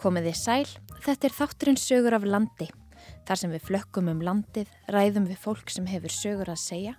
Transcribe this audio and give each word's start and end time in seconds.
Komið 0.00 0.30
þið 0.30 0.36
sæl, 0.40 0.68
þetta 1.04 1.26
er 1.28 1.34
þátturinn 1.36 1.76
sögur 1.76 2.14
af 2.16 2.22
landi. 2.24 2.70
Þar 3.28 3.36
sem 3.36 3.50
við 3.52 3.66
flökkum 3.66 4.06
um 4.08 4.22
landið, 4.24 4.70
ræðum 4.88 5.26
við 5.28 5.42
fólk 5.42 5.68
sem 5.68 5.84
hefur 5.90 6.14
sögur 6.14 6.48
að 6.48 6.62
segja, 6.62 6.94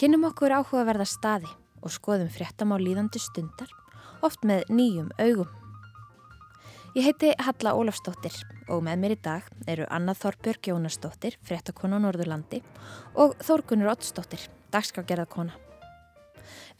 kynum 0.00 0.26
okkur 0.26 0.56
áhugaverða 0.56 1.06
staði 1.06 1.52
og 1.78 1.94
skoðum 1.94 2.32
fréttam 2.34 2.74
á 2.74 2.76
líðandi 2.82 3.22
stundar, 3.22 3.70
oft 4.26 4.42
með 4.42 4.66
nýjum 4.66 5.14
augum. 5.22 5.46
Ég 6.98 7.06
heiti 7.06 7.30
Halla 7.38 7.76
Ólafsdóttir 7.78 8.34
og 8.66 8.82
með 8.82 9.00
mér 9.04 9.14
í 9.14 9.22
dag 9.22 9.46
eru 9.70 9.86
Anna 9.86 10.18
Þorbjörg 10.18 10.72
Jónasdóttir, 10.72 11.38
fréttakona 11.46 12.02
á 12.02 12.04
Norðurlandi 12.08 12.64
og 13.14 13.38
Þórgunur 13.46 13.94
Ottsdóttir, 13.94 14.42
dagskágerðarkona. 14.74 15.54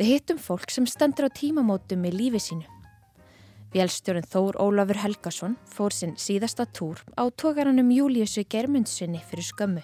Við 0.03 0.17
hittum 0.17 0.43
fólk 0.43 0.75
sem 0.75 0.87
stendur 0.91 1.31
á 1.31 1.37
tímamótum 1.39 2.11
í 2.11 2.15
lífi 2.15 2.43
sínu. 2.43 2.74
Vélstjórun 3.75 4.23
Þór 4.31 4.57
Ólafur 4.63 5.01
Helgason 5.03 5.57
fór 5.67 5.91
sinn 5.91 6.13
síðasta 6.15 6.63
túr 6.71 7.01
á 7.19 7.27
tókaranum 7.35 7.89
Júliussi 7.91 8.45
Germundssoni 8.47 9.19
fyrir 9.27 9.49
skömmu. 9.49 9.83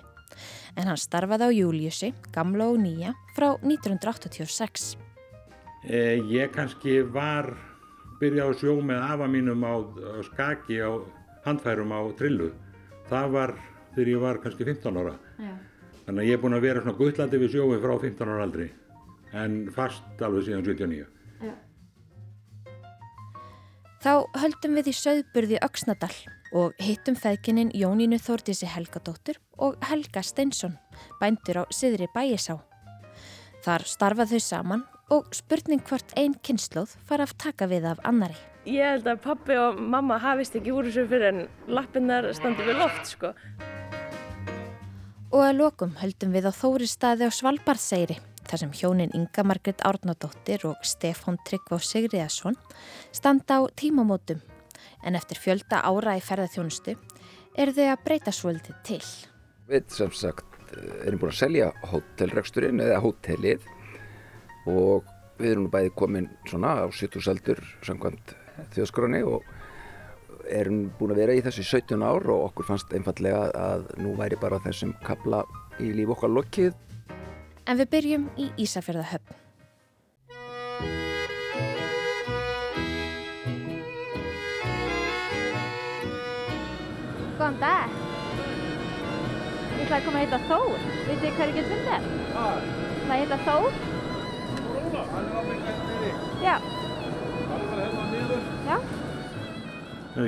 En 0.78 0.86
hann 0.86 1.00
starfaði 1.00 1.48
á 1.48 1.50
Júliussi, 1.50 2.12
gamla 2.30 2.68
og 2.70 2.78
nýja, 2.84 3.16
frá 3.34 3.48
1986. 3.66 4.94
Eh, 5.90 6.22
ég 6.22 6.54
kannski 6.54 7.00
var 7.02 7.50
byrjað 8.22 8.54
á 8.54 8.58
sjó 8.62 8.78
með 8.78 9.02
afa 9.10 9.26
mínum 9.26 9.66
á, 9.66 9.74
á 9.82 10.22
skaki 10.30 10.78
á 10.78 10.94
handfærum 11.48 11.90
á 11.90 12.00
trillu. 12.14 12.52
Það 13.10 13.30
var 13.34 13.58
þegar 13.96 14.14
ég 14.14 14.22
var 14.22 14.38
kannski 14.38 14.70
15 14.70 15.02
ára. 15.02 15.18
Já. 15.34 15.54
Þannig 16.06 16.22
að 16.22 16.28
ég 16.30 16.38
er 16.38 16.44
búinn 16.44 16.60
að 16.60 16.68
vera 16.68 16.84
svona 16.84 17.00
guttlandi 17.02 17.42
við 17.42 17.56
sjói 17.58 17.80
frá 17.82 17.98
15 17.98 18.30
ára 18.30 18.44
aldri. 18.46 18.70
En 19.34 19.64
fast 19.74 20.22
alveg 20.22 20.46
síðan 20.46 20.62
79. 20.62 21.10
Þá 24.00 24.24
höldum 24.40 24.78
við 24.78 24.86
í 24.88 24.92
söðburði 24.96 25.58
Öksnadal 25.60 26.14
og 26.56 26.78
hittum 26.80 27.18
feðkininn 27.20 27.68
Jónínu 27.76 28.16
Þórdísi 28.16 28.64
Helgadóttur 28.72 29.36
og 29.60 29.76
Helga 29.90 30.22
Steinsson, 30.24 30.78
bændur 31.20 31.60
á 31.60 31.64
Siðri 31.68 32.08
Bæjisá. 32.14 32.56
Þar 33.60 33.84
starfa 33.84 34.24
þau 34.30 34.40
saman 34.40 34.86
og 35.12 35.28
spurning 35.36 35.84
hvort 35.84 36.14
einn 36.16 36.32
kynnslóð 36.40 36.94
fara 37.04 37.26
að 37.28 37.36
taka 37.44 37.68
við 37.68 37.90
af 37.90 38.00
annari. 38.08 38.40
Ég 38.64 38.88
held 38.88 39.12
að 39.12 39.20
pappi 39.26 39.60
og 39.60 39.76
mamma 39.76 40.16
hafist 40.24 40.56
ekki 40.56 40.72
úr 40.72 40.88
þessu 40.88 41.04
fyrir 41.12 41.28
en 41.34 41.44
lappinnar 41.68 42.30
standi 42.32 42.64
við 42.64 42.80
loft 42.80 43.04
sko. 43.12 43.34
Og 45.28 45.44
að 45.44 45.60
lokum 45.60 45.92
höldum 46.00 46.32
við 46.32 46.48
á 46.48 46.52
Þóristaði 46.56 47.28
á 47.28 47.30
Svalbarðseyri 47.36 48.16
þar 48.50 48.62
sem 48.64 48.72
hjónin 48.74 49.12
Inga 49.14 49.44
Margret 49.46 49.82
Árnadóttir 49.86 50.64
og 50.66 50.80
Stefán 50.82 51.36
Tryggvá 51.46 51.78
Sigriðarsson 51.78 52.56
standa 53.14 53.60
á 53.62 53.70
tímamótum 53.78 54.40
en 55.06 55.18
eftir 55.18 55.38
fjölda 55.38 55.84
ára 55.86 56.16
í 56.18 56.24
ferðarþjónustu 56.24 56.96
eru 57.54 57.74
þau 57.76 57.86
að 57.92 58.02
breyta 58.08 58.34
svolítið 58.34 58.80
til. 58.86 59.04
Við 59.70 59.94
sem 59.94 60.10
sagt 60.18 60.74
erum 61.06 61.22
búin 61.22 61.30
að 61.30 61.38
selja 61.44 61.70
hótelreksturinn 61.92 62.82
eða 62.82 62.98
hótelið 63.04 63.70
og 64.70 65.06
við 65.38 65.54
erum 65.54 65.70
bæði 65.70 65.94
komin 66.02 66.28
svona 66.50 66.74
á 66.82 66.86
70 66.90 67.30
aldur 67.30 67.62
samkvæmt 67.86 68.34
þjóðskroni 68.74 69.22
og 69.30 69.46
erum 70.50 70.88
búin 70.98 71.14
að 71.14 71.22
vera 71.22 71.38
í 71.38 71.42
þessu 71.46 71.62
í 71.62 71.70
17 71.70 72.02
ár 72.02 72.26
og 72.34 72.48
okkur 72.50 72.72
fannst 72.72 72.94
einfallega 72.96 73.46
að 73.54 73.90
nú 74.02 74.18
væri 74.18 74.38
bara 74.42 74.58
þessum 74.66 74.96
kabla 75.06 75.44
í 75.78 75.94
líf 75.94 76.16
okkar 76.16 76.34
lokið 76.34 76.74
En 77.68 77.78
við 77.78 77.90
byrjum 77.92 78.26
í 78.40 78.48
Ísafjörðahöfn. 78.64 79.36
Góðan 87.40 87.60
dag. 87.60 87.92
Ég 89.76 89.86
ætlaði 89.86 89.98
að 89.98 90.06
koma 90.06 90.18
að 90.18 90.24
heita 90.24 90.40
Þór. 90.48 90.82
Vitið 91.06 91.22
þið 91.22 91.36
hvað 91.36 91.46
ég 91.46 91.54
get 91.56 91.70
fundið? 91.70 92.10
Það? 92.34 92.66
Það 93.06 93.22
heita 93.22 93.38
Þór. 93.46 93.78
Róla, 94.74 95.06
hann 95.12 95.30
er 95.30 95.38
ámið 95.40 95.62
kæntið. 95.68 96.26
Já. 96.44 96.56
Hann 96.60 97.62
er 97.62 97.70
bara 97.70 97.86
hérna 97.86 98.04
nýður. 98.10 98.44
Já. 98.68 98.76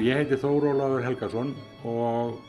Ég 0.06 0.22
heiti 0.22 0.40
Þór 0.40 0.70
Ólafur 0.72 1.04
Helgason 1.04 1.52
og 1.84 2.40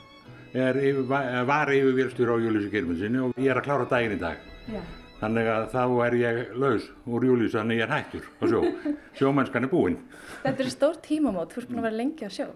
er 0.54 0.78
yfir, 0.80 1.06
var 1.50 1.72
yfir 1.74 1.96
vélstjóri 1.98 2.30
á 2.30 2.38
Júliussi 2.46 2.72
Germundsinni 2.72 3.24
og 3.26 3.40
ég 3.42 3.52
er 3.52 3.60
að 3.60 3.68
klára 3.68 3.90
daginn 3.90 4.16
í 4.16 4.22
dag. 4.22 4.53
Já. 4.72 4.82
Þannig 5.24 5.48
að 5.48 5.66
þá 5.72 5.84
er 6.04 6.16
ég 6.20 6.40
laus 6.60 6.86
úr 7.08 7.24
Júliussi, 7.24 7.56
þannig 7.56 7.80
ég 7.80 7.86
er 7.86 7.94
hættur 7.94 8.26
á 8.28 8.44
sjó. 8.52 8.62
Sjómennskan 9.18 9.68
er 9.68 9.72
búinn. 9.72 10.00
Þetta 10.44 10.66
er 10.66 10.72
stór 10.74 10.98
tímamót, 11.06 11.54
þú 11.54 11.62
ert 11.62 11.70
búin 11.70 11.80
að 11.80 11.88
vera 11.88 12.00
lengi 12.02 12.28
á 12.28 12.32
sjó. 12.34 12.48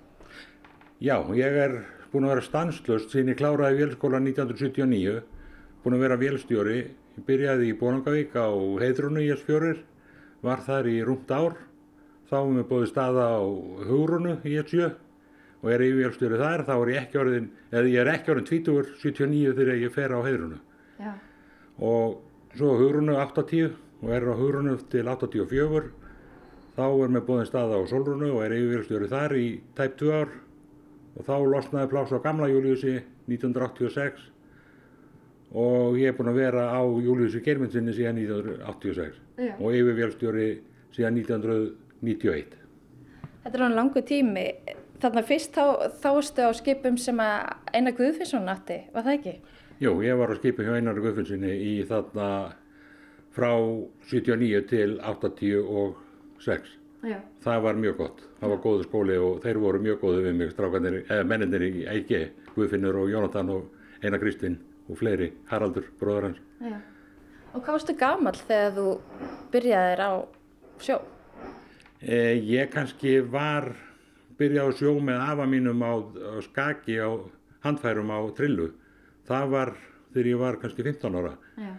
Já, 0.99 1.15
ég 1.37 1.59
er 1.63 1.77
búinn 2.11 2.27
að 2.27 2.33
vera 2.35 2.45
stanslust 2.47 3.13
síðan 3.13 3.31
ég 3.31 3.39
kláraði 3.39 3.79
vélskóla 3.83 4.19
1979, 4.23 5.21
búinn 5.83 5.95
að 5.95 6.03
vera 6.03 6.19
vélstjóri, 6.19 6.77
ég 7.15 7.27
byrjaði 7.27 7.69
í 7.69 7.77
Bólangavík 7.79 8.35
á 8.35 8.47
heiðrunu 8.81 9.23
í 9.23 9.31
S4, 9.35 9.77
var 10.43 10.63
þar 10.65 10.89
í 10.91 10.97
rúmt 11.07 11.31
ár, 11.31 11.55
þá 12.27 12.37
er 12.41 12.51
mér 12.57 12.67
búið 12.71 12.89
staða 12.91 13.29
á 13.37 13.41
hugrunu 13.87 14.35
í 14.43 14.57
S7 14.59 14.89
og 15.63 15.71
er 15.73 15.85
yfir 15.85 16.03
vélstjóri 16.03 16.41
þar, 16.41 16.65
þá 16.67 16.73
er 16.75 16.91
ég 16.91 16.99
ekki 17.05 17.21
orðin, 17.21 17.47
eða 17.71 17.93
ég 17.93 18.03
er 18.03 18.11
ekki 18.11 18.33
orðin 18.33 18.51
20, 18.51 18.91
79 19.05 19.55
þegar 19.61 19.81
ég 19.85 19.95
fer 19.95 20.13
á 20.13 20.19
heiðrunu. 20.27 20.59
Já. 20.97 21.11
Og 21.77 22.21
svo 22.57 22.73
hugrunu 22.79 23.17
80 23.21 23.75
og 24.01 24.13
er 24.13 24.25
á 24.29 24.33
hugrunu 24.37 24.77
til 24.91 25.07
84, 25.09 25.91
þá 26.77 26.85
er 26.85 27.13
mér 27.13 27.25
búið 27.25 27.47
staða 27.49 27.81
á 27.81 27.83
solrunu 27.89 28.31
og 28.35 28.43
er 28.45 28.53
yfir 28.57 28.77
vélstjóri 28.77 29.09
þar 29.09 29.37
í 29.37 29.47
tæp 29.77 29.97
2 30.01 30.11
ár 30.13 30.33
og 31.17 31.25
þá 31.25 31.35
losnaði 31.49 31.91
pláss 31.91 32.13
á 32.13 32.21
gamla 32.21 32.49
Júliussi 32.51 32.99
1986 33.27 34.27
og 35.57 35.97
ég 35.97 36.11
er 36.11 36.17
búinn 36.17 36.29
að 36.29 36.41
vera 36.41 36.67
á 36.69 36.81
Júliussi 36.85 37.41
Germundsinni 37.41 37.95
síðan 37.95 38.21
1986 38.21 39.17
Já. 39.37 39.53
og 39.57 39.73
yfirvélstjóri 39.73 40.49
síðan 40.93 41.21
1991. 41.23 42.57
Þetta 43.43 43.57
er 43.57 43.63
hann 43.63 43.77
langu 43.77 44.03
tími. 44.05 44.47
Þannig 44.97 45.21
að 45.21 45.29
fyrst 45.29 45.53
þá, 45.53 45.65
þá 46.01 46.07
varstu 46.09 46.45
á 46.45 46.51
skipum 46.57 46.97
sem 46.99 47.19
að 47.21 47.51
Einar 47.77 47.93
Guðfinnsson 47.97 48.49
átti, 48.49 48.79
var 48.93 49.05
það 49.05 49.17
ekki? 49.19 49.33
Jú, 49.77 49.91
ég 50.01 50.17
var 50.17 50.31
að 50.33 50.39
skipa 50.39 50.63
hjá 50.65 50.73
Einar 50.73 50.97
Guðfinnsinni 50.97 51.51
í 51.53 51.73
þarna 51.85 52.27
frá 53.35 53.51
79 54.09 54.63
til 54.71 54.95
86. 55.05 56.71
Já. 57.05 57.19
Það 57.43 57.59
var 57.61 57.77
mjög 57.77 57.99
gott. 57.99 58.23
Það 58.39 58.53
var 58.53 58.61
góðu 58.63 58.87
skóli 58.87 59.17
og 59.21 59.43
þeir 59.43 59.59
voru 59.61 59.81
mjög 59.83 59.99
góðu 60.01 60.23
við 60.25 60.39
mig, 60.39 60.53
strákanir, 60.55 61.03
eða 61.05 61.27
menninir 61.29 61.65
í 61.67 61.85
Eiki, 61.93 62.23
Guðfinnur 62.55 62.97
og 63.03 63.11
Jónatan 63.13 63.51
og 63.53 63.67
Einar 64.01 64.21
Kristinn 64.23 64.57
og 64.89 64.97
fleiri, 64.97 65.29
Haraldur, 65.51 65.85
bróður 66.01 66.31
hans. 66.31 66.41
Já. 66.57 66.79
Og 67.53 67.61
hvað 67.61 67.77
varstu 67.77 67.97
gamall 68.01 68.41
þegar 68.49 68.73
þú 68.79 68.87
byrjaðir 69.53 70.01
á 70.01 70.11
sjó? 70.81 70.97
Eh, 72.01 72.33
ég 72.41 72.73
kannski 72.73 73.19
var 73.21 73.75
byrjað 74.41 74.73
á 74.73 74.77
sjó 74.81 74.97
með 74.97 75.23
afa 75.29 75.47
mínum 75.49 75.85
á, 75.85 75.93
á 76.01 76.41
skaki 76.49 76.97
á 76.97 77.13
handfærum 77.61 78.09
á 78.09 78.19
trillu. 78.33 78.71
Það 79.27 79.49
var 79.53 79.73
þegar 80.13 80.29
ég 80.31 80.41
var 80.41 80.59
kannski 80.61 80.85
15 80.85 81.17
ára. 81.19 81.33
Já. 81.57 81.71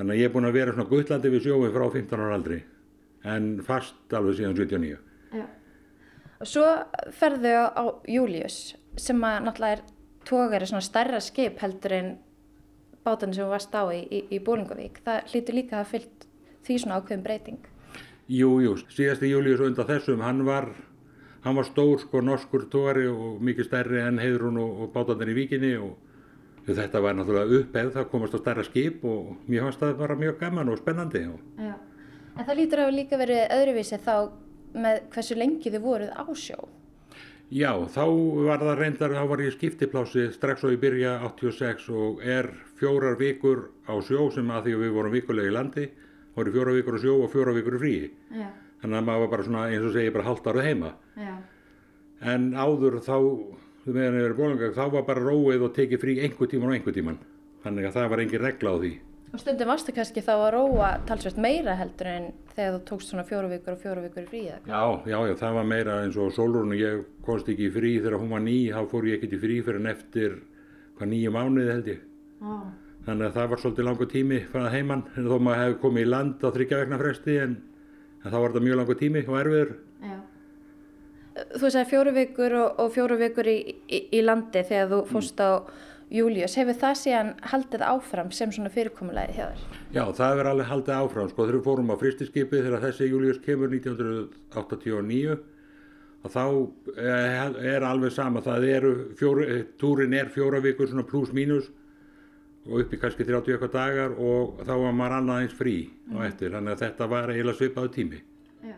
Þannig 0.00 0.14
að 0.14 0.20
ég 0.20 0.28
er 0.28 0.34
búinn 0.34 0.48
að 0.48 0.56
vera 0.56 0.74
svona 0.74 0.90
guttlandi 0.90 1.30
við 1.32 1.46
sjói 1.46 1.70
frá 1.74 1.86
15 1.92 2.24
ára 2.24 2.36
aldri. 2.38 2.58
En 3.28 3.48
fast 3.64 4.14
alveg 4.16 4.38
síðan 4.38 4.56
79. 4.56 4.98
Já. 5.36 5.46
Og 6.40 6.48
svo 6.48 6.66
ferðu 7.12 7.52
á, 7.68 7.84
Július 8.08 8.58
sem 9.00 9.20
að 9.28 9.42
náttúrulega 9.44 9.76
er 9.76 9.82
tógari 10.28 10.68
svona 10.68 10.84
stærra 10.84 11.20
skip 11.20 11.60
heldur 11.60 11.96
en 11.96 12.10
bátan 13.04 13.34
sem 13.36 13.48
varst 13.48 13.74
á 13.76 13.84
í, 13.92 14.00
í, 14.08 14.22
í 14.36 14.40
Bólingavík. 14.44 15.02
Það 15.04 15.34
hlýtur 15.34 15.58
líka 15.58 15.80
að 15.80 15.90
fyllt 15.94 16.26
því 16.64 16.78
svona 16.80 17.00
ákveðum 17.00 17.24
breyting. 17.26 17.68
Jú, 18.30 18.54
jú, 18.62 18.76
síðasti 18.92 19.28
Július 19.32 19.60
undan 19.64 19.88
þessum, 19.88 20.20
hann 20.22 20.44
var, 20.46 20.68
hann 21.44 21.56
var 21.58 21.66
stór 21.66 21.98
sko 22.04 22.20
norskur 22.22 22.68
tógari 22.72 23.08
og 23.10 23.40
mikið 23.42 23.66
stærri 23.66 24.04
en 24.04 24.20
heiðrún 24.22 24.60
og, 24.62 24.84
og 24.84 24.92
bátarnir 24.94 25.32
í 25.32 25.38
víkinni 25.42 25.72
og 25.80 25.96
þetta 26.66 27.00
var 27.02 27.16
náttúrulega 27.16 27.62
uppeð, 27.62 27.92
það 27.94 28.10
komast 28.12 28.36
á 28.36 28.38
stærra 28.42 28.64
skip 28.66 29.04
og 29.08 29.32
mér 29.48 29.66
fannst 29.66 29.80
það 29.82 29.96
bara 30.02 30.18
mjög 30.20 30.36
gaman 30.42 30.72
og 30.72 30.80
spennandi. 30.80 31.24
Já. 31.58 31.72
En 32.36 32.46
það 32.46 32.60
lítur 32.60 32.84
að 32.84 32.94
líka 32.96 33.18
verið 33.20 33.40
öðruvísi 33.56 33.98
þá 34.04 34.14
með 34.80 35.00
hversu 35.14 35.38
lengi 35.38 35.72
þið 35.72 35.82
voruð 35.84 36.12
á 36.14 36.24
sjó. 36.38 36.60
Já, 37.50 37.72
þá 37.90 38.04
var 38.46 38.62
það 38.62 38.76
reyndar, 38.78 39.12
þá 39.18 39.24
var 39.26 39.40
ég 39.42 39.54
skiptiplási 39.56 40.28
strax 40.36 40.62
og 40.62 40.76
ég 40.76 40.82
byrja 40.84 41.16
86 41.26 41.88
og 41.90 42.20
er 42.22 42.46
fjórar 42.78 43.16
vikur 43.18 43.64
á 43.90 43.98
sjó 44.06 44.28
sem 44.30 44.46
að 44.54 44.68
því 44.68 44.74
að 44.76 44.84
við 44.84 44.92
vorum 44.94 45.14
vikulega 45.16 45.50
í 45.50 45.54
landi, 45.56 45.86
voru 46.36 46.52
fjórar 46.54 46.78
vikur 46.78 46.94
á 46.94 47.02
sjó 47.02 47.16
og 47.24 47.32
fjórar 47.32 47.58
vikur 47.58 47.74
í 47.74 47.80
fríi. 47.82 48.12
Já. 48.38 48.46
Þannig 48.84 49.00
að 49.00 49.08
maður 49.08 49.24
var 49.24 49.32
bara 49.34 49.46
svona, 49.48 49.64
eins 49.66 49.88
og 49.88 49.96
segi, 49.96 50.12
bara 50.14 50.28
hálft 50.28 50.46
árið 50.46 50.68
heima. 50.68 50.92
Já. 51.18 51.32
En 52.30 52.46
áður 52.54 53.00
þá, 53.02 53.16
meðan 53.86 54.18
ég 54.18 54.26
verið 54.26 54.40
bólangag, 54.40 54.74
þá 54.76 54.84
var 54.94 55.06
bara 55.06 55.22
róið 55.24 55.62
og 55.66 55.76
tekið 55.76 56.02
frí 56.02 56.16
einhver 56.24 56.50
tíman 56.50 56.70
og 56.72 56.76
einhver 56.76 56.96
tíman. 56.96 57.22
Þannig 57.64 57.88
að 57.88 57.96
það 57.96 58.10
var 58.12 58.22
engin 58.24 58.44
regla 58.44 58.74
á 58.74 58.76
því. 58.80 58.92
Og 59.30 59.38
stundum 59.38 59.70
varstu 59.70 59.92
kannski 59.94 60.22
þá 60.26 60.32
að 60.34 60.48
róa 60.56 60.86
talsvert 61.06 61.36
meira 61.38 61.76
heldur 61.78 62.08
en 62.10 62.24
þegar 62.56 62.72
þú 62.74 62.80
tókst 62.88 63.12
svona 63.12 63.24
fjóru 63.28 63.50
vikur 63.52 63.76
og 63.76 63.82
fjóru 63.84 64.02
vikur 64.02 64.24
í 64.24 64.30
frí 64.30 64.40
eða? 64.50 64.58
Já, 64.66 65.12
já, 65.12 65.18
já, 65.28 65.34
það 65.38 65.58
var 65.58 65.68
meira 65.70 65.98
eins 66.02 66.18
og 66.18 66.32
Sólrún 66.34 66.74
og 66.74 66.80
ég 66.80 67.04
komst 67.26 67.50
ekki 67.52 67.68
í 67.68 67.74
frí 67.74 67.92
þegar 68.00 68.18
hún 68.18 68.32
var 68.34 68.42
ný, 68.42 68.56
þá 68.74 68.80
fór 68.90 69.06
ég 69.06 69.20
ekkert 69.20 69.36
í 69.36 69.42
frí 69.44 69.60
fyrir 69.62 69.80
en 69.80 69.92
eftir 69.92 70.34
hvað 70.98 71.12
nýju 71.12 71.34
mánuði 71.36 71.74
held 71.76 71.92
ég. 71.92 72.02
Ah. 72.42 72.66
Þannig 73.06 73.28
að 73.28 73.38
það 73.38 73.52
var 73.52 73.62
svolítið 73.62 73.86
langur 73.86 74.10
tími 74.10 74.40
frá 74.50 74.66
heimann, 74.74 75.06
en 75.14 75.30
þó 75.30 75.36
maður 75.38 75.62
hefði 75.62 75.78
komið 75.84 76.02
í 76.02 76.10
land 76.10 76.42
á 76.42 76.48
þryggja 76.50 76.82
vegna 76.82 77.00
fresti 77.00 77.38
en, 77.44 77.56
en 78.24 78.34
þá 78.34 78.36
var 78.36 78.50
þetta 78.50 78.66
mjög 78.66 78.80
langur 78.82 79.00
tími 79.00 79.24
og 79.28 79.38
erfiður. 79.44 79.72
Já. 80.02 80.19
Þú 81.54 81.70
sagði 81.70 81.86
fjóru 81.92 82.16
vikur 82.16 82.56
og, 82.58 82.82
og 82.82 82.90
fjóru 82.94 83.20
vikur 83.20 83.48
í, 83.50 83.58
í, 83.88 84.02
í 84.18 84.24
landi 84.24 84.64
þegar 84.66 84.90
þú 84.92 85.00
fórst 85.10 85.40
á 85.42 85.50
Július. 86.10 86.56
Hefur 86.58 86.74
það 86.78 86.96
síðan 86.98 87.30
haldið 87.52 87.84
áfram 87.86 88.32
sem 88.34 88.50
svona 88.54 88.72
fyrirkomulegi 88.74 89.36
hjá 89.36 89.44
þér? 89.46 89.64
Já, 89.94 90.02
það 90.18 90.32
hefur 90.32 90.50
alveg 90.50 90.70
haldið 90.72 90.96
áfram, 90.96 91.30
sko, 91.30 91.46
þegar 91.46 91.58
við 91.58 91.66
fórum 91.68 91.92
á 91.94 91.96
fristiskipið 92.00 92.66
þegar 92.66 92.84
þessi 92.86 93.10
Július 93.10 93.42
kemur 93.44 93.74
1989 93.76 95.38
og 96.20 96.32
þá 96.34 96.42
er, 97.00 97.60
er 97.76 97.86
alveg 97.86 98.12
sama, 98.12 98.42
það 98.44 98.66
eru, 98.74 98.94
fjóru, 99.16 99.46
túrin 99.80 100.16
er 100.18 100.32
fjóra 100.34 100.60
vikur 100.64 100.90
svona 100.90 101.06
pluss 101.08 101.32
mínus 101.36 101.70
og 102.68 102.82
upp 102.82 102.92
í 102.92 103.00
kannski 103.00 103.24
30 103.24 103.54
eitthvað 103.54 103.76
dagar 103.78 104.16
og 104.18 104.60
þá 104.66 104.74
var 104.74 104.96
maður 104.96 105.18
annað 105.20 105.44
eins 105.46 105.56
frí 105.56 105.76
á 106.12 106.26
eftir, 106.26 106.52
þannig 106.52 106.74
að 106.74 106.82
þetta 106.84 107.12
var 107.14 107.32
eiginlega 107.32 107.60
svipaðu 107.62 107.94
tími. 107.94 108.24
Já. 108.66 108.76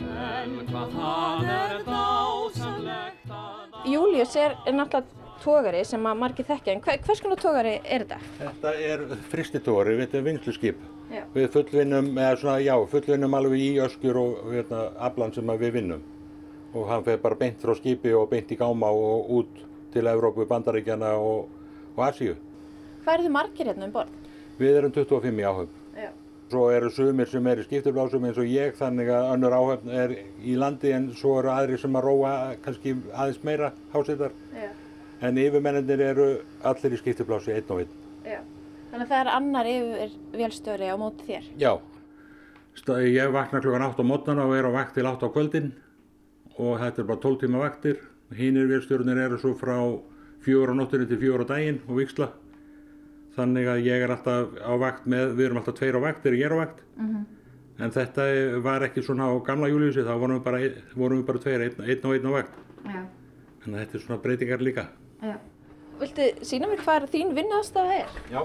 En 0.00 0.56
hvað 0.68 0.96
það 0.96 1.46
er 1.56 1.78
dásamlegt 1.86 3.30
að 3.32 3.86
Július 3.86 4.34
er, 4.40 4.56
er 4.66 4.74
náttúrulega 4.76 5.24
tógari 5.42 5.82
sem 5.86 6.06
að 6.08 6.18
margir 6.20 6.46
þekkja, 6.48 6.74
en 6.74 6.82
hver, 6.82 6.98
hvers 7.06 7.22
konar 7.22 7.40
tógari 7.40 7.74
er 7.84 8.04
þetta? 8.04 8.18
Þetta 8.40 8.72
er 8.88 9.04
fristitóri, 9.30 9.96
þetta 10.00 10.18
er 10.18 10.26
vinsluskip. 10.26 10.80
Já. 11.12 11.22
Við 11.36 11.48
fullvinnum, 11.54 12.10
eða 12.18 12.40
svona, 12.40 12.56
já, 12.64 12.74
fullvinnum 12.90 13.36
alveg 13.38 13.62
í 13.62 13.68
öskjur 13.84 14.18
og 14.20 14.40
hérna, 14.50 14.82
aflan 15.08 15.34
sem 15.36 15.52
að 15.52 15.62
við 15.66 15.76
vinnum. 15.78 16.02
Og 16.74 16.88
hann 16.90 17.06
fer 17.06 17.20
bara 17.22 17.38
beint 17.38 17.62
frá 17.62 17.76
skipi 17.78 18.12
og 18.16 18.28
beint 18.32 18.50
í 18.52 18.58
gáma 18.58 18.90
og 18.90 19.30
út 19.38 19.62
til 19.94 20.10
Evrópu, 20.10 20.48
Bandaríkjana 20.50 21.14
og, 21.22 21.46
og 21.94 22.04
Asíu. 22.08 22.34
Hvað 23.04 23.14
eru 23.14 23.28
þið 23.28 23.36
margir 23.38 23.70
hérna 23.70 23.86
um 23.86 23.94
borð? 23.94 24.22
Við 24.58 24.80
erum 24.80 24.96
25 24.96 25.40
í 25.40 25.46
áhöfn. 25.46 25.85
Svo 26.46 26.68
eru 26.70 26.90
sumir 26.94 27.26
sem 27.26 27.46
eru 27.50 27.64
skiptublásum 27.66 28.24
eins 28.28 28.36
og 28.38 28.46
ég, 28.46 28.76
þannig 28.78 29.08
að 29.10 29.30
önnur 29.32 29.54
áhöfn 29.56 29.90
er 29.90 30.12
í 30.46 30.54
landi 30.54 30.92
en 30.94 31.08
svo 31.18 31.40
eru 31.40 31.50
aðri 31.50 31.78
sem 31.82 31.98
að 31.98 32.06
róa 32.06 32.34
kannski 32.62 32.94
aðeins 33.10 33.40
meira 33.42 33.72
hásettar. 33.94 34.36
En 35.26 35.40
yfirmennir 35.42 36.04
eru 36.06 36.28
allir 36.62 36.94
í 36.94 37.00
skiptublási 37.00 37.56
einn 37.56 37.72
og 37.74 37.82
einn. 37.82 37.98
Já. 38.22 38.38
Þannig 38.92 39.02
að 39.02 39.10
það 39.10 39.18
er 39.24 39.32
annar 39.32 39.70
yfir 39.72 40.14
vélstjóri 40.38 40.92
á 40.92 40.96
móti 41.00 41.26
þér. 41.26 41.50
Já, 41.58 41.72
ég 43.02 43.34
vakna 43.34 43.60
klukkan 43.64 43.88
8 43.88 44.06
á 44.06 44.06
mótnana 44.06 44.46
og 44.46 44.54
er 44.54 44.70
á 44.70 44.72
vakt 44.78 44.94
til 44.94 45.10
8 45.10 45.26
á 45.26 45.34
kvöldin 45.34 45.72
og 46.56 46.78
þetta 46.78 47.02
er 47.02 47.10
bara 47.10 47.22
12 47.26 47.42
tíma 47.42 47.64
vaktir. 47.64 47.98
Hínir 48.30 48.70
vélstjórnir 48.70 49.18
eru 49.18 49.42
svo 49.42 49.56
frá 49.58 49.78
4 50.46 50.70
á 50.70 50.74
nóttunni 50.78 51.10
til 51.10 51.18
4 51.18 51.42
á 51.42 51.46
daginn 51.50 51.82
og 51.88 51.98
viksla. 51.98 52.30
Þannig 53.36 53.66
að 53.68 53.82
ég 53.84 54.02
er 54.06 54.12
alltaf 54.14 54.54
á 54.64 54.72
vakt 54.80 55.08
með, 55.12 55.34
við 55.36 55.46
erum 55.50 55.58
alltaf 55.60 55.76
tveir 55.76 55.98
á 55.98 56.00
vakt 56.06 56.22
þegar 56.24 56.38
ég 56.38 56.46
er 56.48 56.54
á 56.56 56.58
vakt. 56.62 56.78
En 57.76 57.92
þetta 57.92 58.24
var 58.64 58.86
ekki 58.86 59.02
svona 59.04 59.26
á 59.28 59.32
gamla 59.44 59.68
júliusi, 59.68 60.00
þá 60.06 60.14
vorum 60.16 60.38
við 60.38 60.44
bara, 60.46 60.60
vorum 60.96 61.20
við 61.20 61.26
bara 61.28 61.42
tveir, 61.44 61.64
einn, 61.66 61.82
einn 61.84 62.06
og 62.08 62.14
einn 62.16 62.28
á 62.28 62.32
vakt. 62.38 62.54
Já. 62.86 63.02
Að 63.66 63.76
þetta 63.82 63.98
er 63.98 64.04
svona 64.06 64.22
breytingar 64.22 64.64
líka. 64.64 64.86
Já. 65.20 65.36
Viltu 66.00 66.28
sína 66.48 66.70
mér 66.70 66.80
hvað 66.84 67.08
þín 67.12 67.34
vinnuðastafa 67.36 67.98
er? 68.00 68.16
Já. 68.32 68.40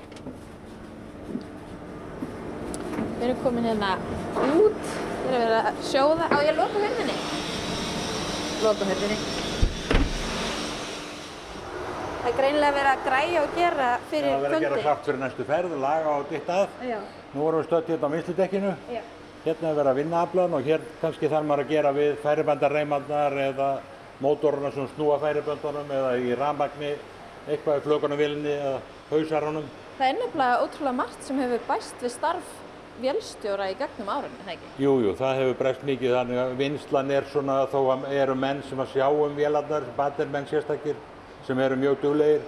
Við 3.21 3.27
erum 3.29 3.43
komin 3.45 3.69
hérna 3.69 3.93
út, 3.99 4.81
við 5.27 5.37
erum 5.37 5.45
verið 5.45 5.57
að 5.61 5.85
sjóða. 5.91 6.27
Á 6.27 6.37
ég 6.47 6.59
loka 6.59 6.83
hörðinni? 6.83 7.17
Loka 8.65 8.89
hörðinni. 8.91 9.40
Það 12.21 12.27
er 12.29 12.35
greinilega 12.37 12.73
verið 12.75 12.91
að 12.91 13.05
græja 13.07 13.41
og 13.41 13.55
gera 13.57 13.85
fyrir 14.11 14.27
Það 14.29 14.43
verður 14.43 14.55
að 14.55 14.61
gera 14.61 14.75
kvöldi. 14.75 14.83
klart 14.85 15.07
fyrir 15.07 15.19
næstu 15.21 15.45
ferð, 15.47 15.71
laga 15.81 16.11
og 16.19 16.27
ditt 16.29 16.49
að. 16.53 16.75
Já. 16.85 16.97
Nú 17.33 17.41
vorum 17.41 17.61
við 17.61 17.65
stödd 17.65 17.89
hérna 17.89 18.05
á 18.05 18.13
vinnsludekkinu. 18.13 18.73
Já. 18.93 19.01
Hérna 19.41 19.71
er 19.71 19.77
verið 19.79 19.89
að 19.91 19.99
vinna 20.01 20.21
aflan 20.21 20.53
og 20.53 20.67
hér 20.69 20.83
kannski 21.01 21.29
þarf 21.31 21.47
maður 21.49 21.63
að 21.65 21.71
gera 21.73 21.93
við 21.97 22.11
færibandarreimandar 22.21 23.37
eða 23.47 23.69
mótoruna 24.21 24.69
sem 24.75 24.89
snúa 24.93 25.17
færiböndunum 25.23 25.93
eða 25.97 26.11
í 26.21 26.35
rafmagni, 26.37 26.91
eitthvað 27.49 27.79
í 27.79 27.85
flökunarvillinni 27.87 28.53
eða 28.53 28.75
hausarunum. 29.09 29.65
Það 29.97 30.11
er 30.11 30.19
nefnilega 30.21 30.59
ótrúlega 30.61 30.97
margt 31.01 31.25
sem 31.25 31.41
hefur 31.41 31.65
bæst 31.71 32.05
við 32.05 32.13
starf 32.13 32.51
vélstjóra 33.01 33.71
í 33.71 33.77
gegnum 33.79 34.11
árun, 34.13 34.29
er 34.29 34.45
það 34.45 34.53
ekki? 34.59 34.69
Jú, 34.83 34.93
jú, 35.07 35.15
það 35.17 35.39
hefur 35.39 35.57
breyst 35.63 35.87
mikið 35.89 36.13
þannig 36.19 36.41
að 36.43 36.53
vinslan 36.59 37.13
er 37.17 37.25
svona 37.31 37.55
þó 37.71 37.79
að 37.95 38.05
eru 38.13 38.35
menn 38.37 38.61
sem 38.69 38.83
að 38.83 38.93
sjá 38.93 39.07
um 39.09 39.33
vélarnar, 39.39 39.87
batermenn 39.97 40.45
sérstakir 40.51 40.99
sem 41.47 41.59
eru 41.59 41.77
mjög 41.79 42.01
duglegir 42.01 42.41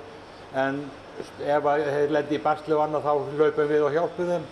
en 0.64 0.84
ef 1.46 1.68
þeir 1.68 2.14
lendi 2.14 2.38
í 2.38 2.44
basli 2.44 2.76
og 2.76 2.84
annað 2.86 3.08
þá 3.08 3.14
hlaupum 3.38 3.70
við 3.70 3.86
og 3.88 3.96
hjálpum 3.96 4.32
þeim. 4.32 4.48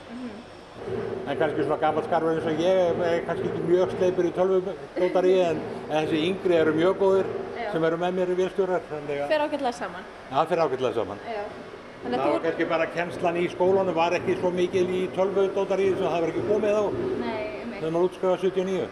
En 1.30 1.38
kannski 1.38 1.64
svona 1.64 1.78
gammal 1.82 2.04
skarfur 2.08 2.34
eins 2.36 2.48
og 2.50 2.62
ég 2.62 3.02
er 3.06 3.26
kannski 3.28 3.50
ekki 3.52 3.66
mjög 3.68 3.92
sleipur 3.96 4.28
í 4.28 4.32
tölvudótari 4.38 5.34
en, 5.46 5.60
en 5.90 5.98
þessi 5.98 6.22
yngri 6.30 6.58
eru 6.58 6.74
mjög 6.78 6.96
góðir 7.02 7.30
sem 7.72 7.86
eru 7.88 8.00
með 8.02 8.16
mér 8.18 8.32
í 8.34 8.38
að 8.42 9.28
Fer 9.30 9.44
ágætlega 9.46 9.74
saman. 9.78 10.08
það 10.32 10.50
fyrir 10.52 10.64
ágætlega 10.66 10.94
saman. 10.98 11.22
Já. 11.30 11.44
Það 12.02 12.16
að 12.16 12.22
var 12.24 12.32
þú... 12.34 12.44
kannski 12.46 12.66
bara 12.72 12.88
kennslan 12.96 13.38
í 13.38 13.44
skólanum 13.54 13.96
var 13.96 14.16
ekki 14.18 14.38
svo 14.40 14.50
mikil 14.56 14.88
í 14.90 15.02
tölvudótari 15.16 15.92
sem 15.94 16.08
það 16.08 16.24
var 16.24 16.32
ekki 16.32 16.46
komið 16.48 16.80
á 16.82 16.84
Nei, 17.22 17.44
þegar 17.76 17.94
maður 17.94 18.08
útskrifa 18.10 18.38
79. 18.42 18.90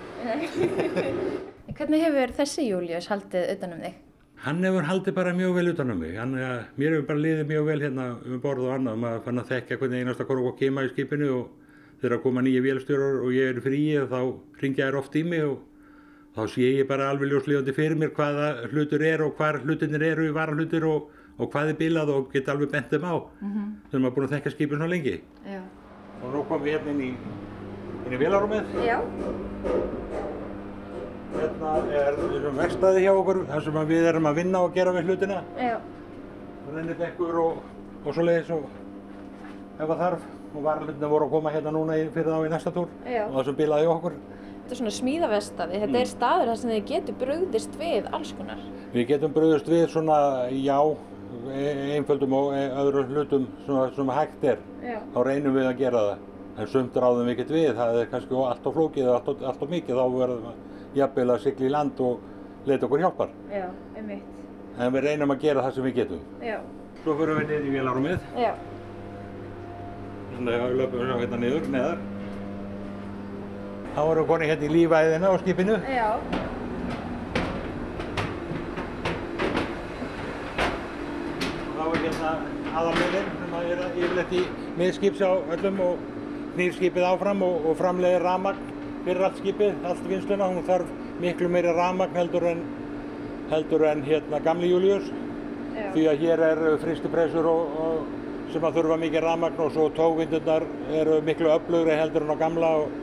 Hvernig 1.80 2.06
hefur 2.06 2.36
þessi 2.38 2.68
Július 2.68 3.10
haldið 3.10 3.50
utanum 3.56 3.81
þig? 3.88 3.98
Hann 4.40 4.64
hefur 4.64 4.86
haldið 4.88 5.16
bara 5.18 5.34
mjög 5.36 5.56
vel 5.58 5.72
utan 5.74 5.92
um 5.92 5.98
mig. 6.00 6.14
Hann, 6.16 6.36
mér 6.80 6.94
hefur 6.96 7.08
bara 7.10 7.20
liðið 7.20 7.50
mjög 7.50 7.66
vel 7.68 7.80
hérna 7.84 8.06
um 8.24 8.42
borð 8.44 8.68
og 8.70 8.76
annað. 8.78 9.02
Maður 9.02 9.26
fann 9.26 9.42
að 9.42 9.50
þekka 9.50 9.78
hvernig 9.82 10.04
einasta 10.06 10.28
korf 10.30 10.48
og 10.48 10.60
kema 10.60 10.86
í 10.86 10.92
skipinu 10.94 11.32
og 11.36 11.50
þegar 12.00 12.22
koma 12.24 12.44
nýja 12.46 12.64
vélstjórar 12.64 13.20
og 13.26 13.34
ég 13.36 13.52
er 13.52 13.60
í 13.60 13.66
fríi 13.66 13.98
og 14.00 14.14
þá 14.14 14.20
ringja 14.64 14.88
þær 14.88 15.00
oft 15.02 15.18
í 15.20 15.26
mig 15.28 15.44
og 15.44 15.58
þá 16.38 16.42
sé 16.54 16.70
ég 16.78 16.88
bara 16.88 17.10
alveg 17.12 17.34
ljóslífandi 17.34 17.76
fyrir 17.76 18.00
mér 18.00 18.14
hvaða 18.16 18.48
hlutur 18.72 19.04
er 19.04 19.26
og 19.26 19.36
hvar 19.36 19.60
hlutinir 19.66 20.08
eru 20.14 20.30
í 20.30 20.34
varahlutur 20.36 20.88
og, 20.88 21.12
og 21.36 21.52
hvað 21.52 21.74
er 21.74 21.80
bilað 21.84 22.14
og 22.16 22.32
get 22.32 22.48
alveg 22.54 22.72
bent 22.72 22.94
þeim 22.94 23.08
á 23.12 23.16
þegar 23.92 24.00
maður 24.00 24.12
er 24.12 24.16
búin 24.16 24.30
að 24.30 24.36
þekka 24.38 24.56
skipin 24.56 24.80
svona 24.80 24.92
lengi. 24.94 25.19
Já. 25.44 25.62
Og 26.24 26.34
nú 26.36 26.48
komum 26.48 26.68
við 26.68 26.78
hérna 26.78 26.96
inn 26.96 27.06
í, 27.10 27.14
í 28.08 28.24
vélarúmið. 28.24 28.76
Já. 28.88 29.00
Hérna 31.30 31.74
er 31.94 32.18
verkstæði 32.57 33.04
hjá 33.06 33.12
okkur, 33.14 33.44
þar 33.50 33.64
sem 33.66 33.78
að 33.80 33.92
við 33.94 34.07
erum 34.09 34.28
að 34.30 34.40
vinna 34.42 34.62
og 34.66 34.74
gera 34.76 34.94
við 34.95 35.09
hlutina. 35.12 35.42
Já. 35.59 35.78
rennibekkur 36.69 37.38
og, 37.42 37.62
og 38.06 38.14
svo 38.14 38.24
leiðis 38.26 38.50
og 38.54 38.66
ef 39.80 39.88
það 39.90 40.02
þarf 40.04 40.26
og 40.50 40.66
varalutinu 40.66 41.09
voru 41.09 41.26
að 41.26 41.33
koma 41.33 41.54
hérna 41.54 41.74
núna 41.74 41.95
í, 41.98 42.04
fyrir 42.14 42.30
þá 42.30 42.45
í 42.45 42.52
næsta 42.52 42.74
túr 42.76 42.90
Já. 43.09 43.24
og 43.26 43.38
það 43.40 43.48
sem 43.50 43.57
bilaði 43.57 43.90
okkur. 43.90 44.18
Þetta 44.59 44.76
er 44.76 44.80
svona 44.81 44.94
smíðavestaði. 45.00 45.80
Þetta 45.83 46.00
er 46.04 46.12
staður 46.12 46.52
þar 46.52 46.59
sem 46.62 46.71
þið 46.76 46.83
getur 46.92 47.18
brugðist 47.24 47.78
við 47.80 48.09
alls 48.14 48.33
konar. 48.38 48.64
Við 48.94 49.07
getum 49.09 49.33
bröðust 49.33 49.69
við 49.74 49.86
svona, 49.90 50.19
já, 50.54 50.78
e- 51.50 51.76
einföldum 51.98 52.38
og 52.38 52.54
e- 52.54 52.69
öðrum 52.83 53.14
hlutum 53.16 53.48
sem 53.95 54.14
hægt 54.14 54.45
er. 54.54 54.62
Já. 54.86 55.00
Þá 55.16 55.19
reynum 55.26 55.57
við 55.57 55.69
að 55.71 55.78
gera 55.81 56.06
það. 56.12 56.26
En 56.59 56.68
sumt 56.68 56.98
ráðum 57.02 57.26
við 57.26 57.33
ekkert 57.38 57.54
við, 57.56 57.69
það 57.78 58.02
er 58.02 58.09
kannski 58.14 58.42
allt 58.45 58.66
of 58.68 58.76
flókið 58.76 59.14
allt 59.16 59.62
of 59.64 59.69
mikið, 59.71 59.95
þá 59.95 60.18
verðum 60.19 60.50
við 60.50 60.69
jafnvel 60.98 61.30
að 61.34 61.42
sigla 61.46 61.68
í 61.68 61.72
land 61.74 62.00
og 62.02 62.68
leita 62.69 62.88
okkur 62.88 63.04
hjálpar. 63.04 63.31
Já, 63.54 63.66
einmitt. 63.98 64.36
En 64.80 64.94
við 64.94 65.06
reynum 65.06 65.34
að 65.34 65.42
gera 65.44 65.64
það 65.66 65.76
sem 65.76 65.88
við 65.90 65.98
getum. 66.00 66.22
Já. 66.44 66.60
Svo 67.04 67.16
fyrir 67.19 67.40
við 67.40 67.50
niður 67.50 67.68
í 67.68 67.74
vélarúmið, 67.78 68.24
Já. 68.36 68.52
þannig 70.36 70.56
að 70.56 70.69
við 70.69 70.80
löpum 70.81 71.04
við 71.04 71.12
hérna 71.24 71.40
niður, 71.40 71.68
neðar. 71.76 72.02
Þá 73.96 74.02
erum 74.04 74.19
við 74.19 74.30
konið 74.30 74.52
hérna 74.52 74.68
í 74.68 74.72
lífæðina 74.76 75.31
á 75.31 75.36
skipinu. 75.44 75.78
Já. 75.90 76.10
Þá 81.80 81.84
er 81.88 82.02
hérna 82.04 82.34
aðalveginn 82.80 83.30
sem 83.40 83.56
að 83.60 83.72
er 83.74 83.86
yfirleitt 83.90 84.36
í 84.36 84.44
miðskips 84.80 85.24
á 85.24 85.31
öllum 85.56 85.80
og 85.88 86.04
knýr 86.56 86.76
skipið 86.76 87.08
áfram 87.08 87.44
og, 87.48 87.69
og 87.72 87.80
framleiðir 87.80 88.26
rafmagn 88.28 88.69
fyrir 89.06 89.26
allt 89.26 89.42
skipið, 89.42 89.82
allt 89.88 90.06
vinsluna. 90.10 90.52
Hún 90.52 90.68
þarf 90.68 90.94
miklu 91.24 91.50
meiri 91.52 91.74
rafmagn 91.76 92.16
heldur 92.20 92.48
en, 92.52 92.64
heldur 93.52 93.86
en 93.90 94.06
hérna 94.06 94.40
gamli 94.46 94.72
Július. 94.72 95.12
Já. 95.76 95.92
Því 95.94 96.08
að 96.12 96.24
hér 96.24 96.46
er 96.50 96.64
fristipressur 96.82 97.48
og, 97.48 97.76
og 97.84 98.54
sem 98.54 98.66
að 98.66 98.80
þurfa 98.80 98.98
mikið 99.04 99.26
rafmagn 99.26 99.62
og 99.66 99.76
svo 99.76 99.90
tógvindurnar 99.96 100.66
eru 101.02 101.20
miklu 101.26 101.52
öflugri 101.54 101.98
heldur 102.00 102.26
en 102.26 102.34
á 102.34 102.38
gamla 102.40 102.72
og 102.82 102.98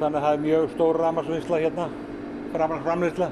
þannig 0.00 0.18
að 0.18 0.26
það 0.26 0.36
er 0.36 0.44
mjög 0.44 0.68
stór 0.74 1.00
rafmagnsvinnsla 1.00 1.62
hérna, 1.64 1.88
rafmagnsframleiðsla. 2.54 3.30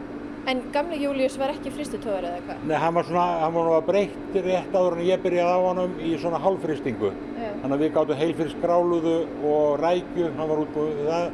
En 0.51 0.59
gamli 0.75 0.97
Július 0.99 1.37
var 1.39 1.53
ekki 1.53 1.71
fristutóður 1.71 2.25
eða 2.27 2.41
hvað? 2.49 2.63
Nei, 2.67 2.75
hann 2.83 2.97
var 2.97 3.07
svona, 3.07 3.27
hann 3.45 3.53
var 3.55 3.69
nú 3.69 3.75
að 3.77 3.85
breytt 3.93 4.39
rétt 4.43 4.73
áður 4.75 4.97
en 4.97 5.05
ég 5.07 5.23
byrjaði 5.23 5.55
á 5.55 5.67
honum 5.69 5.93
í 6.03 6.17
svona 6.19 6.41
hálfristingu. 6.43 7.13
Þannig 7.61 7.77
að 7.77 7.85
við 7.85 7.93
gáttum 7.95 8.19
heilfyrst 8.19 8.59
gráluðu 8.65 9.15
og 9.47 9.77
rækju, 9.79 10.33
hann 10.39 10.51
var 10.51 10.63
útbúið 10.65 11.05
það 11.07 11.29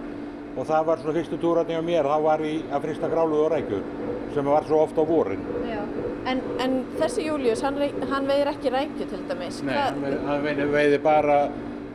og 0.59 0.67
það 0.67 0.85
var 0.88 0.99
svona 1.03 1.15
fyrstu 1.19 1.38
túrarni 1.43 1.77
á 1.79 1.83
mér, 1.87 2.09
þá 2.11 2.19
var 2.25 2.43
ég 2.43 2.73
að 2.75 2.83
frista 2.87 3.09
gráluðu 3.12 3.45
og 3.47 3.53
rækju 3.55 3.79
sem 4.35 4.45
var 4.50 4.67
svo 4.69 4.81
ofta 4.85 5.00
á 5.03 5.07
vorin. 5.09 5.41
Já. 5.71 5.81
En, 6.29 6.41
en 6.61 6.75
þessi 6.99 7.25
Július, 7.29 7.62
hann, 7.65 7.79
hann 8.11 8.27
veiðir 8.29 8.50
ekki 8.53 8.73
rækju 8.75 9.07
til 9.09 9.23
dæmis. 9.31 9.62
Nei, 9.65 9.75
hann 9.79 10.03
veiði- 10.03 10.21
hann 10.27 10.43
veiði, 10.45 10.67
veiði 10.75 10.99
bara 11.07 11.38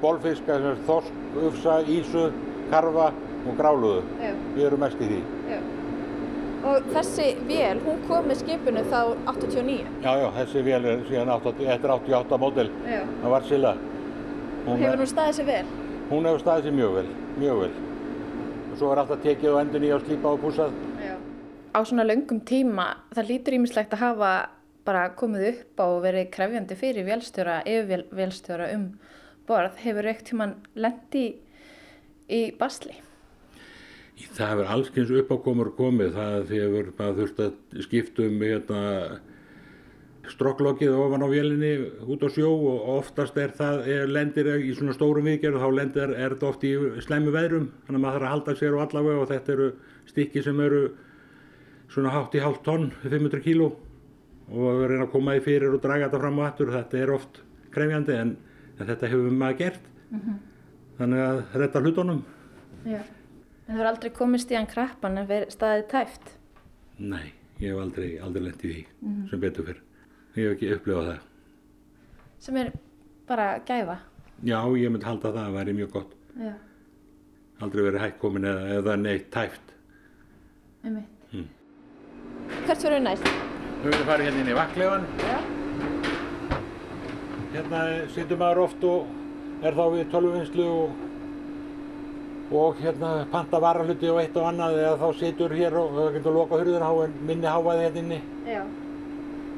bólfiska, 0.02 0.58
þorsk, 0.88 1.22
ufsa, 1.50 1.76
ísu, 1.88 2.32
karfa 2.72 3.12
og 3.48 3.54
gráluðu. 3.60 4.02
Já. 4.24 4.34
Við 4.56 4.66
erum 4.72 4.80
mest 4.88 5.02
í 5.04 5.12
því. 5.12 5.22
Já. 5.52 5.60
Og 6.64 6.86
þessi 6.96 7.28
vél, 7.50 7.80
hún 7.84 7.98
kom 8.08 8.26
með 8.32 8.38
skipinu 8.40 8.84
þá 8.88 9.00
89. 9.28 9.88
Já, 10.06 10.12
já, 10.24 10.28
þessi 10.40 10.62
vél 10.64 10.86
er 10.94 11.02
síðan 11.10 11.32
80, 11.36 11.66
þetta 11.68 11.90
er 11.90 11.96
88 12.00 12.38
módel, 12.40 12.70
Já. 12.88 13.02
það 13.24 13.30
var 13.36 13.48
Silla. 13.50 13.74
Hún, 14.66 14.78
Hefur 14.80 15.02
hún 15.04 15.10
staðið 15.12 15.34
sér 15.42 15.46
vel? 15.52 15.66
hún 16.10 16.26
hefur 16.30 16.40
staðið 16.46 16.64
sér 16.70 16.76
mjög 16.78 16.94
vel, 16.96 17.10
mjög 17.42 17.60
vel. 17.66 17.74
Og 18.74 18.80
svo 18.80 18.90
er 18.90 19.04
alltaf 19.04 19.20
tekið 19.22 19.52
og 19.52 19.60
endur 19.60 19.82
nýja 19.84 19.98
og 20.00 20.02
slípa 20.02 20.30
og 20.34 20.40
púsað. 20.42 20.72
Já. 20.98 21.14
Á 21.78 21.80
svona 21.86 22.06
löngum 22.10 22.40
tíma, 22.42 22.88
það 23.14 23.28
lítur 23.30 23.56
ímislegt 23.60 23.92
að 23.94 24.02
hafa 24.02 24.30
bara 24.82 25.04
komið 25.14 25.44
upp 25.52 25.84
á 25.84 25.86
og 25.86 26.00
verið 26.02 26.32
krefjandi 26.34 26.78
fyrir 26.80 27.06
vélstjóra, 27.06 27.60
yfir 27.70 28.08
vélstjóra 28.10 28.72
um 28.74 28.88
borð. 29.46 29.78
Hefur 29.84 30.10
eitt 30.10 30.24
tíman 30.26 30.56
lendi 30.74 31.22
í, 31.22 31.30
í 32.34 32.42
basli? 32.58 32.98
Það 34.34 34.52
hefur 34.56 34.74
allskyns 34.74 35.14
uppákomur 35.22 35.70
komið, 35.78 36.18
það 36.18 36.56
hefur 36.58 36.92
maður 36.98 37.22
þurft 37.22 37.46
að 37.46 37.86
skipta 37.86 38.26
um 38.26 38.42
hérna, 38.42 38.82
strokklokið 40.32 40.94
ofan 40.96 41.26
á 41.26 41.28
vélinni 41.28 41.72
út 42.08 42.22
á 42.24 42.30
sjó 42.32 42.48
og 42.54 42.84
oftast 42.98 43.38
er 43.42 43.52
það, 43.58 43.88
er, 43.92 44.12
lendir 44.12 44.50
í 44.56 44.72
svona 44.76 44.96
stórum 44.96 45.28
viðgerð 45.28 45.58
og 45.60 45.64
þá 45.66 45.80
lendir 45.80 46.14
er 46.16 46.36
þetta 46.36 46.48
oft 46.48 46.64
í 46.64 46.72
slæmu 47.04 47.34
veðrum, 47.36 47.66
þannig 47.88 48.00
að 48.00 48.06
maður 48.06 48.16
þarf 48.16 48.28
að 48.28 48.34
halda 48.34 48.56
sér 48.60 48.78
og 48.78 48.84
allavega 48.86 49.24
og 49.24 49.32
þetta 49.34 49.54
eru 49.58 49.68
stykki 50.08 50.46
sem 50.46 50.64
eru 50.64 50.82
svona 51.92 52.16
hátt 52.16 52.38
í 52.38 52.44
hálft 52.44 52.64
tonn, 52.64 52.88
500 53.04 53.44
kíló 53.44 53.70
og 54.54 54.86
reyna 54.88 55.04
að 55.06 55.12
koma 55.12 55.36
því 55.36 55.46
fyrir 55.50 55.76
og 55.76 55.84
draga 55.84 56.08
þetta 56.08 56.24
fram 56.24 56.40
og 56.40 56.48
aftur, 56.48 56.74
þetta 56.74 57.04
er 57.04 57.14
oft 57.18 57.44
krefjandi 57.76 58.18
en, 58.22 58.36
en 58.80 58.90
þetta 58.94 59.12
hefur 59.12 59.38
maður 59.44 59.60
gert, 59.60 59.88
þannig 61.00 61.28
að 61.28 61.46
þetta 61.58 61.84
hlutunum. 61.84 62.26
Já. 62.88 63.00
En 63.64 63.76
það 63.76 63.84
er 63.84 63.94
aldrei 63.94 64.12
komist 64.16 64.52
í 64.52 64.58
hann 64.60 64.68
krappan 64.72 65.20
en 65.22 65.32
staðið 65.52 65.88
tæft? 65.92 66.36
Nei, 67.00 67.34
ég 67.60 67.72
hef 67.72 67.80
aldrei, 67.84 68.14
aldrei 68.24 68.50
lent 68.50 68.64
í 68.64 68.72
því 68.72 68.84
sem 69.32 69.42
betur 69.44 69.68
fyrr. 69.68 69.90
Ég 70.34 70.48
hef 70.48 70.56
ekki 70.56 70.70
upplifað 70.74 71.10
það. 71.12 71.26
Sem 72.42 72.56
er 72.58 72.70
bara 73.30 73.48
gæfa? 73.68 74.00
Já, 74.44 74.58
ég 74.82 74.90
myndi 74.90 75.06
halda 75.06 75.30
að 75.30 75.36
það 75.38 75.58
væri 75.60 75.76
mjög 75.78 75.92
gott. 75.94 76.16
Já. 76.42 76.54
Aldrei 77.62 77.84
verið 77.86 78.02
hægt 78.02 78.18
komin 78.24 78.48
eða, 78.50 78.64
eða 78.80 78.96
neitt 78.98 79.28
tæft. 79.32 79.76
Einmitt. 80.84 81.14
Hvert 82.66 82.82
fyrir 82.82 83.06
næst? 83.06 83.30
Við 83.84 83.92
höfum 83.92 84.10
farið 84.10 84.30
hérna 84.30 84.42
inn 84.42 84.52
í 84.52 84.58
vakleifan. 84.58 85.08
Já. 85.22 85.38
Hérna 87.54 87.86
situr 88.18 88.42
maður 88.42 88.64
oft 88.66 88.90
og 88.90 89.64
er 89.64 89.78
þá 89.78 89.84
við 89.94 90.12
tölvuvinnslu 90.16 90.68
og, 90.74 91.00
og 92.58 92.82
hérna 92.82 93.16
panta 93.32 93.62
varahluti 93.62 94.10
og 94.10 94.24
eitt 94.26 94.42
og 94.42 94.50
annað 94.50 94.82
eða 94.82 95.00
þá 95.06 95.20
situr 95.22 95.54
hér 95.62 95.78
og 95.78 95.98
það 96.00 96.14
getur 96.18 96.40
loka 96.42 96.64
en 96.66 97.18
minni 97.22 97.54
hávaði 97.54 97.86
hérna 97.86 98.08
inni. 98.08 98.22
Já. 98.50 98.64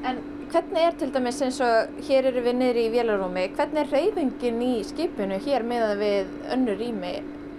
En 0.06 0.26
hvernig 0.52 0.82
er 0.82 0.98
til 1.00 1.14
dæmis 1.14 1.42
eins 1.46 1.62
og 1.64 2.02
hér 2.08 2.30
eru 2.32 2.44
við 2.46 2.58
niður 2.60 2.82
í 2.82 2.90
vélarúmi, 2.94 3.46
hvernig 3.56 3.82
er 3.84 3.94
reyfingin 3.94 4.62
í 4.64 4.74
skipinu 4.88 5.40
hér 5.46 5.66
meðan 5.68 5.98
við 6.02 6.36
önnur 6.56 6.78
rými 6.80 7.14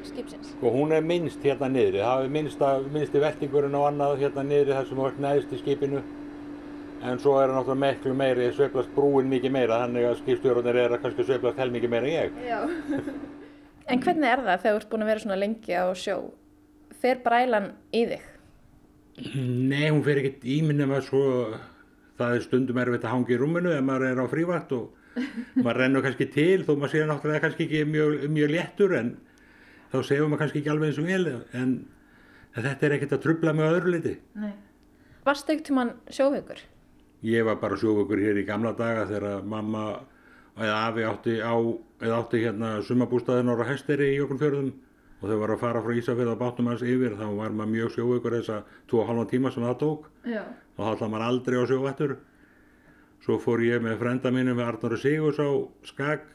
skipsins? 0.07 0.53
Og 0.63 0.75
hún 0.75 0.95
er 0.97 1.05
minnst 1.05 1.43
hérna 1.45 1.69
niðri, 1.73 2.03
það 2.03 2.25
er 2.25 2.37
minnsta, 2.37 2.71
minnsti 2.95 3.23
veltingurinn 3.23 3.77
og 3.79 3.89
annað 3.91 4.23
hérna 4.23 4.45
niðri 4.47 4.77
þar 4.77 4.89
sem 4.89 5.01
þú 5.01 5.09
ert 5.11 5.21
neðst 5.25 5.53
í 5.53 5.61
skipinu. 5.63 6.03
En 7.07 7.21
svo 7.21 7.35
er 7.39 7.51
það 7.51 7.59
náttúrulega 7.59 7.83
miklu 7.83 8.15
meiri, 8.17 8.47
sveiflast 8.57 8.95
brúin 8.97 9.29
mikið 9.31 9.53
meira, 9.53 9.83
þannig 9.85 10.07
að 10.09 10.17
skipstjórnir 10.23 10.79
er 10.81 10.95
að 10.97 11.03
kannski 11.03 11.27
sveiflast 11.29 11.61
hel 11.61 11.69
mikið 11.75 11.93
meira 11.93 12.09
en 12.09 12.15
ég. 12.15 12.39
Já. 12.47 12.61
en 13.93 14.03
hvernig 14.07 14.31
er 14.31 14.45
það 14.47 14.63
þegar 14.63 14.77
þú 14.77 14.81
ert 14.81 14.91
búin 14.95 15.05
að 15.05 15.13
vera 15.13 15.25
svona 15.27 15.39
lengi 15.43 15.77
á 15.77 15.87
sjó? 15.93 16.17
Fer 17.03 17.21
brælan 17.25 17.69
í 17.93 18.07
þig? 18.13 18.33
Nei, 19.37 19.87
hún 19.91 20.03
fer 20.05 20.23
ekkert 20.23 20.49
í 20.49 20.59
minn 20.65 20.81
nema 20.81 21.03
svo, 21.05 21.23
það 22.19 22.37
er 22.37 22.45
stundum 22.45 22.81
erfitt 22.83 23.05
að 23.05 23.15
hanga 23.15 23.35
í 23.35 23.41
rúminu 23.41 23.73
ef 23.75 23.85
maður 23.85 24.07
er 24.11 24.23
á 24.23 24.27
frívart 24.31 24.73
og 24.77 25.19
maður 25.65 25.81
rennur 25.81 26.05
kannski 26.05 26.29
til 26.33 26.63
þó 26.67 26.73
maður 26.75 26.93
sé 26.93 27.05
náttúrulega 27.09 27.45
kannski 27.47 27.67
ekki 27.67 27.83
mjög, 27.89 28.17
mjög 28.33 28.53
léttur 28.53 28.97
en 28.99 29.13
þá 29.93 29.99
segum 30.05 30.33
maður 30.33 30.45
kannski 30.45 30.63
ekki 30.63 30.73
alveg 30.75 30.93
eins 30.93 31.03
og 31.03 31.11
vel 31.11 31.27
en, 31.33 31.75
en 32.55 32.67
þetta 32.69 32.89
er 32.89 32.97
ekkert 32.99 33.17
að 33.17 33.23
trubla 33.27 33.55
með 33.57 33.77
öðru 33.77 33.95
liti. 33.97 34.17
Nei. 34.41 34.53
Varstu 35.27 35.55
ekkert 35.55 35.71
tímann 35.71 35.95
sjóveikur? 36.13 36.61
Ég 37.27 37.47
var 37.49 37.57
bara 37.63 37.79
sjóvökur 37.81 38.21
hér 38.23 38.39
í 38.39 38.45
gamla 38.47 38.75
daga 38.77 39.07
þegar 39.09 39.47
mamma 39.49 39.87
eða 40.57 40.77
afi 40.87 41.07
átti 41.07 41.39
á, 41.41 41.55
eða 42.01 42.19
átti 42.21 42.43
hérna 42.45 42.77
sumabústaðin 42.85 43.53
ára 43.53 43.67
hesteri 43.69 44.13
í 44.15 44.21
okkur 44.25 44.41
fjörðum 44.41 44.71
og 45.17 45.31
þau 45.31 45.39
var 45.41 45.53
að 45.55 45.63
fara 45.63 45.83
frá 45.85 45.97
Ísafjörð 45.97 46.35
og 46.35 46.41
bátnum 46.41 46.71
hans 46.71 46.85
yfir 46.85 47.17
þá 47.17 47.27
var 47.39 47.57
maður 47.57 47.73
mjög 47.73 48.23
þessa 48.37 48.61
tvo 48.89 49.03
og 49.03 49.11
halva 49.11 49.27
tíma 49.31 49.53
sem 49.53 49.65
það 49.65 49.79
tók 49.81 50.09
Já. 50.29 50.43
Þá 50.77 50.83
ætlaði 50.93 51.13
maður 51.13 51.27
aldrei 51.27 51.57
á 51.57 51.65
sjóvættur. 51.71 52.17
Svo 53.25 53.39
fór 53.43 53.63
ég 53.65 53.83
með 53.83 53.99
frenda 54.03 54.31
mínum 54.31 54.59
við 54.59 54.69
Arnóri 54.69 54.99
Sigurs 55.01 55.41
á 55.41 55.51
skag 55.89 56.27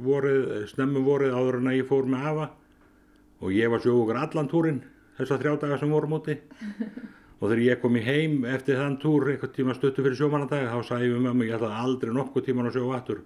vorið, 0.00 0.68
snemmum 0.70 1.04
vorið 1.04 1.34
áður 1.36 1.58
en 1.60 1.70
að 1.72 1.80
ég 1.80 1.88
fór 1.90 2.08
með 2.08 2.28
afa. 2.30 2.46
Og 3.40 3.56
ég 3.56 3.72
var 3.72 3.82
sjóvökur 3.82 4.20
allan 4.20 4.48
túrin 4.48 4.82
þessa 5.18 5.40
þrjá 5.40 5.56
daga 5.64 5.80
sem 5.80 5.92
vorum 5.92 6.16
úti. 6.16 6.36
Og 7.40 7.48
þegar 7.48 7.62
ég 7.64 7.80
kom 7.82 7.96
í 7.96 8.04
heim 8.04 8.44
eftir 8.48 8.78
þann 8.80 8.98
túr 9.00 9.30
einhvern 9.32 9.54
tíma 9.56 9.74
stuttu 9.76 10.04
fyrir 10.04 10.18
sjómannadag 10.18 10.68
þá 10.68 10.80
sagði 10.86 11.08
ég 11.08 11.14
við 11.14 11.26
mömmu 11.26 11.48
ég 11.48 11.56
ætlaði 11.56 11.84
aldrei 11.84 12.12
nokkuð 12.16 12.46
tíman 12.46 12.68
á 12.68 12.72
sjóvættur. 12.74 13.22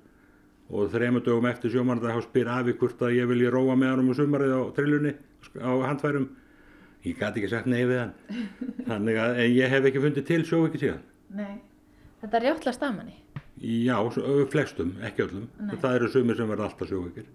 Og 0.71 0.89
þremur 0.95 1.25
dögum 1.27 1.49
eftir 1.51 1.75
sjómannadag 1.75 2.15
þá 2.15 2.29
spyr 2.29 2.51
afi 2.55 2.77
hvort 2.79 3.03
að 3.03 3.17
ég 3.19 3.29
vilji 3.31 3.51
róa 3.53 3.77
með 3.77 3.91
hann 3.91 4.05
um 4.05 4.15
sumarið 4.17 4.55
á 4.55 4.61
trillunni 4.77 5.15
á 5.61 5.73
handfærum 5.85 6.29
ég 7.05 7.19
gæti 7.21 7.41
ekki 7.43 7.51
sagt 7.53 7.67
nei 7.71 7.83
við 7.89 8.01
hann 8.03 8.13
þannig 8.89 9.19
að 9.25 9.41
ég 9.53 9.73
hef 9.75 9.89
ekki 9.91 10.03
fundið 10.05 10.27
til 10.31 10.43
sjóviki 10.49 10.81
síðan 10.85 11.03
Nei. 11.35 11.57
Þetta 12.23 12.39
er 12.39 12.45
rjáttlast 12.47 12.85
að 12.87 12.95
manni. 12.97 13.17
já, 13.61 13.97
flestum, 14.53 14.95
ekki 15.05 15.25
öllum 15.27 15.49
Nei. 15.61 15.75
það 15.83 15.97
eru 15.99 16.09
sumir 16.15 16.37
sem 16.39 16.49
verða 16.49 16.69
alltaf 16.71 16.89
sjóvikir 16.89 17.27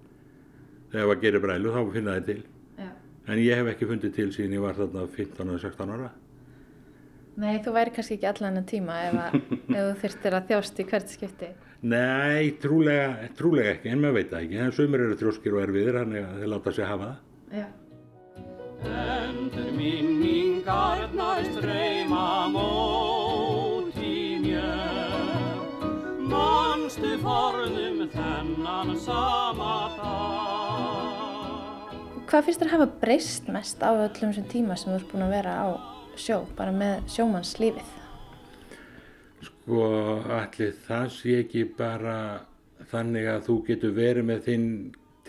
þegar 0.94 1.12
það 1.12 1.22
gerir 1.26 1.44
brælu 1.46 1.74
þá 1.76 1.82
finna 1.94 2.16
þið 2.20 2.26
til 2.32 2.40
Já. 2.80 2.90
en 3.30 3.44
ég 3.44 3.60
hef 3.62 3.70
ekki 3.74 3.90
fundið 3.92 4.16
til 4.16 4.32
síðan 4.36 4.58
ég 4.58 4.66
var 4.66 4.80
þarna 4.80 5.06
15 5.16 5.54
og 5.54 5.62
16 5.66 5.96
ára 5.98 6.10
Nei, 7.40 7.56
þú 7.64 7.72
væri 7.72 7.92
kannski 7.96 8.18
ekki 8.18 8.28
allan 8.28 8.60
en 8.60 8.66
tíma 8.68 8.96
ef, 9.08 9.14
að, 9.16 9.36
ef 9.78 9.84
þú 9.86 9.92
þyrstir 10.02 10.36
að 10.36 10.48
þjást 10.50 10.80
í 10.82 10.86
hvert 10.90 11.12
skipti. 11.14 11.48
Nei, 11.88 12.50
trúlega, 12.60 13.30
trúlega 13.40 13.78
ekki, 13.78 13.92
en 13.94 14.02
maður 14.04 14.18
veit 14.18 14.34
það 14.34 14.42
ekki. 14.44 14.58
En 14.66 14.74
sumir 14.76 15.04
eru 15.06 15.16
þrjóskir 15.22 15.56
og 15.56 15.62
erfiðir, 15.64 16.00
þannig 16.02 16.26
að 16.26 16.42
þeir 16.42 16.52
láta 16.52 16.74
sig 16.76 16.90
hafa 16.90 17.08
það. 17.08 17.62
Já. 17.62 17.68
Endur 18.86 19.72
minningarnar 19.76 21.44
streyma 21.52 22.48
móti 22.54 24.40
mér 24.44 25.60
Manstu 26.30 27.18
forðum 27.24 28.06
þennan 28.14 28.96
sama 29.04 29.76
dag 29.98 30.60
Hvað 32.30 32.46
finnst 32.46 32.62
þér 32.62 32.70
að 32.70 32.76
hafa 32.76 32.90
breyst 33.02 33.48
mest 33.50 33.82
á 33.82 33.90
öllum 33.90 34.30
þessum 34.30 34.52
tíma 34.52 34.76
sem 34.78 34.94
þú 34.94 35.00
ert 35.00 35.10
búin 35.12 35.26
að 35.26 35.34
vera 35.34 35.54
á 35.66 35.68
sjó, 36.20 36.44
bara 36.54 36.70
með 36.76 37.08
sjómannslífið? 37.10 37.96
Sko, 39.48 39.80
allir 40.36 40.76
það 40.86 41.08
sé 41.16 41.40
ekki 41.42 41.64
bara 41.80 42.18
þannig 42.92 43.26
að 43.32 43.46
þú 43.48 43.56
getur 43.70 43.96
verið 43.98 44.28
með 44.30 44.44
þinn, 44.46 44.68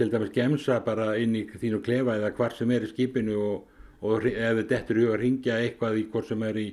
til 0.00 0.10
dæmis 0.12 0.32
gemsa 0.32 0.78
bara 0.84 1.12
inn 1.20 1.34
í 1.36 1.44
þínu 1.50 1.82
klefa 1.84 2.16
eða 2.16 2.32
hvar 2.38 2.54
sem 2.56 2.70
er 2.72 2.86
í 2.86 2.90
skipinu 2.90 3.36
og, 3.44 3.80
og 4.00 4.26
ef 4.30 4.62
í 4.64 4.96
hug 4.96 5.10
að 5.12 5.18
ringja 5.20 5.58
eitthvað 5.60 5.98
í 6.00 6.06
hvort 6.12 6.30
sem 6.30 6.44
er 6.48 6.60
í, 6.60 6.68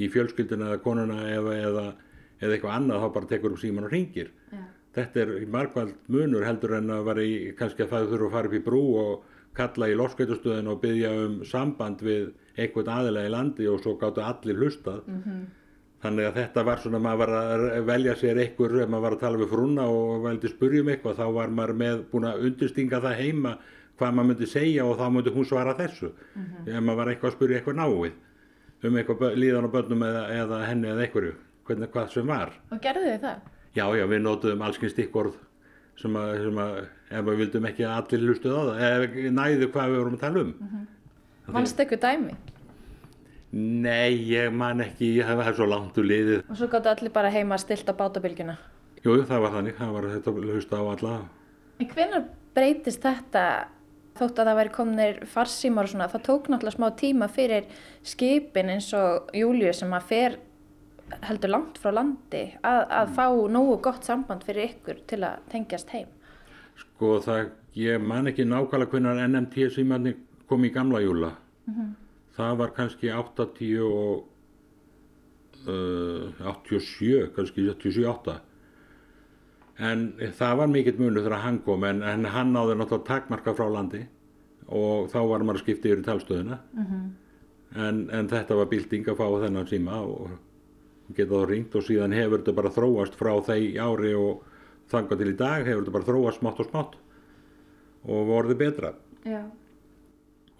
í 0.00 0.08
fjölskylduna 0.12 0.70
eða 0.70 0.82
konuna 0.84 1.18
eða, 1.28 1.56
eða, 1.68 1.88
eða 2.40 2.56
eitthvað 2.56 2.76
annað 2.78 3.04
þá 3.04 3.08
bara 3.18 3.30
tekur 3.34 3.56
um 3.56 3.60
síman 3.60 3.88
og 3.88 3.92
ringir. 3.92 4.32
Já. 4.52 4.62
Þetta 4.92 5.20
er 5.22 5.30
margvald 5.48 6.08
munur 6.12 6.44
heldur 6.44 6.76
en 6.76 6.92
að 6.92 7.06
vera 7.08 7.24
í, 7.24 7.36
kannski 7.56 7.84
að 7.84 7.92
það 7.94 8.10
þurfa 8.10 8.26
að 8.26 8.34
fara 8.36 8.50
upp 8.50 8.56
í 8.56 8.64
brú 8.66 8.82
og 9.00 9.30
kalla 9.56 9.88
í 9.88 9.96
loskveitustöðin 9.96 10.68
og 10.72 10.80
byggja 10.82 11.12
um 11.26 11.38
samband 11.48 12.04
við 12.04 12.30
eitthvað 12.56 12.90
aðilega 12.92 13.28
í 13.28 13.32
landi 13.32 13.68
og 13.68 13.80
svo 13.84 13.96
gáttu 14.00 14.24
allir 14.24 14.60
hlustað. 14.60 15.04
Þannig 16.02 16.26
að 16.26 16.38
þetta 16.40 16.62
var 16.66 16.80
svona, 16.82 16.98
maður 16.98 17.20
var 17.20 17.62
að 17.76 17.84
velja 17.86 18.14
sér 18.18 18.40
einhver, 18.42 18.72
ef 18.82 18.88
maður 18.90 19.04
var 19.04 19.14
að 19.14 19.20
tala 19.22 19.38
við 19.38 19.52
frúna 19.52 19.84
og 19.86 20.24
veldi 20.24 20.50
spurjum 20.50 20.90
eitthvað, 20.90 21.20
þá 21.20 21.26
var 21.36 21.54
maður 21.54 21.78
með 21.78 22.02
búin 22.10 22.26
að 22.26 22.42
undirstinga 22.48 22.98
það 23.04 23.20
heima 23.20 23.52
hvað 24.00 24.16
maður 24.16 24.28
myndi 24.32 24.48
segja 24.50 24.86
og 24.88 24.98
þá 24.98 25.04
myndi 25.14 25.34
hún 25.36 25.46
svara 25.46 25.76
þessu. 25.78 26.10
Ef 26.66 26.80
maður 26.80 26.98
var 26.98 27.12
eitthvað 27.12 27.30
að 27.30 27.36
spurja 27.36 27.60
eitthvað 27.60 27.78
náið. 27.78 28.20
um 28.82 28.96
eitthvað 28.98 29.36
líðan 29.38 29.68
á 29.70 29.74
börnum 29.76 30.00
eða, 30.02 30.22
eða 30.34 30.56
henni 30.66 30.88
eða 30.90 31.04
einhverju, 31.04 31.34
hvernig 31.68 31.90
hvað 31.94 32.08
sem 32.10 32.26
var. 32.26 32.50
Og 32.74 32.80
gerðu 32.82 33.04
þið 33.06 33.20
það? 33.22 33.44
Já, 33.78 33.84
já, 33.94 34.06
við 34.10 34.22
notuðum 34.24 34.64
allskins 34.66 34.96
stikkorð 34.96 35.36
sem 36.02 36.16
að, 36.18 36.32
sem 36.42 36.58
að 36.64 36.80
ef 36.82 37.28
við 37.28 37.38
vildum 37.44 37.68
ekki 37.70 37.86
að 37.86 37.94
allir 38.00 38.24
hlustuð 38.26 38.56
á 38.58 38.62
það, 38.66 38.82
eða 38.88 39.36
næðu 39.38 39.68
hvað 39.76 39.92
við 39.92 40.02
vorum 40.02 40.18
að 40.18 40.24
tala 40.24 40.42
um. 40.42 40.82
Eitthvað 41.62 42.02
dæmi? 42.02 42.34
Nei, 43.52 44.16
ég 44.32 44.52
man 44.56 44.80
ekki, 44.80 45.18
það 45.20 45.40
var 45.42 45.56
svo 45.56 45.66
langt 45.68 45.98
úr 46.00 46.06
liðið. 46.08 46.38
Og 46.48 46.56
svo 46.56 46.68
gáttu 46.72 46.88
allir 46.88 47.12
bara 47.12 47.32
heima 47.32 47.58
stilt 47.60 47.90
á 47.90 47.92
bátabilgjuna. 47.92 48.54
Jú, 49.04 49.18
það 49.28 49.44
var 49.44 49.54
þannig, 49.58 49.76
það 49.76 49.92
var 49.96 50.08
þetta 50.14 50.34
hlusta 50.38 50.80
á 50.80 50.84
alla. 50.94 51.16
En 51.82 51.90
hvenær 51.90 52.24
breytist 52.56 53.02
þetta 53.04 53.42
þótt 54.16 54.40
að 54.40 54.48
það 54.48 54.58
væri 54.60 54.72
komnir 54.76 55.20
farsímar 55.28 55.88
og 55.88 55.92
svona, 55.92 56.08
það 56.12 56.24
tók 56.28 56.48
náttúrulega 56.48 56.76
smá 56.78 56.88
tíma 57.00 57.28
fyrir 57.32 57.68
skipin 58.06 58.72
eins 58.72 58.88
og 58.96 59.32
Júliu 59.36 59.72
sem 59.76 59.92
að 59.92 60.08
fer 60.08 60.38
heldur 61.28 61.52
langt 61.52 61.80
frá 61.80 61.92
landi 61.92 62.44
að, 62.64 62.82
að 62.88 63.14
fá 63.16 63.26
nógu 63.52 63.78
gott 63.84 64.08
samband 64.08 64.44
fyrir 64.48 64.70
ykkur 64.70 65.02
til 65.10 65.20
að 65.28 65.42
tengjast 65.52 65.92
heim. 65.92 66.08
Sko 66.80 67.18
það, 67.24 67.52
ég 67.76 68.00
man 68.00 68.30
ekki 68.30 68.48
nákvæmlega 68.48 68.94
hvernig 68.94 69.26
NMT 69.28 69.68
símanni 69.76 70.14
kom 70.48 70.64
í 70.64 70.72
gamla 70.72 71.02
júla. 71.04 71.34
Það 72.36 72.54
var 72.62 72.72
kannski 72.76 73.10
80 73.12 73.82
og 73.84 74.24
uh, 75.68 76.30
87, 76.40 77.28
kannski 77.36 77.66
87-8. 77.68 78.38
En 79.82 80.06
það 80.36 80.58
var 80.60 80.70
mikill 80.70 80.98
munur 81.00 81.24
þegar 81.24 81.44
hann 81.46 81.58
kom 81.64 81.84
en, 81.88 82.02
en 82.04 82.28
hann 82.28 82.52
náði 82.54 82.76
náttúrulega 82.78 83.08
takmarka 83.08 83.54
frá 83.56 83.66
landi 83.72 84.04
og 84.72 85.08
þá 85.12 85.18
var 85.28 85.44
maður 85.44 85.60
að 85.60 85.64
skipta 85.64 85.90
yfir 85.90 86.02
í 86.02 86.06
talstöðuna. 86.06 86.58
En, 87.72 88.02
en 88.12 88.28
þetta 88.28 88.56
var 88.56 88.68
bylting 88.70 89.08
að 89.08 89.18
fá 89.18 89.26
þennan 89.44 89.68
síma 89.68 90.00
og 90.04 90.36
geta 91.16 91.40
þá 91.40 91.48
ringt 91.48 91.74
og 91.76 91.86
síðan 91.86 92.14
hefur 92.16 92.42
þetta 92.42 92.56
bara 92.56 92.72
þróast 92.72 93.16
frá 93.18 93.32
þeir 93.48 93.80
ári 93.80 94.12
og 94.16 94.44
þangað 94.92 95.22
til 95.22 95.32
í 95.32 95.38
dag 95.40 95.66
hefur 95.66 95.82
þetta 95.82 95.96
bara 95.96 96.08
þróast 96.08 96.40
smátt 96.40 96.62
og 96.62 96.68
smátt 96.70 96.96
og 98.02 98.28
vorði 98.28 98.58
betra. 98.60 98.94
Já. 99.24 99.42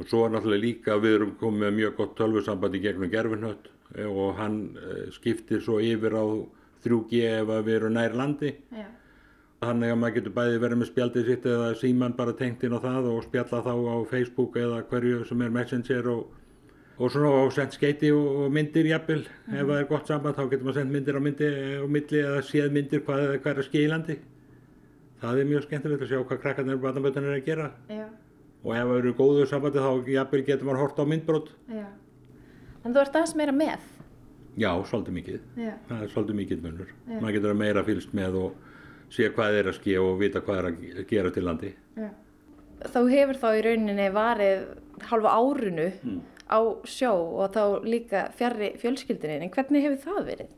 Og 0.03 0.09
svo 0.11 0.25
er 0.27 0.33
náttúrulega 0.35 0.65
líka 0.65 0.97
við 0.99 1.21
erum 1.21 1.37
komið 1.39 1.63
með 1.63 1.77
mjög 1.77 1.93
gott 2.01 2.17
tölvusamband 2.19 2.75
í 2.75 2.83
gegnum 2.83 3.11
gerfinhött 3.13 3.69
og 4.09 4.35
hann 4.39 4.59
eh, 4.81 5.13
skiptir 5.15 5.61
svo 5.63 5.77
yfir 5.85 6.17
á 6.17 6.25
3G 6.83 7.21
ef 7.29 7.53
að 7.53 7.69
við 7.69 7.77
erum 7.77 7.95
nær 7.95 8.17
landi. 8.19 8.51
Já. 8.73 8.89
Þannig 9.63 9.93
að 9.93 9.99
maður 10.03 10.15
getur 10.17 10.35
bæði 10.35 10.61
verið 10.65 10.81
með 10.81 10.89
spjaldið 10.91 11.29
sitt 11.29 11.45
eða 11.47 11.67
síman 11.79 12.17
bara 12.19 12.35
tengt 12.35 12.65
inn 12.67 12.75
á 12.75 12.83
það 12.83 13.11
og 13.13 13.27
spjalla 13.29 13.61
þá 13.63 13.75
á 13.79 13.97
Facebook 14.11 14.57
eða 14.59 14.81
hverju 14.91 15.21
sem 15.29 15.45
er 15.47 15.53
Messenger 15.55 16.09
og, 16.11 16.33
og 16.99 17.13
svona 17.15 17.45
og 17.45 17.53
sendt 17.55 17.77
skeiti 17.79 18.11
og, 18.17 18.49
myndir 18.51 18.91
jafnvel. 18.91 19.21
Ef 19.53 19.63
það 19.63 19.77
er 19.77 19.89
gott 19.93 20.11
samband 20.11 20.41
þá 20.41 20.43
getur 20.49 20.67
maður 20.67 20.81
sendt 20.81 20.97
myndir 20.97 21.21
á 21.21 21.23
myndi 21.23 21.53
og 21.79 21.95
milli 21.95 22.25
eða 22.25 22.43
séð 22.49 22.75
myndir 22.75 23.07
hvað, 23.07 23.29
hvað 23.39 23.53
er 23.55 23.63
að 23.63 23.71
skilja 23.71 23.87
í 23.87 23.95
landi. 23.95 24.19
Það 25.23 25.39
er 25.39 25.51
mjög 25.53 25.69
skemmtilegt 25.69 26.03
að 26.03 26.11
sjá 26.11 26.21
hvað 26.25 26.43
krakkarnir 26.43 26.81
og 26.81 26.83
barnabötunir 26.89 27.31
er 27.31 27.39
að 27.39 27.47
gera. 27.53 27.71
Já. 27.87 28.09
Og 28.63 28.75
ef 28.77 28.87
það 28.87 28.99
eru 29.01 29.13
góðu 29.19 29.47
sambandi 29.51 29.83
þá 29.83 30.11
jafnvel 30.15 30.45
getur 30.47 30.69
maður 30.69 30.83
hort 30.85 31.01
á 31.03 31.05
myndbrot. 31.11 31.49
Já. 31.73 31.87
En 32.83 32.95
þú 32.95 33.03
ert 33.03 33.17
aðeins 33.19 33.35
meira 33.39 33.55
með. 33.55 33.89
Já, 34.61 34.71
svolítið 34.87 35.17
mikið. 35.17 35.41
Já. 35.57 35.73
Það 35.89 36.03
er 36.05 36.13
svolítið 36.13 36.39
mikið 36.43 36.67
munur. 36.67 36.93
Maður 37.13 37.37
getur 37.39 37.57
meira 37.59 37.85
fylgst 37.87 38.15
með 38.17 38.39
og 38.43 39.13
sé 39.13 39.29
hvað 39.35 39.59
er 39.61 39.71
að 39.71 39.79
ske 39.81 39.97
og 40.01 40.21
vita 40.21 40.43
hvað 40.45 40.61
er 40.61 40.69
að 40.71 41.07
gera 41.11 41.33
til 41.35 41.47
landi. 41.47 41.73
Þá 42.83 43.01
hefur 43.13 43.39
þá 43.39 43.49
í 43.55 43.65
rauninni 43.67 44.09
varið 44.15 44.65
halva 45.11 45.35
árunu 45.39 45.89
á 46.53 46.61
sjó 46.89 47.13
og 47.43 47.55
þá 47.55 47.63
líka 47.87 48.27
fjarrri 48.39 48.73
fjölskyldinni. 48.83 49.47
En 49.47 49.55
hvernig 49.55 49.87
hefur 49.87 50.03
það 50.07 50.29
verið? 50.31 50.53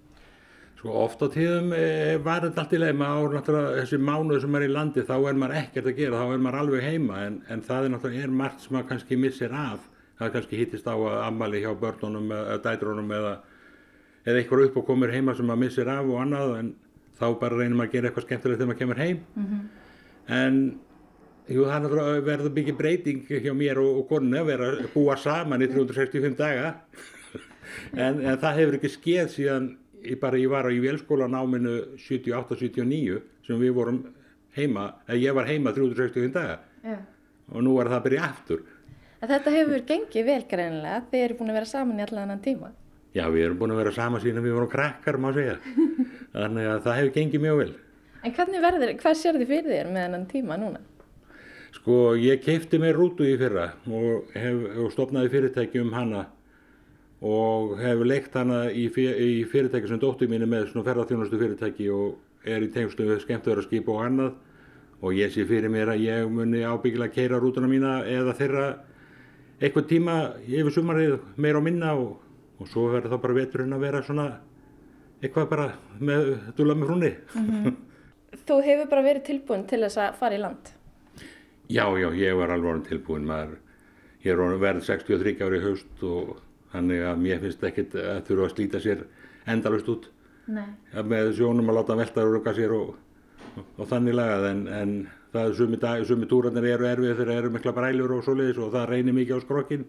Sko 0.84 0.98
oft 1.00 1.22
á 1.24 1.32
tíðum 1.32 1.70
e, 1.72 1.84
var 2.20 2.42
þetta 2.44 2.60
allt 2.60 2.72
í 2.76 2.78
leið 2.82 2.96
maður 3.00 3.38
náttúrulega 3.38 3.76
þessi 3.78 3.98
mánuð 4.04 4.42
sem 4.42 4.56
er 4.58 4.64
í 4.66 4.68
landi 4.68 5.04
þá 5.08 5.14
er 5.16 5.36
maður 5.40 5.54
ekkert 5.62 5.86
að 5.88 5.94
gera, 5.96 6.18
þá 6.20 6.32
er 6.34 6.40
maður 6.44 6.56
alveg 6.60 6.82
heima. 6.84 7.20
En, 7.24 7.36
en 7.48 7.60
það 7.64 7.86
er 7.86 7.92
náttúrulega 7.94 8.24
er 8.26 8.34
margt 8.40 8.58
sem 8.60 8.74
maður 8.76 8.88
kannski 8.90 9.16
missir 9.16 9.54
af. 9.56 9.86
Það 10.18 10.34
kannski 10.34 10.58
hittist 10.60 10.84
á 10.84 10.92
að 10.92 11.14
ammali 11.22 11.62
hjá 11.62 11.70
börnunum 11.80 12.34
eða 12.36 12.58
dætrunum 12.66 13.14
eða, 13.16 13.30
eða 14.26 14.42
eitthvað 14.42 14.64
upp 14.66 14.76
og 14.82 14.84
komur 14.90 15.14
heima 15.14 15.34
sem 15.38 15.48
maður 15.48 15.62
missir 15.62 15.88
af 15.88 16.04
og 16.04 16.18
annað. 16.20 16.52
En 16.58 16.68
þá 17.16 17.24
bara 17.40 17.60
reynir 17.62 17.78
maður 17.78 17.88
að 17.88 17.94
gera 17.96 18.10
eitthvað 18.10 18.26
skemmtilegt 18.26 18.60
þegar 18.60 18.70
maður 18.72 18.80
kemur 18.82 19.00
heim. 19.00 19.22
En 20.40 20.58
jú, 21.46 21.62
það 21.62 21.78
er 21.78 21.86
náttúrulega 21.86 22.26
verður 22.28 22.54
mikið 22.58 22.76
breyting 22.82 23.24
hjá 23.30 23.54
mér 23.56 23.80
og, 23.80 24.02
og 24.02 24.12
konunni 24.12 24.42
að 24.42 24.52
vera 24.52 24.68
að 24.74 24.92
búa 24.92 25.16
saman 25.16 25.64
í 25.64 25.70
365 25.72 26.36
daga. 26.44 26.74
En, 27.96 28.20
en 28.20 28.36
það 28.38 28.58
hefur 28.60 28.76
ekki 28.76 28.88
skeð 28.92 29.28
síðan 29.32 29.64
ég, 30.04 30.20
bara, 30.20 30.38
ég 30.40 30.52
var 30.52 30.68
á 30.68 30.70
í 30.72 30.80
vélskóla 30.82 31.28
náminu 31.30 31.74
78-79 32.00 33.20
sem 33.46 33.60
við 33.60 33.74
vorum 33.76 34.00
heima, 34.56 34.90
eða 35.08 35.20
ég 35.20 35.36
var 35.36 35.50
heima 35.50 35.74
365 35.74 36.32
daga 36.34 36.60
Já. 36.84 36.96
og 37.50 37.66
nú 37.66 37.74
er 37.80 37.90
það 37.90 37.98
að 37.98 38.06
byrja 38.08 38.24
aftur. 38.28 38.64
En 39.20 39.30
þetta 39.30 39.52
hefur 39.54 39.84
gengið 39.88 40.26
vel 40.28 40.40
greinilega. 40.48 41.04
Þið 41.10 41.26
eru 41.26 41.36
búin 41.38 41.52
að 41.52 41.58
vera 41.60 41.70
saman 41.70 42.00
í 42.00 42.04
allan 42.04 42.26
annan 42.26 42.42
tíma. 42.44 42.70
Já, 43.14 43.24
við 43.30 43.46
erum 43.46 43.60
búin 43.60 43.72
að 43.72 43.80
vera 43.80 43.94
saman 43.94 44.20
síðan 44.20 44.44
við 44.44 44.56
vorum 44.58 44.72
krakkar, 44.72 45.18
má 45.22 45.30
segja. 45.32 45.54
Þannig 46.34 46.68
að 46.68 46.82
það 46.84 46.98
hefur 46.98 47.14
gengið 47.14 47.44
mjög 47.44 47.60
vel. 47.62 47.70
En 48.24 48.34
hvernig 48.34 48.64
verður, 48.64 48.92
hvað 49.00 49.16
sér 49.20 49.38
þið 49.38 49.50
fyrir 49.52 49.70
þér 49.70 49.90
með 49.94 50.06
annan 50.08 50.26
tíma 50.28 50.58
núna? 50.60 50.82
Sko, 51.74 51.96
ég 52.20 52.42
keipti 52.44 52.78
mér 52.80 52.96
rútu 52.96 53.26
í 53.26 53.34
fyrra 53.38 53.70
og, 53.90 54.30
hef, 54.36 54.60
og 54.80 54.92
stopnaði 54.94 55.32
fyrirtæki 55.32 55.82
um 55.82 55.92
hana 55.94 56.26
og 57.24 57.78
hef 57.80 58.02
leikt 58.04 58.34
hana 58.36 58.66
í, 58.68 58.88
í 58.92 59.44
fyrirtæki 59.48 59.88
sem 59.88 60.00
dóttir 60.00 60.28
mín 60.28 60.44
er 60.44 60.50
með 60.50 60.68
svona 60.70 60.84
ferðarþjónustu 60.90 61.40
fyrirtæki 61.40 61.86
og 61.94 62.18
er 62.44 62.66
í 62.66 62.72
tengslu 62.72 63.06
við 63.08 63.22
skemmtöðarskip 63.22 63.88
og 63.88 64.02
annað 64.04 64.34
og 65.04 65.16
ég 65.16 65.32
sé 65.32 65.46
fyrir 65.48 65.72
mér 65.72 65.94
að 65.94 66.04
ég 66.04 66.28
muni 66.32 66.60
ábyggilega 66.64 67.14
keira 67.14 67.40
rútuna 67.40 67.70
mína 67.70 67.94
eða 68.08 68.36
þeirra 68.36 68.66
eitthvað 69.60 69.88
tíma 69.88 70.18
yfir 70.44 70.76
sumarið 70.76 71.16
meira 71.40 71.60
og 71.60 71.64
minna 71.64 71.94
og, 71.96 72.14
og 72.60 72.68
svo 72.68 72.90
verður 72.92 73.14
þá 73.14 73.22
bara 73.24 73.38
veturinn 73.40 73.76
að 73.76 73.84
vera 73.86 74.04
svona 74.04 74.28
eitthvað 75.24 75.50
bara 75.50 75.68
með 76.04 76.30
dula 76.58 76.76
með 76.76 76.90
frúnni. 76.90 77.12
Þú 78.44 78.56
hefur 78.66 78.88
bara 78.90 79.04
verið 79.06 79.28
tilbúin 79.30 79.68
til 79.70 79.80
þess 79.86 80.00
að 80.02 80.16
fara 80.20 80.36
í 80.36 80.42
land. 80.42 80.72
Já, 81.72 81.86
já, 81.96 82.08
ég 82.12 82.36
var 82.36 82.52
alveg 82.52 82.82
tilbúin 82.90 83.24
maður, 83.28 83.56
ég 84.24 84.34
er 84.34 84.58
verið 84.60 84.84
63 84.90 85.38
ári 85.46 85.62
haust 85.64 86.04
og 86.04 86.34
þannig 86.74 87.06
að 87.08 87.22
mér 87.24 87.40
finnst 87.44 87.64
ekkit 87.70 87.96
að 88.02 88.20
þurfa 88.28 88.48
að 88.48 88.54
slíta 88.56 88.82
sér 88.82 89.06
endalust 89.54 89.90
út 89.92 90.10
Nei. 90.44 90.66
Ja, 90.92 91.02
með 91.08 91.30
sjónum 91.38 91.70
að 91.72 91.78
láta 91.78 91.96
velta 91.96 92.24
og 92.24 92.34
rugga 92.34 92.52
sér 92.56 92.72
og, 92.76 92.96
og, 93.54 93.68
og 93.78 93.86
þannig 93.88 94.16
lagað 94.18 94.48
en, 94.50 94.64
en 94.68 94.96
það 95.32 95.46
er 95.48 95.54
sumi, 95.58 95.78
dag, 95.80 96.02
sumi 96.04 96.28
túrarnir 96.28 96.66
eru 96.74 96.88
erfið 96.88 97.14
þegar 97.20 97.38
eru 97.38 97.52
mikla 97.54 97.72
brælur 97.76 98.18
og 98.18 98.26
svoleiðis 98.26 98.60
og 98.60 98.74
það 98.74 98.90
reynir 98.90 99.16
mikið 99.16 99.40
á 99.40 99.44
skrokkin 99.46 99.86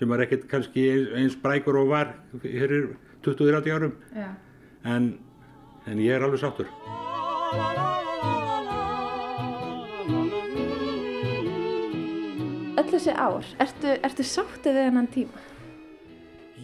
sem 0.00 0.14
er 0.16 0.24
ekkit 0.24 0.46
kannski 0.48 0.86
eins, 0.94 1.10
eins 1.20 1.36
brækur 1.42 1.82
og 1.82 1.92
var 1.92 2.14
fyrir 2.40 2.94
20-30 3.26 3.76
árum 3.76 3.92
Já. 4.16 4.30
en, 4.88 5.12
en 5.84 6.00
ég 6.00 6.16
er 6.16 6.24
alveg 6.24 6.40
sáttur. 6.40 6.70
Öll 12.80 12.88
þessi 12.88 13.12
ár, 13.12 13.44
ertu, 13.60 13.92
ertu 14.00 14.24
sáttið 14.24 14.78
við 14.78 14.86
hennan 14.88 15.12
tíma? 15.12 15.49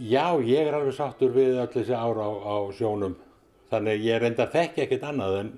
Já, 0.02 0.36
ég 0.44 0.66
er 0.66 0.74
alveg 0.76 0.96
sáttur 0.96 1.32
við 1.32 1.56
öll 1.62 1.70
þessi 1.72 1.94
ár 1.96 2.18
á, 2.20 2.28
á 2.28 2.56
sjónum. 2.76 3.14
Þannig 3.70 4.04
ég 4.06 4.20
reynda 4.22 4.46
þekki 4.52 4.84
ekkert 4.84 5.06
annað 5.08 5.38
en, 5.40 5.48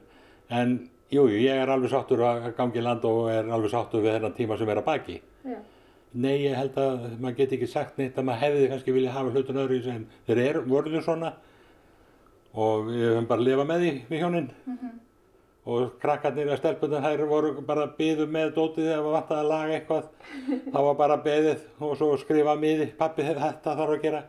en 0.48 0.76
jú, 1.10 1.24
jú, 1.26 1.40
ég 1.42 1.58
er 1.62 1.72
alveg 1.72 1.90
sáttur 1.92 2.22
að 2.24 2.52
gangi 2.58 2.84
land 2.84 3.04
og 3.08 3.28
er 3.32 3.50
alveg 3.50 3.72
sáttur 3.72 4.04
við 4.04 4.18
þennan 4.18 4.36
tíma 4.36 4.58
sem 4.60 4.70
er 4.70 4.80
að 4.80 4.88
baki. 4.88 5.18
Já. 5.48 5.58
Nei, 6.18 6.36
ég 6.46 6.56
held 6.56 6.78
að 6.80 7.02
maður 7.20 7.36
geti 7.42 7.58
ekki 7.58 7.68
sagt 7.68 7.98
neitt 8.00 8.16
að 8.16 8.28
maður 8.30 8.44
hefði 8.46 8.68
kannski 8.70 8.94
vilja 8.96 9.12
hafa 9.12 9.34
hlutun 9.34 9.60
öðru 9.60 9.76
í 9.76 9.82
sem 9.84 10.06
þeir 10.28 10.40
eru, 10.46 10.62
voruðu 10.70 11.02
svona 11.04 11.34
og 12.58 12.88
við 12.88 13.04
höfum 13.10 13.28
bara 13.28 13.44
að 13.44 13.50
lifa 13.50 13.66
með 13.68 13.84
því 13.84 13.90
við 14.08 14.22
hjónin. 14.22 14.48
Og 15.68 15.98
krakkarnir 16.00 16.48
að 16.48 16.62
stelpunum 16.62 17.04
þær 17.04 17.22
voru 17.28 17.50
bara 17.68 17.84
að 17.84 17.96
byðu 17.98 18.26
með 18.32 18.54
dótið 18.56 18.86
ef 18.88 19.02
það 19.02 19.14
vantaði 19.14 19.40
að 19.42 19.50
laga 19.50 19.74
eitthvað. 19.76 20.06
þá 20.72 20.78
var 20.86 20.98
bara 21.02 21.18
beðið 21.26 21.64
og 21.84 21.94
svo 22.00 22.10
skrifa 22.22 22.54
miði, 22.56 22.86
pappi 22.96 23.26
þetta 23.26 23.74
þarf 23.76 23.96
að 23.98 24.04
gera. 24.06 24.22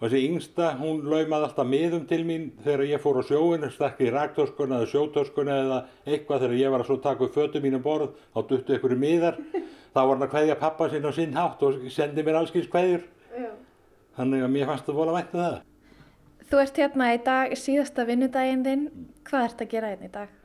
Og 0.00 0.06
þessi 0.08 0.20
yngsta, 0.30 0.66
hún 0.80 1.00
laumaði 1.04 1.46
alltaf 1.46 1.66
miðum 1.68 2.04
til 2.08 2.20
mín 2.24 2.46
þegar 2.64 2.86
ég 2.88 3.02
fór 3.02 3.18
á 3.20 3.22
sjóin, 3.28 3.66
stakk 3.72 3.98
í 4.00 4.12
raktöskuna 4.12 4.78
eða 4.80 4.88
sjótöskuna 4.92 5.56
eða 5.64 5.80
eitthvað 6.08 6.44
þegar 6.46 6.56
ég 6.60 6.72
var 6.72 6.84
að 6.84 6.88
svo 6.88 6.96
taka 7.04 7.26
upp 7.26 7.36
fötum 7.36 7.66
mín 7.66 7.76
um 7.76 7.84
borð, 7.84 8.14
þá 8.32 8.40
duttu 8.48 8.76
einhverju 8.76 9.00
miðar. 9.00 9.40
Þá 9.90 10.00
var 10.00 10.12
hann 10.14 10.22
að 10.22 10.32
kveðja 10.32 10.56
pappa 10.60 10.86
sinn 10.86 11.08
á 11.08 11.12
sinn 11.12 11.32
hátt 11.34 11.62
og 11.66 11.80
sendi 11.90 12.22
mér 12.22 12.38
allskins 12.38 12.68
kveðjur. 12.70 13.08
Já. 13.34 13.48
Þannig 14.20 14.44
að 14.46 14.52
mér 14.54 14.68
fannst 14.70 14.86
það 14.86 15.00
vola 15.02 15.16
vænt 15.18 15.34
um 15.34 15.42
það. 15.42 15.56
Þú 16.50 16.64
ert 16.64 16.82
hérna 16.84 17.14
í 17.14 17.22
dag, 17.26 17.56
síðasta 17.58 18.06
vinnudaginn 18.06 18.62
þinn. 18.68 18.90
Hvað 19.26 19.48
ert 19.48 19.64
að 19.66 19.74
gera 19.74 19.90
hérna 19.90 20.06
í 20.06 20.14
dag? 20.14 20.39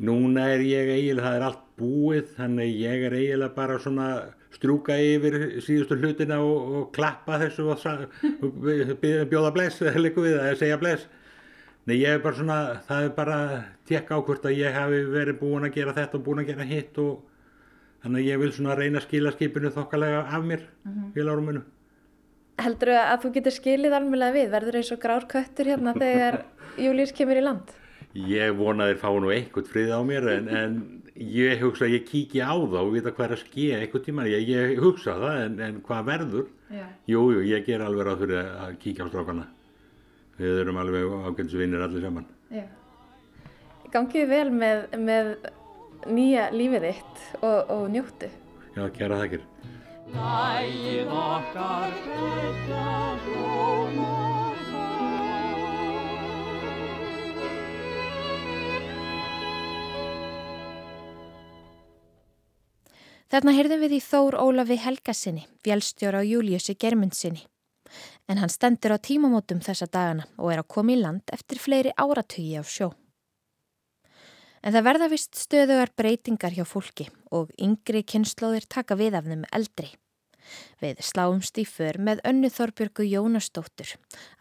Núna 0.00 0.46
er 0.54 0.62
ég 0.64 0.88
eiginlega, 0.94 1.26
það 1.26 1.36
er 1.36 1.42
allt 1.44 1.64
búið, 1.80 2.28
þannig 2.38 2.76
ég 2.80 3.02
er 3.04 3.16
eiginlega 3.18 3.56
bara 3.56 3.78
svona 3.82 4.06
strjúka 4.54 4.96
yfir 4.96 5.36
síðustu 5.60 5.98
hlutina 6.00 6.38
og, 6.40 6.76
og 6.78 6.86
klappa 6.96 7.36
þessu 7.42 7.66
og, 7.72 7.84
og 8.40 8.62
bjóða 9.30 9.50
bless, 9.56 9.82
eða 9.84 10.54
segja 10.56 10.78
bless. 10.80 11.08
Nei, 11.88 11.98
ég 12.02 12.16
er 12.16 12.22
bara 12.24 12.36
svona, 12.36 12.58
það 12.86 13.06
er 13.06 13.12
bara 13.16 13.36
tekka 13.88 14.16
á 14.16 14.24
hvort 14.24 14.46
að 14.48 14.56
ég 14.60 14.76
hafi 14.76 15.02
verið 15.10 15.38
búin 15.40 15.68
að 15.68 15.76
gera 15.76 15.96
þetta 15.96 16.18
og 16.18 16.24
búin 16.26 16.42
að 16.42 16.52
gera 16.52 16.68
hitt 16.68 17.00
og 17.00 17.20
þannig 18.04 18.20
að 18.20 18.30
ég 18.30 18.40
vil 18.42 18.50
svona 18.56 18.76
reyna 18.78 19.00
að 19.00 19.06
skila 19.08 19.34
skipinu 19.34 19.72
þokkalega 19.74 20.22
af 20.28 20.44
mér, 20.44 20.64
mm 20.84 20.92
-hmm. 20.92 21.12
félaguruminu. 21.16 21.62
Heldur 22.60 22.92
að 22.96 23.20
þú 23.22 23.32
getur 23.34 23.56
skilið 23.56 23.92
alveg 23.96 24.34
við, 24.34 24.50
verður 24.52 24.76
eins 24.80 24.92
og 24.92 25.00
grár 25.00 25.24
köttur 25.28 25.66
hérna 25.66 25.94
þegar 25.96 26.44
Július 26.76 27.12
kemur 27.12 27.36
í 27.36 27.44
land? 27.44 27.79
Ég 28.14 28.56
vona 28.58 28.88
þeir 28.88 28.98
fá 28.98 29.10
nú 29.22 29.30
einhvern 29.30 29.68
frið 29.70 29.92
á 29.94 30.00
mér 30.02 30.24
en, 30.32 30.48
en 30.50 30.72
ég 31.14 31.60
hugsa 31.62 31.86
að 31.86 31.92
ég 31.94 32.08
kíki 32.08 32.40
á 32.42 32.58
þá 32.58 32.78
og 32.80 32.90
vita 32.96 33.12
hvað 33.14 33.26
er 33.28 33.34
að 33.36 33.42
ske 33.44 33.66
einhvern 33.76 34.04
tíma. 34.06 34.24
Ég, 34.26 34.48
ég 34.50 34.80
hugsa 34.82 35.14
það 35.20 35.42
en, 35.44 35.54
en 35.66 35.78
hvað 35.86 36.08
verður? 36.08 36.48
Já. 36.74 36.86
Jú, 37.12 37.22
jú, 37.36 37.44
ég 37.46 37.64
ger 37.68 37.84
alveg 37.86 38.08
ráð 38.08 38.24
fyrir 38.24 38.40
að 38.42 38.76
kíkja 38.82 39.06
á 39.06 39.10
strákana. 39.12 39.46
Við 40.40 40.60
erum 40.64 40.80
alveg 40.82 41.14
ágænsvinnir 41.28 41.86
allir 41.86 42.06
saman. 42.08 42.26
Já. 42.50 42.66
Gangið 43.94 44.26
vel 44.30 44.48
með, 44.54 44.84
með 44.98 45.30
nýja 46.10 46.48
lífið 46.54 46.88
þitt 46.88 47.22
og, 47.42 47.58
og 47.76 47.84
njóttu. 47.94 48.30
Já, 48.74 48.82
kæra 48.96 49.20
þakkir. 49.22 49.46
Lægið 50.10 51.14
okkar 51.14 51.94
betra 52.08 52.90
hljómar 53.26 54.29
Þarna 63.30 63.52
heyrðum 63.54 63.78
við 63.84 63.92
í 63.94 63.98
Þór 64.02 64.34
Ólafi 64.42 64.74
Helgasinni, 64.82 65.44
vélstjóra 65.62 66.18
á 66.18 66.26
Júliussi 66.26 66.74
Germundsinni. 66.74 67.44
En 68.26 68.40
hann 68.42 68.50
stendur 68.50 68.90
á 68.90 68.98
tímamótum 68.98 69.60
þessa 69.62 69.86
dagana 69.86 70.24
og 70.34 70.50
er 70.50 70.62
að 70.64 70.70
koma 70.74 70.90
í 70.90 70.98
land 70.98 71.30
eftir 71.30 71.60
fleiri 71.62 71.92
áratugi 71.94 72.58
á 72.58 72.66
sjó. 72.66 72.88
En 74.66 74.74
það 74.74 74.86
verða 74.88 75.08
vist 75.12 75.38
stöðugar 75.38 75.92
breytingar 75.94 76.56
hjá 76.56 76.64
fólki 76.66 77.06
og 77.30 77.52
yngri 77.54 78.02
kynnslóðir 78.02 78.66
taka 78.66 78.96
við 78.98 79.14
af 79.20 79.28
þeim 79.30 79.44
eldri. 79.54 79.92
Við 80.82 80.98
sláumst 81.06 81.60
í 81.62 81.64
för 81.70 82.00
með 82.02 82.22
önnu 82.26 82.50
Þorbjörgu 82.50 83.06
Jónastóttur 83.06 83.92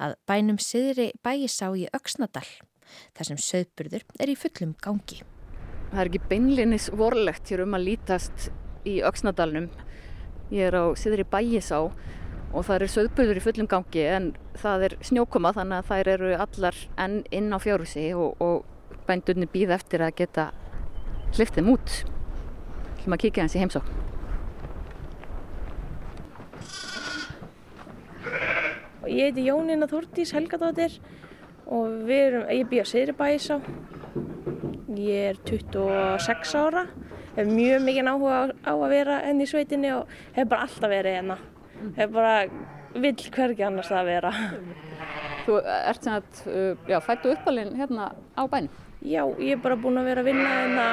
að 0.02 0.16
bænum 0.26 0.58
siðri 0.58 1.12
bæjisá 1.22 1.70
í 1.78 1.86
Öksnadal, 1.94 2.48
þar 3.14 3.30
sem 3.30 3.38
söðburður 3.38 4.08
er 4.18 4.34
í 4.34 4.36
fullum 4.40 4.74
gangi. 4.82 5.22
Það 5.92 6.02
er 6.02 6.12
ekki 6.12 6.24
beinlinis 6.34 6.90
vorlegt 6.90 7.54
hér 7.54 7.68
um 7.68 7.78
að 7.78 7.86
lítast 7.92 8.50
í 8.88 9.00
Öksnadalnum. 9.06 9.70
Ég 10.54 10.70
er 10.70 10.78
á 10.78 10.86
Siðri 10.98 11.26
Bæjisá 11.30 11.82
og 12.50 12.66
það 12.66 12.76
eru 12.76 12.90
söðburður 12.94 13.40
í 13.40 13.44
fullum 13.46 13.70
gangi 13.70 14.06
en 14.10 14.32
það 14.58 14.86
er 14.88 14.96
snjókoma 15.06 15.54
þannig 15.54 15.82
að 15.82 15.90
þær 15.92 16.12
eru 16.16 16.32
allar 16.46 16.78
enn 16.98 17.22
inn 17.36 17.54
á 17.54 17.58
fjárhúsi 17.62 18.10
og, 18.18 18.40
og 18.42 18.66
bændurni 19.10 19.50
býð 19.50 19.76
eftir 19.78 20.04
að 20.06 20.16
geta 20.22 20.50
hlift 21.36 21.58
þeim 21.58 21.74
út. 21.76 22.00
Hlum 23.04 23.16
að 23.16 23.24
kíkja 23.26 23.46
hans 23.46 23.56
í 23.58 23.62
heimsókn. 23.62 23.98
Og 29.00 29.10
Ég 29.14 29.30
heiti 29.30 29.46
Jónína 29.48 29.88
Þúrdís 29.90 30.34
Helgadóttir 30.36 30.98
og 31.70 32.10
erum, 32.10 32.50
ég 32.50 32.68
býð 32.70 32.84
á 32.84 32.92
Seyðribæsá. 32.92 33.60
Ég 35.00 35.30
er 35.30 35.40
26 35.46 36.56
ára, 36.58 36.88
hef 37.36 37.48
mjög 37.50 37.86
mikið 37.86 38.12
áhuga 38.12 38.42
á, 38.66 38.74
að 38.74 38.90
vera 38.94 39.22
enn 39.30 39.44
í 39.44 39.48
sveitinni 39.50 39.94
og 39.96 40.12
hef 40.36 40.50
bara 40.50 40.66
alltaf 40.68 40.92
verið 40.92 41.18
hérna. 41.20 41.40
Hef 41.96 42.12
bara 42.14 42.34
vill 42.96 43.16
hvergi 43.36 43.66
annars 43.66 43.92
að 43.94 44.12
vera. 44.14 44.34
Þú 45.46 45.62
ert 45.64 46.04
sem 46.06 46.18
að 46.18 46.44
uh, 46.50 46.90
já, 46.90 47.00
fættu 47.06 47.34
uppalinn 47.34 47.76
hérna 47.80 48.12
á 48.36 48.44
bænum. 48.50 48.86
Já, 49.00 49.24
ég 49.40 49.56
er 49.56 49.64
bara 49.64 49.80
búin 49.80 50.00
að 50.02 50.10
vera 50.12 50.24
að 50.24 50.30
vinna 50.34 50.52
hérna 50.52 50.86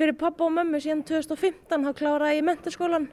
fyrir 0.00 0.16
pappa 0.18 0.46
og 0.48 0.54
mömmu 0.56 0.80
síðan 0.82 1.04
2015, 1.06 1.84
þá 1.86 1.90
kláraði 1.98 2.40
ég 2.40 2.46
mentaskólan 2.48 3.10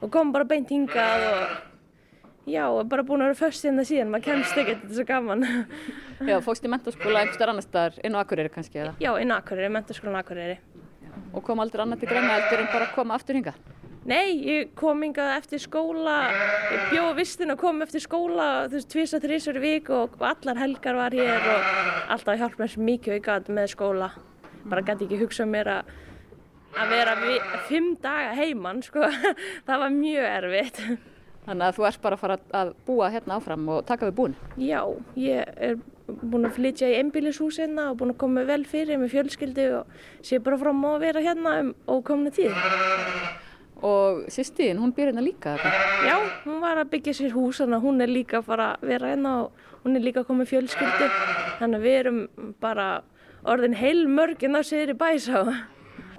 og 0.00 0.12
kom 0.12 0.32
bara 0.34 0.48
beint 0.48 0.72
hingað 0.72 1.26
og 1.28 2.50
já, 2.50 2.64
bara 2.88 3.04
búin 3.06 3.22
að 3.22 3.30
vera 3.30 3.38
föst 3.42 3.66
hérna 3.68 3.84
síðan, 3.86 4.10
maður 4.10 4.26
kemst 4.30 4.58
ekkert, 4.58 4.82
þetta 4.82 4.90
er 4.90 4.98
svo 4.98 5.06
gaman. 5.10 5.46
Já, 6.30 6.36
fókst 6.44 6.66
í 6.66 6.72
mentaskóla 6.72 7.22
einhverstaðar 7.22 7.54
annar 7.54 7.66
staðar 7.66 8.00
inn 8.04 8.16
á 8.16 8.20
Akureyri 8.24 8.52
kannski 8.52 8.80
eða? 8.80 8.96
Já, 9.00 9.12
inn 9.20 9.30
á 9.32 9.36
Akureyri, 9.38 9.70
mentaskólan 9.76 10.18
Akureyri. 10.18 10.58
Og 11.34 11.44
kom 11.46 11.60
aldrei 11.62 11.84
annað 11.84 12.02
til 12.02 12.10
greina 12.10 12.32
heldur 12.36 12.64
en 12.64 12.72
bara 12.72 12.88
að 12.88 12.96
koma 12.96 13.16
aftur 13.16 13.38
hinga? 13.38 13.54
Nei, 14.08 14.32
ég 14.48 14.70
kom 14.78 15.02
hingað 15.04 15.34
eftir 15.34 15.60
skóla, 15.60 16.14
ég 16.72 16.86
bjóð 16.88 17.10
vistin 17.18 17.52
og 17.52 17.58
kom 17.60 17.82
eftir 17.84 18.00
skóla, 18.00 18.46
þú 18.72 18.78
veist, 18.78 18.96
þrísur 19.20 19.58
í 19.60 19.62
vik 19.62 19.90
og 19.92 20.16
allar 20.24 20.56
helgar 20.56 20.96
var 20.96 21.12
hér 21.12 21.44
og 21.52 21.68
alltaf 22.16 22.40
hjálp 22.40 22.56
mér 22.62 22.78
mikið 22.88 23.12
og 23.12 23.18
ég 23.18 23.26
gat 23.26 23.50
með 23.52 23.68
skóla. 23.74 24.08
Bara 24.64 24.86
gæti 24.88 25.04
ekki 25.04 25.20
hugsað 25.20 25.52
mér 25.52 25.72
að, 25.74 25.92
að 26.80 26.94
vera 26.96 27.14
fimm 27.68 27.92
daga 28.00 28.32
heimann, 28.40 28.80
sko, 28.82 29.04
það 29.68 29.84
var 29.84 29.94
mjög 30.00 30.28
erfitt. 30.32 30.82
Þannig 31.44 31.66
að 31.68 31.76
þú 31.76 31.88
ert 31.90 32.02
bara 32.02 32.16
að 32.16 32.24
fara 32.24 32.40
að 32.56 32.74
búa 32.88 33.12
hérna 33.12 33.36
áfram 33.36 33.68
og 33.76 33.84
taka 33.88 34.08
við 34.08 34.16
búin. 34.16 34.38
Já, 34.56 34.80
ég 35.20 35.54
er 35.60 35.76
búin 36.20 36.48
að 36.48 36.56
flytja 36.58 36.88
í 36.90 36.98
einbýlishús 37.00 37.60
hérna 37.62 37.90
og 37.90 38.00
búin 38.00 38.14
að 38.14 38.20
koma 38.22 38.44
vel 38.48 38.62
fyrir 38.68 39.00
með 39.00 39.14
fjölskyldu 39.14 39.66
og 39.80 40.02
sé 40.26 40.40
bara 40.42 40.58
fram 40.60 40.82
á 40.86 40.90
að 40.90 41.04
vera 41.06 41.24
hérna 41.24 41.54
um 41.62 41.72
ókomna 41.86 42.32
tíð. 42.34 42.56
Og 43.80 44.26
sýstíðin, 44.28 44.80
hún 44.82 44.92
býr 44.92 45.08
hérna 45.10 45.24
líka 45.24 45.56
þetta. 45.56 45.72
Já, 46.04 46.16
hún 46.44 46.60
var 46.60 46.82
að 46.82 46.90
byggja 46.92 47.16
sér 47.16 47.32
hús 47.32 47.62
þannig 47.62 47.78
að 47.78 47.86
hún 47.88 48.04
er 48.04 48.12
líka 48.12 48.40
að 48.40 48.48
fara 48.50 48.66
að 48.74 48.88
vera 48.92 49.12
hérna 49.14 49.34
og 49.44 49.66
hún 49.84 49.96
er 49.96 50.04
líka 50.04 50.20
að 50.20 50.28
koma 50.28 50.44
með 50.44 50.52
fjölskyldu. 50.52 51.10
Þannig 51.60 51.78
að 51.78 51.86
við 51.86 51.98
erum 52.02 52.20
bara 52.60 52.88
orðin 53.48 53.76
heil 53.80 54.06
mörgin 54.08 54.58
á 54.58 54.62
sér 54.66 54.92
í 54.92 54.96
bæsá. 55.00 55.44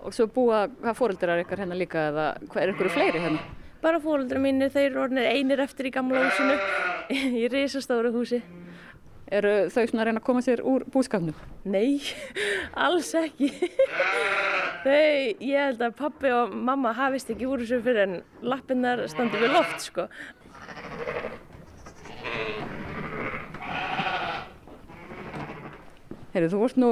Og 0.01 0.15
svo 0.17 0.25
búa, 0.33 0.65
hvað 0.81 0.97
fóreldrar 0.97 1.43
ykkar 1.43 1.61
hérna 1.61 1.77
líka 1.77 2.07
eða 2.09 2.27
hvað 2.47 2.63
er 2.63 2.73
ykkur 2.73 2.89
fleiri 2.95 3.21
hérna? 3.21 3.43
Bara 3.81 4.01
fóreldrar 4.01 4.41
mínir, 4.41 4.69
þeir 4.73 4.91
eru 4.91 5.03
orðinir 5.05 5.29
einir 5.29 5.61
eftir 5.61 5.89
í 5.89 5.93
gamla 5.93 6.25
húsinu, 6.25 6.57
í 7.41 7.47
risastóru 7.49 8.11
húsi. 8.13 8.41
Eru 9.31 9.51
þau 9.71 9.85
svona 9.87 10.03
að 10.03 10.07
reyna 10.09 10.19
að 10.19 10.25
koma 10.27 10.41
sér 10.43 10.61
úr 10.67 10.83
búskapnum? 10.91 11.35
Nei, 11.63 12.01
alls 12.85 13.13
ekki. 13.15 13.47
Þau, 14.83 14.91
ég 15.39 15.55
held 15.55 15.83
að 15.85 15.93
pappi 15.99 16.31
og 16.35 16.51
mamma 16.51 16.91
hafist 16.97 17.31
ekki 17.31 17.47
úr 17.47 17.61
þessu 17.61 17.79
fyrir 17.85 18.01
en 18.03 18.15
lappinnar 18.43 19.05
standi 19.11 19.39
við 19.39 19.53
loft, 19.55 19.85
sko. 19.85 20.07
Heyrðu, 26.31 26.49
þú 26.51 26.59
vorst 26.63 26.79
nú 26.79 26.89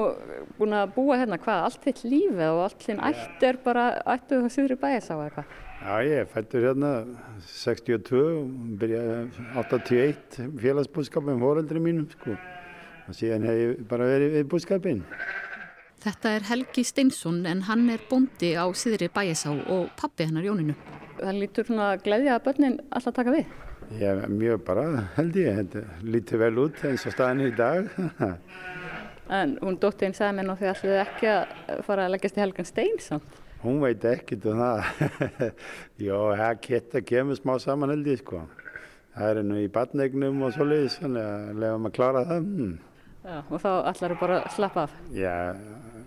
búin 0.60 0.75
að 0.75 0.93
búa 0.95 1.17
hérna 1.19 1.39
hvað, 1.39 1.65
allt 1.67 1.84
þitt 1.88 2.06
lífið 2.06 2.45
og 2.54 2.62
allt 2.69 2.86
þinn 2.88 3.04
ætt 3.10 3.45
er 3.49 3.60
bara 3.63 3.89
ættuð 4.15 4.47
á 4.47 4.49
Suðri 4.52 4.80
bæjasá 4.80 5.15
eða 5.17 5.34
hvað? 5.38 5.60
Já, 5.80 6.04
ég 6.04 6.28
fættur 6.28 6.65
hérna 6.68 6.89
62 7.48 8.20
og 8.20 8.48
byrjaði 8.82 9.13
81 9.62 10.39
félagsbúskap 10.60 11.24
með 11.24 11.39
foreldri 11.46 11.80
mínum 11.84 12.10
sko. 12.12 12.36
Og 13.08 13.15
síðan 13.15 13.48
hef 13.48 13.62
ég 13.62 13.86
bara 13.88 14.10
verið 14.10 14.36
við 14.36 14.50
búskapinn. 14.52 15.00
Þetta 16.04 16.34
er 16.36 16.46
Helgi 16.50 16.84
Steinsson 16.88 17.39
en 17.48 17.63
hann 17.68 17.88
er 17.92 18.04
bóndi 18.12 18.52
á 18.60 18.68
Suðri 18.76 19.08
bæjasá 19.12 19.56
og 19.56 19.88
pappi 20.00 20.28
hennar 20.28 20.46
Jóninu. 20.48 20.76
Það 21.18 21.39
lítur 21.39 21.68
svona 21.72 21.89
að 21.94 22.06
gleyðja 22.06 22.36
að 22.36 22.46
börnin 22.46 22.78
alltaf 22.92 23.15
taka 23.15 23.36
við? 23.39 23.58
Ég 24.00 24.06
er 24.12 24.32
mjög 24.32 24.62
bara, 24.68 24.86
held 25.15 25.39
ég, 25.39 25.63
þetta 25.63 25.86
lítur 26.06 26.44
vel 26.44 26.54
út 26.68 26.84
eins 26.92 27.08
og 27.08 27.15
staðan 27.15 27.46
er 27.48 27.54
í 27.54 27.58
dag. 27.58 27.89
En 29.30 29.60
hún 29.63 29.80
dótti 29.80 30.08
einn 30.08 30.15
sagði 30.18 30.39
mér 30.39 30.48
nú 30.48 30.56
því 30.60 30.74
ætluðu 30.74 31.02
ekki 31.04 31.28
að 31.30 31.84
fara 31.86 32.08
að 32.08 32.15
leggjast 32.15 32.38
í 32.39 32.42
Helgan 32.42 32.68
Steinsson. 32.68 33.30
Hún 33.60 33.82
veit 33.84 34.06
ekkert 34.08 34.45
um 34.48 34.62
það. 34.62 34.84
Það 36.00 36.62
geta 36.63 37.02
kemur 37.04 37.39
smá 37.39 37.58
saman 37.60 37.91
held 37.91 38.08
ég 38.08 38.22
sko. 38.22 38.45
Það 39.17 39.32
er 39.34 39.41
nú 39.43 39.58
í 39.60 39.67
badnegnum 39.74 40.45
og 40.48 40.54
svoleiðis, 40.56 41.00
lefum 41.04 41.89
að 41.89 41.95
klára 41.98 42.24
það. 42.30 42.45
Hmm. 42.45 42.78
Já, 43.19 43.36
og 43.41 43.60
þá 43.60 43.69
ætlar 43.89 44.13
þú 44.13 44.19
bara 44.22 44.38
að 44.39 44.54
slappa 44.56 44.86
af. 44.88 44.93
Já, 45.12 45.34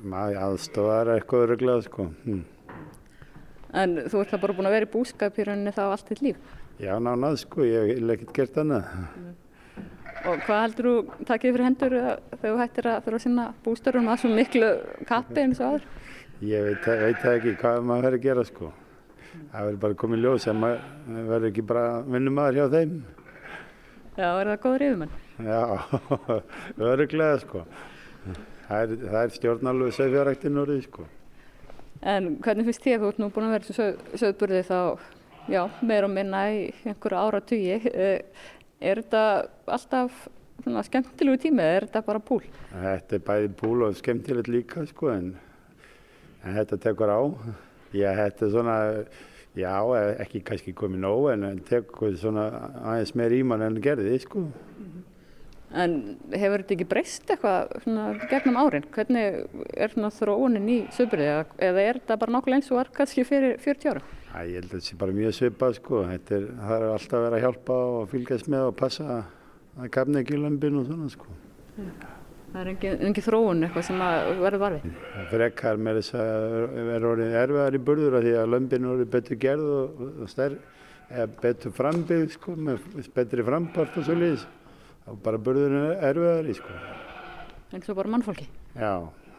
maður 0.00 0.38
aðstofar 0.46 1.10
eitthvað 1.12 1.44
öruglega 1.46 1.84
sko. 1.84 2.08
Hmm. 2.24 2.42
En 3.82 3.94
þú 4.06 4.22
ert 4.22 4.32
það 4.32 4.42
bara 4.46 4.56
búin 4.56 4.68
að 4.70 4.76
vera 4.78 4.88
í 4.88 4.92
búskap 4.92 5.36
í 5.36 5.46
rauninni 5.48 5.74
þá 5.76 5.82
allt 5.90 6.08
þitt 6.08 6.24
líf. 6.24 6.50
Já, 6.80 6.92
nánað 7.04 7.38
sko, 7.44 7.66
ég 7.68 7.92
hef 7.92 8.14
ekkert 8.16 8.34
gert 8.38 8.60
annað. 8.64 8.88
Og 10.22 10.40
hvað 10.46 10.62
heldur 10.62 10.88
þú 10.88 11.24
takkið 11.28 11.54
fyrir 11.54 11.66
hendur 11.66 11.98
uh, 11.98 12.10
þegar 12.32 12.42
þú 12.42 12.58
hættir 12.62 12.88
að 12.88 12.98
þurfa 13.04 13.18
að 13.18 13.24
sinna 13.26 13.46
bústörunum 13.64 14.12
að 14.12 14.20
svo 14.22 14.32
miklu 14.32 14.72
kappi 15.08 15.44
eins 15.44 15.60
og 15.60 15.68
aður? 15.68 15.86
Ég 16.42 16.64
veit, 16.66 16.86
veit 16.86 17.18
það 17.22 17.36
ekki 17.36 17.52
hvað 17.60 17.84
maður 17.86 18.06
verður 18.08 18.18
að 18.18 18.24
gera 18.26 18.44
sko. 18.48 18.68
Það 19.52 19.66
verður 19.66 19.80
bara 19.84 19.98
komið 20.02 20.22
ljós 20.24 20.46
sem 20.48 20.58
maður 20.58 21.20
verður 21.28 21.48
ekki 21.52 21.64
bara 21.68 21.84
vinnumæður 22.02 22.58
hjá 22.58 22.64
þeim. 22.72 22.96
Já, 24.16 24.26
er 24.26 24.50
það 24.50 24.58
góður 24.64 24.84
yfirmenn? 24.88 25.12
Já, 25.46 25.60
öruglega 26.90 27.36
sko. 27.44 27.62
það 28.66 28.82
er, 28.96 29.06
er 29.22 29.34
stjórnalög 29.36 29.94
sögfjáræktin 29.96 30.60
orðið 30.64 30.82
sko. 30.88 31.06
En 32.02 32.28
hvernig 32.42 32.66
finnst 32.66 32.82
þér, 32.88 32.98
þú 32.98 33.12
ert 33.12 33.22
nú 33.22 33.30
búin 33.30 33.46
að 33.46 33.54
vera 33.54 33.70
í 33.70 33.76
sög, 33.78 34.02
sögburði 34.18 34.64
þá, 34.66 34.78
já, 35.54 35.62
meira 35.86 36.08
og 36.08 36.14
minna 36.16 36.42
í 36.50 36.60
einhverju 36.82 37.22
ára 37.22 37.42
tugi. 37.46 37.78
Er 38.82 38.98
þetta 39.04 39.22
alltaf 39.78 40.26
svona 40.64 40.82
skemmtilegu 40.86 41.38
tími 41.46 41.62
eða 41.62 41.78
er 41.78 41.86
þetta 41.86 42.04
bara 42.10 42.26
púl? 42.26 42.42
Þetta 42.74 43.16
er 43.18 43.24
bæði 43.30 43.54
púl 43.62 43.86
og 43.86 43.96
skemmtilegt 44.02 44.50
líka 44.50 44.82
sko 44.90 45.12
en, 45.14 45.32
en 46.42 46.58
þetta 46.58 46.80
tekur 46.88 47.12
á. 47.12 47.20
Já, 47.92 48.10
þetta 48.16 48.46
er 48.46 48.52
svona, 48.54 48.76
já, 49.58 49.72
ekki 50.24 50.42
kannski 50.48 50.74
komið 50.76 51.02
nóg 51.04 51.30
en 51.34 51.62
tekur 51.68 52.14
svona 52.20 52.46
aðeins 52.82 53.14
meir 53.18 53.34
íman 53.36 53.64
en 53.66 53.80
gerði 53.84 54.20
sko. 54.22 54.46
En 55.72 55.92
hefur 56.36 56.60
þetta 56.60 56.74
ekki 56.76 56.86
breyst 56.88 57.30
eitthvað 57.32 57.70
svona 57.84 58.06
gegnum 58.28 58.58
árin? 58.60 58.88
Hvernig 58.92 59.68
er 59.72 59.92
svona 59.92 60.10
þróunin 60.12 60.68
í 60.68 60.78
sögburði 60.92 61.28
eða 61.64 61.84
er 61.86 62.00
þetta 62.00 62.18
bara 62.20 62.34
nokkuð 62.34 62.56
eins 62.58 62.68
og 62.72 62.80
var 62.80 62.90
kannski 62.96 63.24
fyrir 63.24 63.56
40 63.62 63.92
ára? 63.94 64.02
Æ, 64.32 64.40
ég 64.48 64.58
held 64.58 64.68
að 64.68 64.74
þetta 64.74 64.88
sé 64.88 64.98
bara 65.00 65.16
mjög 65.16 65.36
svipað 65.38 65.78
sko. 65.78 66.02
Þetta 66.08 66.36
er, 66.36 66.48
það 66.60 66.74
er 66.76 66.88
alltaf 66.90 67.18
að 67.18 67.24
vera 67.26 67.38
að 67.38 67.46
hjálpa 67.46 67.78
og 67.92 68.10
fylgjast 68.12 68.50
með 68.52 68.68
og 68.68 68.76
passa 68.80 69.20
að 69.78 69.92
kapna 69.96 70.20
ekki 70.24 70.40
lömpin 70.40 70.80
og 70.80 70.88
svona 70.90 71.08
sko. 71.12 71.38
Ja. 71.78 72.21
Það 72.52 72.60
er 72.60 72.68
engin, 72.68 72.98
engin 73.08 73.24
þróun 73.24 73.64
eitthvað 73.64 73.84
sem 73.86 74.00
verður 74.42 74.60
varfið? 74.60 74.96
Frekkar 75.30 75.78
með 75.80 76.00
þess 76.02 76.16
að 76.20 76.56
vera 76.90 77.08
orðið 77.14 77.36
erfiðar 77.40 77.78
í 77.78 77.80
burður 77.86 78.16
að 78.18 78.26
því 78.26 78.34
að 78.42 78.50
lömpin 78.52 78.84
er 78.84 78.92
orðið 78.92 79.12
betur 79.14 79.40
gerð 79.40 79.70
og, 79.76 80.02
og 80.12 80.28
stærð, 80.28 80.58
eða 81.08 81.26
betur 81.46 81.74
frambygð 81.78 82.34
sko, 82.34 82.56
með 82.68 83.08
betri 83.16 83.46
frambart 83.46 83.96
og 83.96 84.04
svo 84.04 84.18
leiðis. 84.18 84.44
Var 85.06 85.18
bara 85.24 85.40
burðurinn 85.48 86.04
erfiðar 86.10 86.52
í 86.52 86.58
sko. 86.60 86.76
En 87.72 87.86
svo 87.86 87.96
bara 87.96 88.12
mannfólki? 88.12 88.44
Já, 88.76 88.92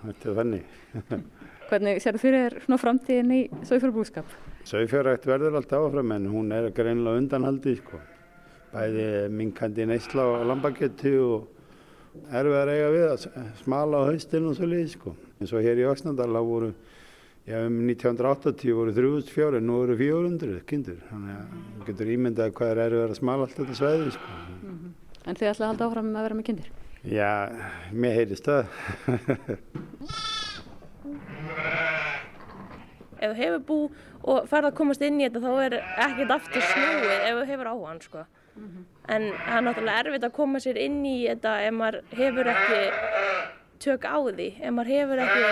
þetta 0.07 0.31
er 0.31 0.39
þannig. 0.41 0.75
Hvernig 1.69 2.01
sér 2.01 2.17
þú 2.17 2.25
fyrir 2.25 2.59
svona 2.65 2.81
framtíðin 2.81 3.37
í 3.37 3.41
sauðfjárbúskap? 3.61 4.37
Sauðfjárækt 4.73 5.29
verður 5.29 5.61
alltaf 5.61 5.85
áfram 5.85 6.17
en 6.17 6.27
hún 6.33 6.49
er 6.55 6.71
greinlega 6.73 7.21
undanhaldi 7.21 7.77
sko. 7.77 8.01
Bæði 8.73 9.07
minkandi 9.29 9.85
neysla 9.85 10.25
og 10.33 10.47
lambakjötu 10.49 11.13
og 11.21 11.52
erfiðar 12.31 12.71
eiga 12.73 12.89
við 12.93 13.05
að 13.09 13.27
smala 13.63 14.01
á 14.01 14.07
haustin 14.09 14.49
og 14.49 14.57
svo 14.57 14.69
leiði 14.69 14.89
sko. 14.93 15.15
En 15.39 15.49
svo 15.49 15.61
hér 15.63 15.81
í 15.81 15.87
Vaksnandala 15.87 16.41
voru, 16.45 16.69
já 17.49 17.57
um 17.65 17.79
1980 17.89 18.77
voru 18.77 18.93
3004 18.95 19.59
en 19.59 19.67
nú 19.67 19.79
voru 19.81 19.97
400 19.99 20.61
kindur. 20.69 20.99
Þannig 21.09 21.33
að 21.39 21.45
þú 21.79 21.89
getur 21.89 22.13
ímyndað 22.15 22.55
hvað 22.59 22.73
er 22.73 22.83
erfiðar 22.85 23.15
að 23.15 23.19
smala 23.21 23.47
allt 23.47 23.59
þetta 23.59 23.79
sveiði 23.81 24.11
sko. 24.17 24.27
Mm 24.29 24.77
-hmm. 24.77 24.91
En 25.25 25.35
þið 25.35 25.49
ætlaði 25.51 25.63
að 25.63 25.71
halda 25.71 25.85
áfram 25.87 26.15
að 26.15 26.23
vera 26.23 26.35
með 26.35 26.47
kindir? 26.51 26.69
Já, 27.03 27.31
mér 27.91 28.13
heyrist 28.15 28.45
það. 28.47 28.65
ef 33.23 33.31
þú 33.31 33.39
hefur 33.39 33.63
bú 33.67 33.79
og 34.23 34.47
ferð 34.51 34.69
að 34.69 34.77
komast 34.77 35.03
inn 35.05 35.19
í 35.21 35.27
þetta 35.27 35.41
þá 35.43 35.51
er 35.65 35.75
ekkert 36.05 36.33
aftur 36.37 36.65
snúið 36.69 37.13
ef 37.15 37.37
þú 37.37 37.45
hefur 37.51 37.69
áhugan 37.71 38.01
sko. 38.03 38.25
Mm 38.55 38.63
-hmm. 38.63 38.83
En 39.13 39.21
það 39.31 39.57
er 39.57 39.63
náttúrulega 39.67 39.99
erfitt 39.99 40.23
að 40.23 40.37
koma 40.39 40.59
sér 40.59 40.77
inn 40.77 41.05
í 41.05 41.27
þetta 41.27 41.61
ef 41.61 41.73
maður 41.73 42.01
hefur 42.11 42.47
ekki 42.47 42.81
tök 43.79 44.05
á 44.05 44.17
því, 44.23 44.49
ef 44.61 44.71
maður 44.71 44.93
hefur 44.95 45.17
ekki 45.19 45.43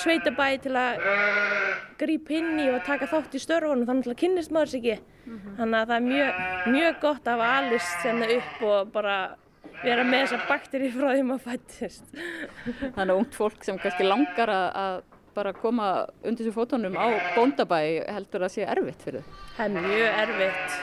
sveitabæði 0.00 0.58
til 0.64 0.76
að 0.78 0.98
grípa 2.00 2.32
inn 2.38 2.58
í 2.62 2.68
og 2.70 2.84
taka 2.86 3.06
þátt 3.10 3.34
í 3.34 3.42
störfunum 3.42 3.86
þannig 3.88 4.12
að 4.12 4.20
kynnist 4.22 4.54
maður 4.54 4.72
sér 4.72 4.80
ekki. 4.80 4.96
Mm 5.26 5.38
-hmm. 5.38 5.56
Þannig 5.56 5.78
að 5.80 5.88
það 5.88 5.96
er 5.96 6.06
mjög, 6.08 6.34
mjög 6.66 7.00
gott 7.00 7.26
að 7.26 7.32
hafa 7.32 7.56
alist 7.58 8.02
senna 8.02 8.26
upp 8.36 8.62
og 8.62 8.92
bara 8.92 9.16
vera 9.82 10.04
með 10.04 10.26
þessa 10.26 10.48
bakteri 10.48 10.90
frá 10.92 11.08
því 11.14 11.22
maður 11.28 11.46
fættist. 11.48 12.04
Þannig 12.96 13.12
að 13.12 13.18
ungt 13.18 13.34
fólk 13.34 13.64
sem 13.64 13.78
kannski 13.78 14.04
langar 14.04 14.50
að 14.50 15.02
bara 15.34 15.52
koma 15.56 15.88
undir 16.24 16.46
þessu 16.46 16.54
fótónum 16.56 16.96
á 16.98 17.06
bóndabæ 17.36 17.80
heldur 18.10 18.46
að 18.46 18.54
sé 18.56 18.66
erfitt 18.66 19.04
fyrir 19.06 19.24
þau? 19.24 19.42
Það 19.56 19.76
er 19.80 19.88
mjög 19.88 20.20
erfitt. 20.24 20.78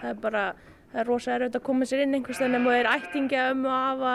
Það 0.00 0.10
er 0.10 0.22
bara, 0.24 0.44
það 0.92 1.02
er 1.02 1.10
rosa 1.12 1.34
erfitt 1.36 1.58
að 1.58 1.66
koma 1.68 1.88
sér 1.88 2.04
inn 2.04 2.16
einhvers 2.18 2.40
veginn 2.40 2.58
ef 2.60 2.64
maður 2.64 2.80
er 2.80 2.92
ættingja 2.94 3.50
um 3.54 3.66
að 3.66 3.84
hafa 3.88 4.14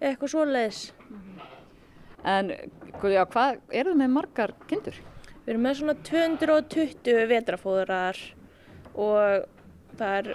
eitthvað 0.00 0.32
svoleiðis. 0.34 0.80
-hmm. 1.08 1.26
En 2.26 2.48
já, 2.50 3.22
hvað 3.30 3.60
eru 3.70 3.92
þið 3.92 4.00
með 4.00 4.10
margar 4.10 4.52
kindur? 4.66 4.96
Við 5.44 5.52
erum 5.52 5.62
með 5.62 5.76
svona 5.78 5.94
220 6.08 7.28
vetrafóðurar 7.30 8.18
og 8.98 9.44
það 9.98 10.16
er 10.16 10.30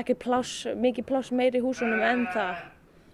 ekki 0.00 0.16
pláss, 0.20 0.66
mikið 0.76 1.06
pláss 1.08 1.32
meiri 1.32 1.62
í 1.62 1.64
húsunum 1.64 2.02
en 2.04 2.26
það. 2.34 2.60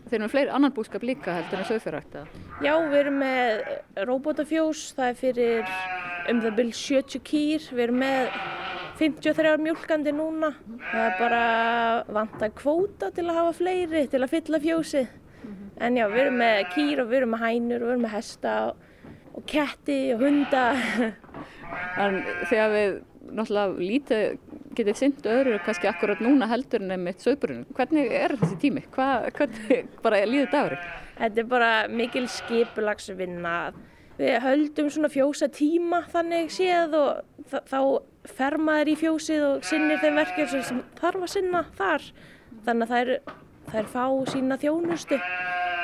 Þeir 0.07 0.21
eru 0.21 0.23
með 0.23 0.33
fleiri 0.37 0.53
annan 0.55 0.73
búskap 0.75 1.03
líka 1.03 1.33
heldur 1.35 1.59
en 1.59 1.67
sögfjörrækta? 1.67 2.21
Já, 2.63 2.73
við 2.79 2.99
erum 3.01 3.17
með 3.19 3.63
robotafjós, 4.07 4.83
það 4.95 5.09
er 5.09 5.17
fyrir 5.19 5.73
um 6.31 6.43
það 6.45 6.55
byrj 6.61 6.77
70 6.79 7.23
kýr, 7.27 7.67
við 7.73 7.83
erum 7.89 7.99
með 8.05 8.37
53 9.01 9.57
mjölkandi 9.65 10.13
núna. 10.15 10.53
Það 10.93 11.03
er 11.09 11.19
bara 11.19 11.43
vant 12.21 12.45
að 12.47 12.55
kvóta 12.61 13.11
til 13.17 13.27
að 13.27 13.41
hafa 13.41 13.57
fleiri, 13.59 14.05
til 14.13 14.23
að 14.23 14.33
fylla 14.37 14.63
fjósið. 14.63 15.09
Mm 15.11 15.51
-hmm. 15.51 15.75
En 15.85 15.97
já, 15.97 16.07
við 16.09 16.21
erum 16.21 16.39
með 16.39 16.65
kýr 16.75 17.03
og 17.03 17.09
við 17.11 17.17
erum 17.17 17.31
með 17.35 17.45
hænur 17.45 17.83
og 17.83 17.87
við 17.87 17.91
erum 17.91 18.03
með 18.03 18.17
hesta 18.17 18.53
og, 18.67 18.77
og 19.35 19.47
ketti 19.47 20.15
og 20.15 20.21
hunda. 20.21 20.65
En 21.99 22.23
þegar 22.49 22.71
við 22.71 23.03
náttúrulega 23.33 23.79
lítið 23.79 24.39
getið 24.77 25.01
synd 25.01 25.27
öðru 25.31 25.59
kannski 25.65 25.89
akkurat 25.91 26.23
núna 26.25 26.49
heldur 26.51 26.85
en 26.85 26.95
með 27.03 27.25
sögburinn. 27.25 27.67
Hvernig 27.77 28.15
er 28.15 28.37
þessi 28.41 28.61
tími? 28.63 28.85
Hva, 28.95 29.11
hvernig 29.37 29.91
bara 30.05 30.23
líður 30.29 30.53
dagurinn? 30.55 30.89
Þetta 31.17 31.43
er 31.43 31.51
bara 31.51 31.71
mikil 31.89 32.27
skipulagsvinna. 32.31 33.57
Við 34.17 34.39
höldum 34.41 34.87
svona 34.93 35.11
fjósa 35.13 35.49
tíma 35.53 36.01
þannig 36.13 36.49
séð 36.53 36.95
og 36.97 37.51
þá 37.69 37.81
fer 38.37 38.57
maður 38.61 38.93
í 38.93 38.97
fjósið 39.01 39.45
og 39.45 39.67
sinnir 39.69 40.01
þeim 40.01 40.17
verkefn 40.23 40.65
sem 40.65 40.81
þarf 41.01 41.27
að 41.27 41.33
sinna 41.35 41.63
þar. 41.77 42.07
Þannig 42.67 42.87
að 42.87 42.95
það 42.95 43.83
er, 43.83 43.91
fá 43.93 44.05
sína 44.33 44.59
þjónustu. 44.63 45.21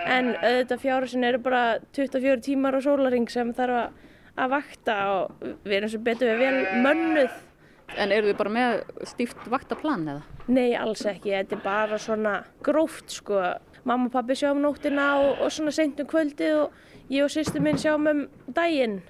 En 0.08 0.32
auðvitað 0.34 0.82
fjárasin 0.82 1.28
eru 1.28 1.42
bara 1.44 1.62
24 1.94 2.40
tímar 2.42 2.74
á 2.74 2.80
sólaring 2.82 3.28
sem 3.30 3.52
þarf 3.54 3.78
að, 3.84 4.50
vakta 4.50 4.96
og 5.12 5.44
við 5.62 5.76
erum 5.76 5.92
sem 5.92 6.04
betur 6.04 6.32
við 6.32 6.42
vel 6.42 6.82
mönnuð. 6.86 7.36
En 8.00 8.12
eru 8.14 8.30
þið 8.30 8.38
bara 8.38 8.52
með 8.52 8.78
stíft 9.10 9.48
vaktaplan 9.52 10.06
eða? 10.08 10.22
Nei, 10.48 10.72
alls 10.78 11.04
ekki. 11.08 11.34
Þetta 11.34 11.58
er 11.58 11.64
bara 11.64 11.98
svona 12.00 12.36
gróft 12.64 13.12
sko. 13.12 13.40
Mamma 13.84 14.08
og 14.08 14.14
pappi 14.14 14.36
sjáum 14.38 14.62
nóttina 14.62 15.08
og, 15.20 15.42
og 15.42 15.52
svona 15.52 15.74
seint 15.74 16.00
um 16.00 16.08
kvöldið 16.08 16.60
og 16.60 17.12
ég 17.12 17.26
og 17.26 17.32
sýstu 17.34 17.60
minn 17.62 17.80
sjáum 17.80 18.08
um 18.10 18.24
daginn. 18.54 19.00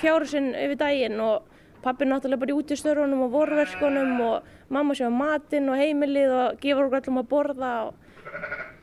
Fjárusinn 0.00 0.52
yfir 0.54 0.78
daginn 0.80 1.20
og 1.20 1.46
pappi 1.82 2.06
náttúrulega 2.06 2.42
bara 2.42 2.54
í 2.54 2.58
útistörunum 2.60 3.26
og 3.26 3.34
vorverkunum 3.34 4.20
og 4.26 4.50
mamma 4.72 4.94
sjáum 4.94 5.18
matinn 5.18 5.68
og 5.70 5.78
heimilið 5.80 6.34
og 6.34 6.60
gefur 6.62 6.86
okkur 6.86 7.02
allum 7.02 7.22
að 7.22 7.30
borða 7.34 7.72
og 7.88 8.02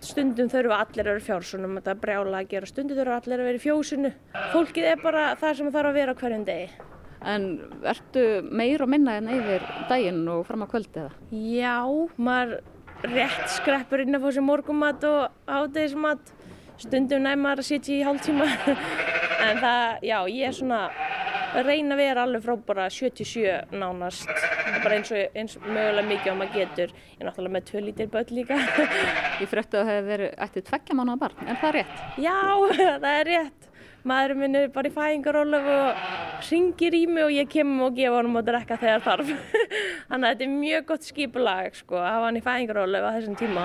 stundum 0.03 0.49
þurfa 0.51 0.79
allir 0.83 1.07
að 1.07 1.13
vera 1.13 1.27
fjársunum. 1.27 1.77
Þetta 1.79 1.95
er 1.95 2.01
brjála 2.03 2.41
að 2.41 2.49
gera. 2.53 2.69
Stundum 2.69 2.99
þurfa 2.99 3.19
allir 3.21 3.39
að 3.39 3.51
vera 3.51 3.59
í 3.59 3.63
fjósinu. 3.63 4.13
Fólkið 4.53 4.89
er 4.91 5.03
bara 5.03 5.29
það 5.39 5.61
sem 5.61 5.71
þarf 5.73 5.93
að 5.93 6.01
vera 6.01 6.17
hverjum 6.19 6.49
degi. 6.49 6.92
En 7.23 7.47
ertu 7.88 8.23
meir 8.51 8.83
og 8.83 8.91
minna 8.91 9.17
en 9.19 9.29
yfir 9.31 9.63
daginn 9.89 10.25
og 10.31 10.43
fram 10.47 10.65
á 10.65 10.67
kvöldi 10.71 11.05
eða? 11.05 11.13
Já, 11.31 11.77
maður 12.19 12.57
rétt 13.07 13.47
skreppur 13.57 14.03
inn 14.03 14.17
að 14.17 14.25
fá 14.25 14.36
sér 14.36 14.47
morgumat 14.47 15.07
og 15.07 15.47
ádegismat. 15.47 16.33
Stundum 16.83 17.23
næmar 17.23 17.62
að 17.62 17.69
sitja 17.69 17.95
í 17.95 18.03
hálf 18.03 18.25
tíma. 18.25 18.47
en 19.47 19.59
það, 19.62 19.83
já, 20.09 20.17
ég 20.33 20.49
er 20.49 20.57
svona 20.57 20.83
að 21.53 21.67
reyna 21.69 21.95
að 21.95 22.01
vera 22.01 22.23
alveg 22.25 22.45
frá 22.45 22.55
bara 22.67 22.86
77 22.91 23.75
nánast. 23.77 24.29
Bara 24.83 24.97
eins 24.97 25.12
og 25.13 25.38
eins 25.38 25.57
mögulega 25.62 26.07
mikið 26.09 26.31
og 26.33 26.39
maður 26.39 26.57
getur. 26.59 26.95
Ég 27.13 27.21
er 27.21 27.29
náttúrulega 27.29 27.55
með 27.57 27.67
tvö 27.69 27.83
lítir 27.83 28.09
börn 28.13 28.33
líka. 28.39 28.57
Ég 29.41 29.51
frétti 29.51 29.77
að 29.77 29.83
það 29.83 29.93
hefur 29.93 30.09
verið 30.09 30.33
eftir 30.47 30.65
tveggja 30.69 30.97
mánuða 30.97 31.21
barn, 31.25 31.45
er 31.47 31.62
það 31.62 31.77
rétt? 31.77 32.01
Já, 32.23 32.39
það 33.05 33.12
er 33.13 33.31
rétt. 33.31 33.69
Maðurinn 34.03 34.41
minn 34.41 34.57
er 34.59 34.71
bara 34.73 34.89
í 34.89 34.91
fæðingarólu 34.91 35.59
og 35.63 35.99
ringir 36.43 36.95
í 36.97 37.05
mig 37.07 37.23
og 37.23 37.29
ég 37.31 37.47
kemur 37.47 37.87
og 37.87 37.95
gefa 37.95 38.17
honum 38.17 38.35
að 38.41 38.49
drekka 38.49 38.77
þegar 38.81 39.05
þarf. 39.05 39.29
Þannig 40.09 40.27
að 40.27 40.33
þetta 40.33 40.43
er 40.43 40.51
mjög 40.57 40.85
gott 40.89 41.07
skipulag 41.07 41.77
sko, 41.79 42.01
að 42.01 42.09
hafa 42.09 42.25
hann 42.27 42.39
í 42.39 42.43
fæðingarólu 42.43 42.99
á 42.99 43.15
þessum 43.15 43.37
tíma. 43.39 43.63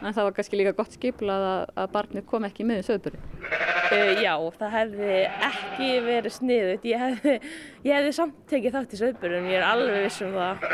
En 0.00 0.16
það 0.16 0.28
var 0.28 0.36
kannski 0.38 0.60
líka 0.60 0.72
gott 0.78 0.96
skipulag 0.96 1.46
að, 1.50 1.74
að 1.82 1.92
barnið 1.98 2.26
kom 2.32 2.48
ekki 2.48 2.68
með 2.70 2.80
í 2.80 2.86
söðburi? 2.88 3.22
Uh, 3.44 4.24
já, 4.24 4.32
það 4.56 4.74
hefði 4.78 5.12
ekki 5.50 5.92
verið 6.08 6.36
sniðut. 6.38 6.88
Ég 6.88 7.04
hefði, 7.04 7.36
ég 7.84 8.00
hefði 8.00 8.16
samt 8.16 8.42
tekið 8.50 8.78
þátt 8.78 8.96
í 8.96 9.04
söðburinn, 9.04 9.52
ég 9.52 9.60
er 9.60 9.68
alveg 9.68 10.04
viss 10.06 10.24
um 10.24 10.32
það. 10.38 10.68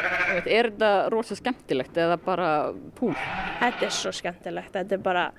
Er 0.47 0.71
þetta 0.71 0.95
rosa 1.11 1.43
skemmtilegt 1.43 1.99
eða 1.99 2.23
bara 2.23 2.51
púl? 2.95 3.17
Þetta 3.59 3.89
er 3.91 3.97
svo 3.99 4.15
skemmtilegt, 4.15 4.77
þetta 4.79 5.01
er 5.01 5.09
bara 5.11 5.31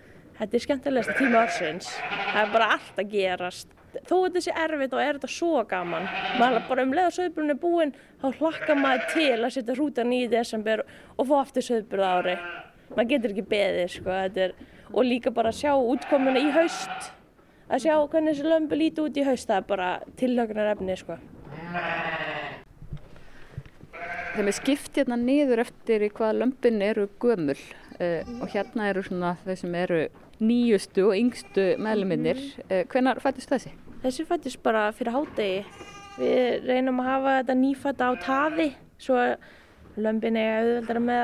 Þetta 0.42 0.58
er 0.58 0.64
skemmtilegast 0.66 1.14
tíma 1.20 1.46
ársins. 1.46 1.92
Það 2.10 2.42
er 2.42 2.52
bara 2.56 2.72
allt 2.76 3.00
að 3.04 3.14
gerast. 3.14 3.78
Þó 4.08 4.16
að 4.16 4.24
þetta 4.26 4.42
sé 4.42 4.54
erfitt 4.64 4.96
og 4.96 5.04
er 5.04 5.20
þetta 5.20 5.30
svo 5.30 5.62
gaman. 5.70 6.10
Maður 6.42 6.68
bara 6.70 6.86
um 6.88 6.94
leið 6.96 7.08
að 7.12 7.16
söðburinn 7.20 7.54
er 7.54 7.62
búinn, 7.62 7.96
þá 8.24 8.28
hlakkar 8.40 8.80
maður 8.80 9.08
til 9.14 9.38
að 9.38 9.54
setja 9.54 9.76
hrútan 9.78 10.14
í 10.16 10.22
desember 10.32 10.86
og 11.14 11.30
fá 11.30 11.36
aftur 11.44 11.68
söðburð 11.68 12.08
ári. 12.08 12.36
Maður 12.96 13.10
getur 13.12 13.36
ekki 13.36 13.48
beðið, 13.52 13.90
sko. 14.00 14.20
Er, 14.42 14.56
og 14.92 15.06
líka 15.06 15.34
bara 15.36 15.54
sjá 15.56 15.76
útkomuna 15.78 16.42
í 16.42 16.50
haust 16.56 17.12
að 17.72 17.86
sjá 17.86 17.94
hvernig 18.12 18.34
þessi 18.36 18.50
lömbu 18.50 18.80
líti 18.80 19.04
út 19.04 19.18
í 19.18 19.24
haust 19.26 19.48
það 19.48 19.62
er 19.62 19.68
bara 19.70 19.92
tillögnar 20.20 20.72
efni 20.74 20.98
sko. 21.00 21.18
Þeim 24.32 24.48
er 24.48 24.56
skipt 24.56 24.98
hérna 25.00 25.18
niður 25.20 25.64
eftir 25.66 26.04
í 26.08 26.12
hvaða 26.12 26.40
lömpin 26.42 26.84
eru 26.84 27.08
gömul 27.22 27.56
uh, 27.56 28.22
og 28.42 28.52
hérna 28.52 28.90
eru 28.92 29.04
svona 29.08 29.36
þau 29.46 29.56
sem 29.60 29.80
eru 29.80 30.02
nýjustu 30.42 31.08
og 31.10 31.16
yngstu 31.18 31.66
meðluminnir. 31.82 32.42
Uh, 32.68 32.84
hvenar 32.92 33.22
fættist 33.24 33.52
þessi? 33.52 33.74
Þessi 34.02 34.26
fættist 34.26 34.62
bara 34.66 34.88
fyrir 34.98 35.14
hádegi. 35.14 35.66
Við 36.18 36.68
reynum 36.68 37.02
að 37.02 37.12
hafa 37.12 37.36
þetta 37.40 37.58
nýfætta 37.62 38.10
á 38.10 38.14
taði 38.22 38.72
svo 39.02 39.18
lömpin 40.02 40.38
er 40.40 40.62
auðveldara 40.62 41.04
með 41.04 41.22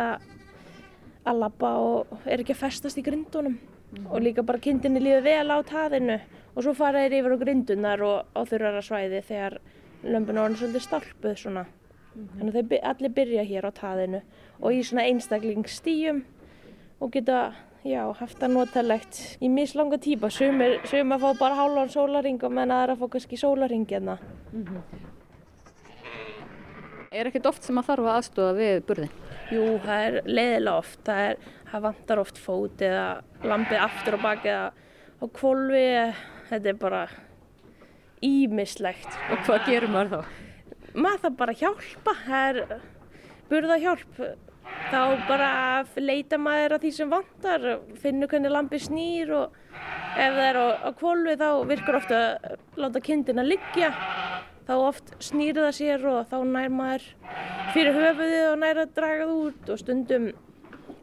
að, 1.27 1.39
labba 1.41 1.71
og 1.83 2.13
er 2.25 2.41
ekki 2.41 2.55
að 2.55 2.61
festast 2.61 2.99
í 2.99 3.03
grindunum 3.05 3.57
og 4.07 4.21
líka 4.23 4.43
bara 4.47 4.61
kindinni 4.63 5.01
líður 5.01 5.25
vel 5.25 5.51
á 5.51 5.59
taðinu 5.67 6.17
og 6.53 6.63
svo 6.63 6.73
fara 6.75 7.03
þeir 7.03 7.17
yfir 7.19 7.35
á 7.35 7.43
grindunar 7.43 8.03
og 8.03 8.31
á 8.35 8.41
þurrara 8.47 8.83
svæði 8.83 9.21
þegar 9.27 9.57
lömpin 10.07 10.39
orðin 10.41 10.59
svolítið 10.61 10.85
stálpuð 10.85 11.37
svona. 11.41 11.65
Þannig 12.37 12.55
að 12.55 12.71
þeir 12.71 12.87
allir 12.91 13.13
byrja 13.19 13.45
hér 13.51 13.67
á 13.69 13.71
taðinu 13.77 14.21
og 14.57 14.73
í 14.73 14.81
svona 14.87 15.05
einstaklingstíum 15.11 16.23
og 17.03 17.11
geta 17.13 17.41
já, 17.85 18.01
haft 18.19 18.39
það 18.41 18.53
notalegt 18.55 19.19
í 19.43 19.49
mislanga 19.51 19.99
típa. 20.01 20.31
Sumir, 20.33 20.79
sumir 20.89 21.21
fá 21.21 21.29
bara 21.39 21.59
hálfan 21.59 21.91
sólaring 21.93 22.41
og 22.43 22.53
menn 22.53 22.73
aðra 22.73 22.97
fá 22.97 23.05
kannski 23.13 23.39
sólaring 23.39 23.85
hérna. 23.89 24.17
Er 27.11 27.29
ekkert 27.29 27.47
oft 27.49 27.63
sem 27.63 27.77
að 27.79 27.87
þarf 27.91 28.07
að 28.07 28.15
aðstofa 28.15 28.55
við 28.57 28.81
burðin? 28.89 29.13
Jú, 29.53 29.67
það 29.85 30.07
er 30.07 30.17
leiðilega 30.27 30.73
oft. 30.81 30.99
Það, 31.07 31.21
er, 31.27 31.53
það 31.69 31.85
vantar 31.85 32.21
oft 32.23 32.41
fót 32.41 32.83
eða 32.83 33.05
lampið 33.47 33.85
aftur 33.85 34.17
og 34.17 34.25
baki 34.25 34.51
eða 34.51 34.67
á 35.17 35.25
kvolfi. 35.39 35.85
Þetta 36.49 36.71
er 36.73 36.81
bara 36.81 37.05
ímislegt. 38.27 39.07
Og 39.31 39.47
hvað 39.47 39.69
gerir 39.69 39.93
maður 39.93 40.13
þá? 40.17 40.35
Maður 40.97 41.23
þarf 41.23 41.39
bara 41.39 41.55
að 41.55 41.63
hjálpa. 41.63 42.17
Það 42.25 42.49
er 42.49 42.83
burðahjálp. 43.51 44.21
Þá 44.87 45.01
bara 45.27 45.51
leita 45.99 46.37
maður 46.39 46.77
að 46.77 46.85
því 46.85 46.91
sem 46.95 47.09
vantar, 47.11 47.65
finnur 47.99 48.29
hvernig 48.31 48.53
lampið 48.53 48.83
snýr 48.85 49.33
og 49.35 49.57
ef 50.15 50.37
það 50.37 50.43
er 50.45 50.59
á, 50.63 50.65
á 50.87 50.89
kvolfi 50.95 51.35
þá 51.41 51.49
virkar 51.67 51.97
ofta 51.99 52.19
að 52.23 52.79
láta 52.79 53.01
kindina 53.03 53.43
liggja. 53.43 53.89
Þá 54.67 54.73
oft 54.77 55.11
snýr 55.23 55.59
það 55.59 55.73
sér 55.75 56.05
og 56.11 56.21
þá 56.31 56.37
nær 56.47 56.71
maður 56.71 57.07
fyrir 57.73 57.99
höfuðið 57.99 58.45
og 58.51 58.55
nær 58.63 58.81
að 58.83 58.93
draga 58.95 59.27
það 59.27 59.41
út 59.41 59.73
og 59.73 59.81
stundum, 59.83 60.29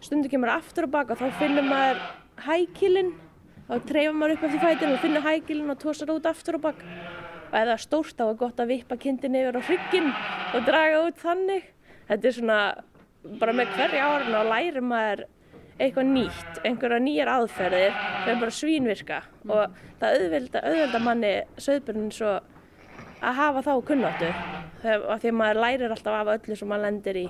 stundum 0.05 0.33
kemur 0.33 0.55
aftur 0.55 0.89
og 0.89 0.95
baka 0.97 1.19
þá 1.21 1.27
finnur 1.43 1.69
maður 1.69 2.01
hækilinn. 2.49 3.13
Þá 3.69 3.75
treifar 3.89 4.17
maður 4.17 4.37
upp 4.37 4.49
eftir 4.49 4.65
fætinu 4.65 4.97
og 4.97 5.05
finnur 5.05 5.25
hækilinn 5.25 5.73
og 5.73 5.81
tósar 5.81 6.13
út 6.13 6.27
aftur 6.29 6.59
og 6.59 6.67
baka 6.71 6.89
og 7.55 7.61
ef 7.61 7.69
það 7.69 7.75
er 7.77 7.85
stórt 7.85 8.17
þá 8.19 8.25
er 8.27 8.41
gott 8.41 8.61
að 8.61 8.73
vippa 8.73 8.97
kindin 8.99 9.37
yfir 9.39 9.61
á 9.61 9.63
hrygginn 9.69 10.11
og 10.57 10.65
draga 10.67 11.05
út 11.07 11.21
þannig. 11.23 11.69
Þetta 12.09 12.29
er 12.29 12.35
svona 12.41 12.59
bara 13.41 13.55
með 13.57 13.73
hverja 13.79 14.09
árun 14.11 14.39
og 14.39 14.51
lærir 14.51 14.85
maður 14.85 15.25
eitthvað 15.75 16.11
nýtt, 16.13 16.59
einhverja 16.63 17.03
nýjar 17.03 17.31
aðferðir 17.33 17.97
sem 18.25 18.43
bara 18.43 18.55
svínvirka 18.55 19.21
og 19.49 19.79
það 20.01 20.19
auðvelda, 20.21 20.63
auðvelda 20.69 21.01
manni 21.03 21.33
söðbjörnin 21.59 22.13
svo 22.15 22.35
að 23.25 23.39
hafa 23.41 23.65
þá 23.65 23.73
kunnáttu 23.89 24.31
þegar 24.85 25.07
af 25.15 25.23
því 25.23 25.33
að 25.33 25.39
maður 25.41 25.61
lærir 25.65 25.95
alltaf 25.97 26.19
af 26.21 26.33
öllu 26.37 26.59
sem 26.61 26.71
maður 26.71 26.87
lendir 26.89 27.21
í 27.25 27.27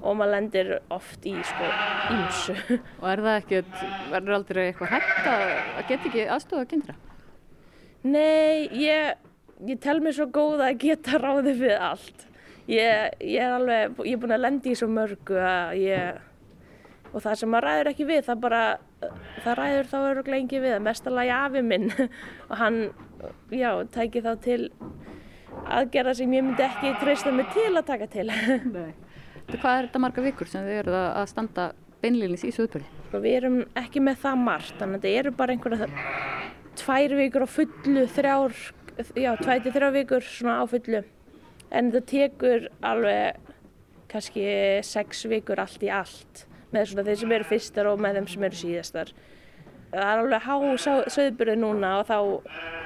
og 0.00 0.16
maður 0.16 0.32
lendir 0.34 0.70
oft 0.92 1.26
í 1.28 1.34
sko 1.44 1.70
ímsu. 2.14 2.56
Og 3.00 3.06
er 3.12 3.22
það 3.26 3.38
ekkert, 3.42 3.82
verður 4.12 4.36
aldrei 4.38 4.62
eitthvað 4.66 4.94
hægt 4.96 5.28
að, 5.28 5.46
að 5.76 5.90
geta 5.90 6.10
ekki 6.10 6.26
aðstofa 6.36 6.68
kindra? 6.70 6.96
Nei, 8.00 8.68
ég, 8.80 9.28
ég 9.68 9.80
tel 9.84 9.98
mér 10.00 10.16
svo 10.16 10.26
góð 10.32 10.64
að 10.64 10.80
geta 10.86 11.20
ráðið 11.20 11.64
við 11.66 11.76
allt. 11.76 12.26
Ég, 12.70 13.14
ég 13.26 13.42
er 13.42 13.56
alveg, 13.56 13.98
ég 14.06 14.14
er 14.14 14.20
búin 14.22 14.34
að 14.36 14.44
lendi 14.44 14.70
í 14.70 14.78
svo 14.78 14.86
mörgu 14.90 15.38
að 15.42 15.80
ég, 15.82 16.20
og 17.10 17.24
það 17.24 17.38
sem 17.40 17.50
maður 17.50 17.66
ræður 17.66 17.90
ekki 17.90 18.06
við, 18.06 18.20
það 18.28 18.42
bara, 18.44 18.62
það 19.42 19.56
ræður 19.58 19.90
þá 19.90 19.96
öruglega 20.00 20.42
engi 20.44 20.62
við, 20.62 20.76
mestalagi 20.86 21.32
afi 21.34 21.64
minn 21.66 21.88
og 22.50 22.54
hann, 22.60 22.80
já, 23.50 23.70
tæki 23.90 24.22
þá 24.22 24.32
til 24.44 24.60
aðgerða 25.66 26.16
sem 26.20 26.34
ég 26.36 26.46
myndi 26.46 26.66
ekki 26.66 26.94
treysta 27.02 27.34
mig 27.34 27.50
til 27.54 27.72
að 27.74 27.86
taka 27.90 28.10
til. 28.10 28.28
Nei. 28.76 28.92
Hvað 29.50 29.72
er 29.74 29.88
þetta 29.88 30.02
marga 30.06 30.24
vikur 30.24 30.50
sem 30.50 30.66
þið 30.66 30.82
eruð 30.84 30.98
að 31.02 31.30
standa 31.32 31.70
beinlýnis 32.00 32.46
í 32.46 32.52
söðbörði? 32.54 32.86
Sko, 33.08 33.20
við 33.24 33.38
erum 33.40 33.62
ekki 33.78 34.02
með 34.04 34.20
það 34.22 34.44
margt, 34.46 34.76
þannig 34.78 35.00
að 35.00 35.08
þetta 35.08 35.22
eru 35.24 35.32
bara 35.40 35.56
einhverja 35.56 35.88
tvær 36.80 37.16
vikur 37.18 37.44
á 37.44 37.48
fullu, 37.50 38.04
þrjár, 38.14 38.60
já, 39.18 39.32
tvær 39.40 39.64
til 39.64 39.74
þrjár 39.74 39.96
vikur 39.98 40.28
svona 40.28 40.62
á 40.62 40.64
fullu. 40.70 41.02
En 41.70 41.90
þetta 41.92 42.06
tekur 42.10 42.68
alveg 42.82 43.50
kannski 44.10 44.46
sex 44.86 45.24
vikur 45.30 45.60
allt 45.62 45.84
í 45.86 45.90
allt 45.94 46.46
með 46.74 46.90
svona 46.90 47.06
þeir 47.06 47.20
sem 47.22 47.34
eru 47.36 47.46
fyrstar 47.46 47.90
og 47.90 48.02
með 48.02 48.18
þeim 48.18 48.28
sem 48.32 48.46
eru 48.48 48.58
síðastar. 48.60 49.12
Það 49.90 50.04
er 50.06 50.20
alveg 50.22 50.44
há 50.46 50.56
söðbyrði 51.16 51.56
núna 51.58 51.96
og 51.98 52.04
þá, 52.10 52.18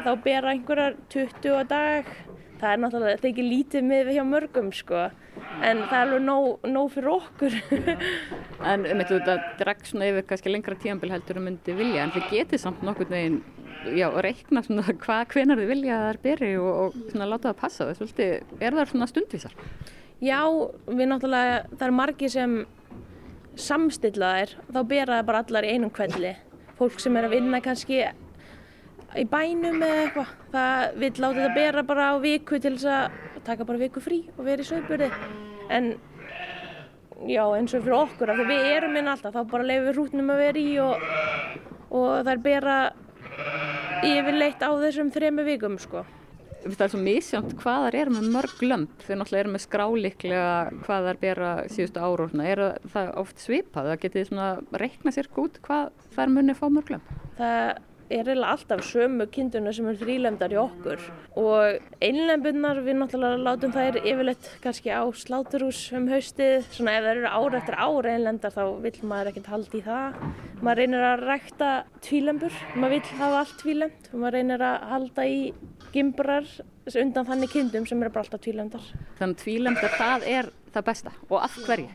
þá 0.06 0.10
bera 0.24 0.54
einhverjar 0.54 0.96
20 1.12 1.58
á 1.60 1.62
dag. 1.68 2.14
Það 2.60 2.70
er 2.70 2.80
náttúrulega, 2.80 3.18
það 3.18 3.26
er 3.26 3.30
ekki 3.32 3.44
lítið 3.44 3.84
með 3.84 4.10
hjá 4.14 4.22
mörgum 4.24 4.68
sko, 4.72 5.00
en 5.66 5.80
það 5.82 5.96
er 5.98 6.04
alveg 6.04 6.22
nóg, 6.24 6.46
nóg 6.70 6.92
fyrir 6.94 7.10
okkur. 7.18 7.56
En 8.64 8.86
um 8.88 9.02
þetta 9.02 9.34
dregst 9.58 9.90
svona 9.90 10.06
yfir 10.08 10.24
kannski 10.30 10.52
lengra 10.54 10.76
tíambil 10.80 11.10
heldur 11.12 11.36
um 11.36 11.44
myndi 11.50 11.74
vilja, 11.76 12.06
en 12.06 12.14
þið 12.14 12.30
getið 12.30 12.62
samt 12.62 12.84
nokkurn 12.86 13.12
veginn, 13.12 13.40
já, 13.92 14.06
reikna 14.24 14.62
svona 14.64 14.94
hvað, 15.04 15.26
hvenar 15.34 15.60
þið 15.60 15.70
vilja 15.72 15.96
að 15.96 16.04
það 16.04 16.12
er 16.12 16.20
beri 16.24 16.50
og, 16.60 16.70
og 16.84 17.10
svona 17.10 17.28
láta 17.28 17.50
það 17.50 17.60
passa 17.60 17.84
það, 17.84 17.98
svolítið, 18.00 18.56
er 18.60 18.78
það 18.78 18.90
svona 18.92 19.10
stundvísar? 19.10 19.58
Já, 20.24 20.40
við 20.88 21.08
náttúrulega, 21.10 21.60
það 21.74 21.86
er 21.86 21.94
margi 21.98 22.30
sem 22.32 22.56
samstilla 23.60 24.32
þær, 24.38 24.54
þá 24.72 24.80
bera 24.90 25.18
það 25.18 25.28
bara 25.30 25.42
allar 25.44 25.66
í 25.66 25.72
einum 25.74 25.92
kvelli. 25.94 26.32
Fólk 26.78 27.02
sem 27.02 27.16
er 27.18 27.28
að 27.28 27.36
vinna 27.36 27.60
kannski 27.62 28.00
í 29.14 29.26
bænum 29.30 29.82
eða 29.84 30.00
eitthvað, 30.06 30.32
það 30.54 30.96
vil 31.02 31.12
láta 31.12 31.36
þetta 31.38 31.54
bera 31.58 31.84
bara 31.86 32.08
á 32.10 32.14
viku 32.22 32.58
til 32.58 32.74
þess 32.78 32.88
að 32.90 33.44
taka 33.46 33.68
bara 33.68 33.82
viku 33.84 34.02
frí 34.02 34.24
og 34.34 34.42
vera 34.48 34.64
í 34.64 34.68
sögburði. 34.68 35.10
En 35.74 35.92
já, 37.30 37.44
eins 37.44 37.76
og 37.76 37.84
fyrir 37.84 37.98
okkur, 38.00 38.32
af 38.32 38.40
því 38.40 38.48
við 38.50 38.72
erum 38.72 38.98
inn 38.98 39.12
alltaf, 39.12 39.36
þá 39.36 39.52
bara 39.52 39.68
leifum 39.68 39.86
við 39.86 39.96
hrútnum 39.98 40.34
að 40.34 40.42
vera 40.42 40.62
í 40.64 40.74
og, 40.82 41.08
og 41.94 42.08
það 42.24 42.32
er 42.34 42.44
bera 42.48 42.76
yfirleitt 44.08 44.62
á 44.62 44.70
þessum 44.70 45.10
þremu 45.14 45.46
vikum, 45.48 45.78
sko. 45.82 46.04
Það 46.64 46.84
er 46.86 46.92
svo 46.94 47.00
misjönd 47.04 47.56
hvað 47.60 47.82
þar 47.84 47.96
er 48.00 48.10
með 48.14 48.28
mörg 48.32 48.62
lömp, 48.64 48.92
þau 49.04 49.16
náttúrulega 49.20 49.42
eru 49.42 49.50
með 49.52 49.64
skráliklega 49.66 50.52
hvað 50.86 51.08
þar 51.08 51.18
bera 51.20 51.48
síðustu 51.68 52.00
ára 52.00 52.24
og 52.24 52.30
svona, 52.32 52.46
er 52.48 52.62
það 52.94 53.10
oft 53.20 53.42
svipað, 53.42 53.90
það 53.90 54.00
getið 54.06 54.30
svona 54.30 54.46
reikna 54.80 55.12
sér 55.12 55.28
út 55.42 55.58
hvað 55.66 55.90
þær 56.16 56.32
munið 56.32 56.60
fá 56.62 56.64
mörg 56.72 56.94
lömp? 56.94 57.10
Það 57.36 57.68
er 58.14 58.28
eiginlega 58.28 58.52
alltaf 58.54 58.82
sömu 58.86 59.26
kinduna 59.32 59.72
sem 59.74 59.88
eru 59.90 60.00
þrýlemdar 60.00 60.54
í 60.54 60.58
okkur. 60.60 61.02
Og 61.40 62.02
einlembunnar 62.04 62.80
við 62.86 62.98
náttúrulega 63.00 63.40
látum 63.42 63.74
þær 63.74 63.98
yfirleitt 64.02 64.50
kannski 64.64 64.92
á 64.94 65.02
sláturhús 65.18 65.80
um 65.96 66.06
haustið. 66.12 66.68
Svona 66.74 66.96
ef 66.98 67.08
þær 67.08 67.20
eru 67.22 67.32
ára 67.32 67.60
eftir 67.60 67.78
ára 67.78 68.14
einlendar 68.14 68.54
þá 68.54 68.62
vill 68.84 69.00
maður 69.02 69.32
ekkert 69.32 69.50
haldi 69.54 69.80
í 69.80 69.86
það. 69.88 70.20
Maður 70.60 70.80
reynir 70.82 71.08
að 71.08 71.24
rækta 71.28 71.72
tvílembur. 72.06 72.62
Maður 72.76 72.96
vill 72.96 73.18
hafa 73.20 73.42
allt 73.42 73.58
tvílemd 73.62 74.08
maður 74.14 74.38
reynir 74.38 74.64
að 74.64 74.86
halda 74.94 75.26
í 75.28 75.40
gimbrar 75.94 76.48
undan 77.00 77.28
þannig 77.28 77.52
kindum 77.52 77.86
sem 77.88 78.02
eru 78.02 78.12
bara 78.12 78.26
alltaf 78.26 78.42
tvílemdar 78.44 78.88
Þannig 79.18 79.38
tvílemdar 79.40 79.94
það 79.98 80.26
er 80.28 80.50
það 80.74 80.88
besta. 80.90 81.14
Og 81.30 81.38
af 81.40 81.56
hverju? 81.66 81.92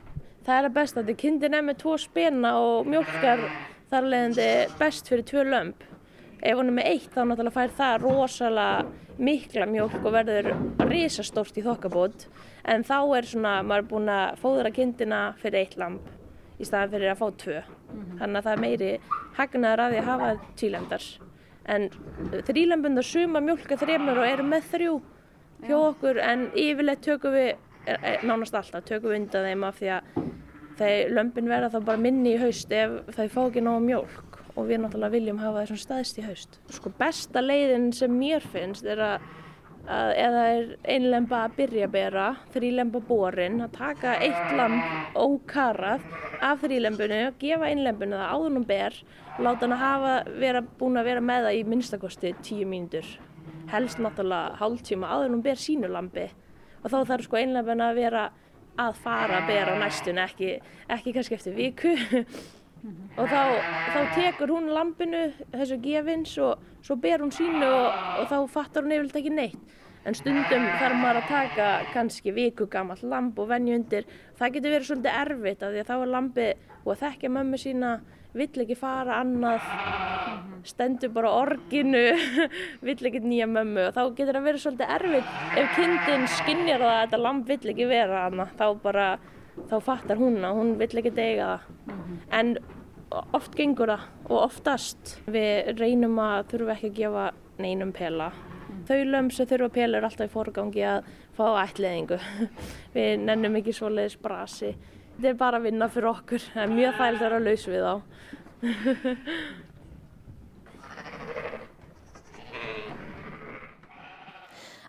Það 0.47 0.55
er 0.55 0.67
að 0.69 0.77
besta, 0.79 1.03
því 1.05 1.15
kindin 1.19 1.58
er 1.58 1.65
með 1.67 1.82
tvo 1.84 1.97
spena 2.01 2.55
og 2.63 2.88
mjólkar 2.89 3.43
þar 3.91 4.08
leðandi 4.13 4.49
best 4.79 5.12
fyrir 5.12 5.27
tvö 5.29 5.45
lömp 5.45 5.88
ef 6.41 6.56
hún 6.58 6.69
er 6.71 6.75
með 6.80 6.89
eitt 6.93 7.10
þá 7.13 7.21
náttúrulega 7.28 7.56
fær 7.56 7.73
það 7.80 7.95
rosalega 8.04 8.86
mikla 9.19 9.65
mjólk 9.67 9.97
og 10.06 10.13
verður 10.15 10.47
risastórt 10.88 11.58
í 11.60 11.63
þokkabót. 11.65 12.28
En 12.65 12.84
þá 12.88 12.97
er 13.17 13.28
svona, 13.28 13.54
maður 13.63 13.84
er 13.84 13.89
búin 13.89 14.12
að 14.13 14.38
fóðra 14.43 14.71
kindina 14.75 15.19
fyrir 15.41 15.65
eitt 15.65 15.75
lamp 15.82 16.08
í 16.60 16.67
staðan 16.67 16.93
fyrir 16.93 17.12
að 17.13 17.19
fá 17.19 17.28
tvö. 17.44 17.58
Þannig 18.19 18.40
að 18.40 18.46
það 18.48 18.54
er 18.54 18.63
meiri 18.63 18.92
hagnaður 19.40 19.83
að 19.85 19.92
því 19.96 20.00
að 20.04 20.10
hafa 20.12 20.29
tvílemdar 20.60 21.08
en 21.69 21.90
þrýlembundar 22.48 23.06
suma 23.06 23.42
mjólka 23.46 23.77
þremur 23.77 24.17
og 24.23 24.25
eru 24.29 24.46
með 24.48 24.69
þrjú 24.71 24.94
hjá 25.67 25.75
okkur. 25.77 26.17
En 26.23 26.48
yfirleitt 26.58 27.04
tökum 27.06 27.35
við 27.35 27.50
er- 27.85 28.00
er- 28.04 28.23
nánast 28.25 28.56
alltaf 28.56 28.85
tökum 28.87 29.12
við 29.12 29.19
undan 29.21 29.46
þeim 29.46 29.67
af 29.67 29.79
því 29.79 29.92
að 29.98 30.02
þeir 30.79 31.12
lömpin 31.13 31.52
verða 31.52 31.69
þá 31.75 31.79
bara 31.85 31.98
minni 31.98 32.33
í 32.35 32.40
haust 32.42 32.71
ef 32.71 32.90
þau 33.15 33.27
fá 33.27 33.42
ekki 33.50 33.62
nóg 33.62 33.81
mjólk 33.83 34.29
og 34.60 34.69
við 34.69 34.83
náttúrulega 34.83 35.15
viljum 35.15 35.41
hafa 35.41 35.63
þessum 35.63 35.81
staðist 35.83 36.19
í 36.19 36.25
haust. 36.27 36.60
Sko 36.75 36.91
besta 36.99 37.43
leiðin 37.43 37.91
sem 37.95 38.12
mér 38.12 38.45
finnst 38.53 38.87
er 38.87 39.03
að 39.03 39.29
að 39.89 40.12
eða 40.21 40.41
er 40.53 40.67
einlemba 40.93 41.43
að 41.45 41.55
byrja 41.57 41.87
bera, 41.91 42.25
þrýlemba 42.53 43.01
borin, 43.07 43.62
að 43.65 43.71
taka 43.77 44.17
eitt 44.21 44.51
lamb 44.57 45.15
ókarað 45.17 46.03
af 46.45 46.62
þrýlembunu, 46.63 47.21
gefa 47.41 47.69
einlembunu 47.71 48.19
það 48.19 48.43
hún 48.45 48.67
ber, 48.69 48.99
láta 49.39 49.65
hann 49.65 49.73
að 49.77 49.83
hafa 49.83 50.13
vera, 50.43 50.62
búin 50.62 50.99
að 50.99 51.10
vera 51.10 51.23
með 51.25 51.47
það 51.47 51.57
í 51.57 51.63
minnstakosti 51.71 52.35
tíu 52.45 52.67
mínútur. 52.69 53.10
Helst 53.71 54.01
náttúrulega 54.01 54.60
hálftíma 54.60 55.10
áður 55.10 55.33
hún 55.33 55.43
ber 55.45 55.60
sínu 55.62 55.89
lambi 55.89 56.27
og 56.83 56.87
þá 56.91 56.99
þarf 57.10 57.25
sko 57.25 57.41
einlembuna 57.41 57.89
að 57.89 57.99
vera 57.99 58.29
að 58.79 59.01
fara 59.03 59.41
að 59.41 59.49
bera 59.49 59.75
næstun, 59.81 60.21
ekki, 60.21 60.55
ekki 60.87 61.17
kannski 61.17 61.39
eftir 61.39 61.57
viku. 61.57 61.97
og 63.17 63.27
þá, 63.27 63.42
þá 63.94 64.00
tekur 64.15 64.54
hún 64.56 64.69
lampinu 64.71 65.25
þessu 65.52 65.80
gefins 65.84 66.38
og 66.44 66.63
svo 66.86 66.96
ber 67.02 67.23
hún 67.23 67.34
sínu 67.36 67.67
og, 67.67 68.00
og 68.21 68.30
þá 68.32 68.38
fattar 68.54 68.86
hún 68.86 68.96
yfirlega 68.96 69.21
ekki 69.23 69.36
neitt. 69.36 69.75
En 70.08 70.15
stundum 70.15 70.63
þarf 70.80 70.96
maður 70.96 71.19
að 71.19 71.27
taka 71.27 71.65
kannski 71.92 72.32
viku 72.34 72.69
gammal 72.71 73.02
lamp 73.04 73.40
og 73.42 73.50
venju 73.50 73.75
undir. 73.75 74.08
Það 74.40 74.54
getur 74.56 74.75
verið 74.75 74.88
svolítið 74.88 75.17
erfitt 75.23 75.65
af 75.65 75.73
því 75.73 75.82
að 75.82 75.90
þá 75.90 75.96
er 75.98 76.13
lampi 76.13 76.48
og 76.80 76.94
að 76.94 77.02
þekkja 77.04 77.32
mömmu 77.36 77.60
sína 77.60 77.92
vill 78.40 78.63
ekki 78.63 78.77
fara 78.80 79.19
annað 79.19 79.67
stendur 80.69 81.12
bara 81.13 81.32
orginu 81.42 82.04
vill 82.88 83.10
ekki 83.10 83.21
nýja 83.25 83.50
mömmu. 83.50 83.90
Og 83.90 83.98
þá 83.98 84.02
getur 84.15 84.40
það 84.40 84.48
verið 84.48 84.63
svolítið 84.63 84.96
erfitt. 84.96 85.36
Ef 85.60 85.75
kindin 85.75 86.25
skinnjar 86.38 86.86
það 86.86 86.94
að 86.94 87.04
þetta 87.04 87.21
lamp 87.25 87.52
vill 87.52 87.73
ekki 87.73 87.90
vera 87.92 88.23
annað 88.30 88.56
þá 88.60 88.65
bara 88.86 89.10
þá 89.69 89.77
fattar 89.83 90.19
hún 90.19 90.39
að 90.45 90.60
hún 90.60 90.75
vill 90.79 91.01
ekki 91.01 91.12
dega 91.15 91.49
það 91.51 92.35
en 92.39 92.53
oft 93.33 93.55
gengur 93.57 93.91
það 93.93 94.05
og 94.29 94.37
oftast 94.43 95.15
við 95.31 95.73
reynum 95.79 96.19
að 96.21 96.51
þurfa 96.53 96.75
ekki 96.75 96.89
að 96.91 96.99
gefa 96.99 97.25
neinum 97.60 97.93
pela. 97.95 98.29
Þau 98.87 98.99
löm 99.10 99.31
sem 99.33 99.47
þurfa 99.49 99.69
pela 99.75 99.99
er 99.99 100.07
alltaf 100.07 100.29
í 100.29 100.33
forgangi 100.33 100.85
að 100.87 101.10
fá 101.37 101.45
ætliðingu 101.63 102.19
við 102.95 103.10
nennum 103.25 103.57
ekki 103.60 103.75
svoleiðis 103.75 104.19
brasi. 104.21 104.75
Þetta 105.17 105.31
er 105.33 105.39
bara 105.39 105.60
að 105.60 105.67
vinna 105.67 105.89
fyrir 105.91 106.12
okkur. 106.13 106.45
Það 106.53 106.63
er 106.63 106.75
mjög 106.75 106.99
þægilt 106.99 107.17
að 107.17 107.25
vera 107.25 107.41
laus 107.47 107.65
við 107.67 107.87
þá 107.87 107.95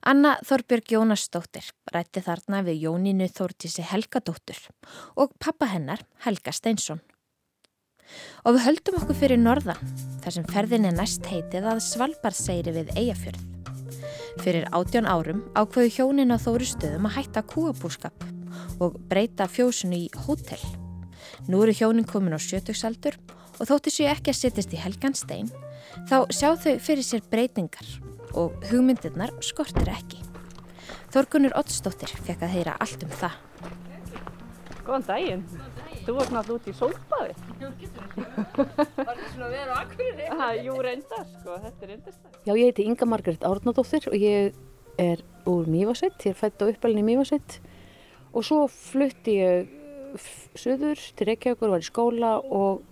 Anna 0.01 0.39
Þorbjörg 0.49 0.95
Jónasdóttir 0.95 1.67
rætti 1.93 2.23
þarna 2.25 2.63
við 2.65 2.87
Jónínu 2.87 3.27
Þórtísi 3.37 3.83
Helgadóttur 3.85 4.57
og 5.13 5.35
pappa 5.37 5.69
hennar 5.69 6.01
Helga 6.25 6.55
Steinsson. 6.57 7.03
Og 8.49 8.57
við 8.57 8.65
höldum 8.65 8.97
okkur 8.97 9.19
fyrir 9.21 9.43
norðan, 9.43 9.93
þar 10.25 10.37
sem 10.39 10.49
ferðin 10.49 10.89
er 10.89 10.97
næst 10.97 11.29
heitið 11.29 11.69
að 11.69 11.83
Svalbardseyri 11.85 12.75
við 12.79 12.95
Eyjafjörð. 12.97 13.45
Fyrir 14.41 14.71
átján 14.73 15.05
árum 15.05 15.45
ákveðu 15.53 15.93
hjónin 15.99 16.33
á 16.33 16.41
þóru 16.41 16.73
stöðum 16.73 17.09
að 17.11 17.17
hætta 17.19 17.45
kúabúskap 17.53 18.25
og 18.81 18.97
breyta 19.11 19.51
fjósunu 19.53 20.07
í 20.07 20.11
hótel. 20.25 20.63
Nú 21.45 21.61
eru 21.67 21.77
hjónin 21.77 22.09
komin 22.09 22.33
á 22.33 22.41
sjötugsaldur 22.41 23.21
og 23.61 23.69
þóttu 23.69 23.93
séu 23.93 24.09
ekki 24.09 24.33
að 24.33 24.41
sittist 24.41 24.73
í 24.73 24.81
Helgan 24.81 25.13
Stein, 25.13 25.53
þá 26.09 26.25
sjá 26.33 26.55
þau 26.57 26.79
fyrir 26.81 27.05
sér 27.05 27.29
breytingar 27.29 28.01
og 28.39 28.55
hugmyndirnar 28.71 29.33
skortir 29.45 29.91
ekki. 29.91 30.21
Þorgunur 31.11 31.55
Oddsdóttir 31.59 32.13
fekk 32.27 32.45
að 32.47 32.55
heyra 32.55 32.77
allt 32.83 33.03
um 33.07 33.15
það. 33.21 33.39
Góðan 34.87 35.07
daginn. 35.09 35.45
Þú 36.01 36.15
varst 36.17 36.33
náttúrulega 36.35 36.57
út 36.57 36.69
í 36.71 36.75
sólbaði. 36.79 37.35
Var 37.61 39.11
þetta 39.11 39.31
svona 39.33 39.49
að 39.49 39.55
vera 39.55 39.75
á 39.75 39.79
akkurinni? 39.83 40.29
Ha, 40.41 40.47
jú, 40.65 40.77
reyndar, 40.87 41.27
sko. 41.35 41.59
Þetta 41.65 41.85
er 41.85 41.93
reyndar. 41.93 42.17
Já, 42.47 42.53
ég 42.55 42.71
heiti 42.71 42.87
Inga 42.89 43.09
Margret 43.11 43.45
Árnadóttir 43.47 44.09
og 44.09 44.17
ég 44.17 44.57
er 45.01 45.25
úr 45.51 45.69
Mývasveit. 45.71 46.17
Ég 46.25 46.33
er 46.33 46.39
fætt 46.39 46.65
á 46.65 46.71
uppalinn 46.71 47.03
í 47.03 47.07
Mývasveit. 47.11 47.59
Og 48.33 48.47
svo 48.47 48.65
flutti 48.71 49.37
ég 49.43 49.77
söður 50.59 51.03
til 51.19 51.29
Reykjavíkur, 51.29 51.71
var 51.75 51.85
í 51.85 51.87
skóla 51.87 52.33
og 52.41 52.83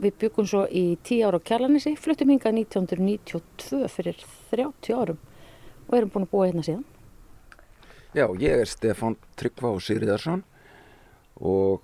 við 0.00 0.16
byggum 0.22 0.48
svo 0.48 0.64
í 0.68 0.96
tíu 1.06 1.28
ára 1.28 1.40
á 1.40 1.46
Kjarlanissi. 1.46 1.94
Fluttum 2.00 2.32
hingað 2.34 2.58
1992 2.64 3.88
fyrir 3.92 4.18
30 4.50 4.94
árum 4.96 5.20
og 5.88 5.96
erum 5.98 6.12
búin 6.12 6.26
að 6.26 6.32
búa 6.32 6.48
hérna 6.48 6.64
síðan. 6.66 6.84
Já, 8.14 8.28
ég 8.38 8.62
er 8.62 8.70
Stefán 8.70 9.16
Tryggva 9.38 9.72
og 9.74 9.82
Sigriðarsson 9.82 10.44
og 11.42 11.82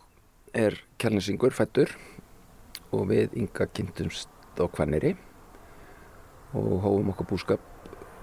er 0.54 0.76
kjærlinsingur 0.98 1.54
fættur 1.54 1.90
og 2.94 3.08
við 3.10 3.34
ynga 3.38 3.66
kynntumst 3.74 4.30
á 4.58 4.66
Kvanneri 4.70 5.16
og 6.54 6.80
hófum 6.82 7.12
okkur 7.12 7.30
búskap 7.32 7.66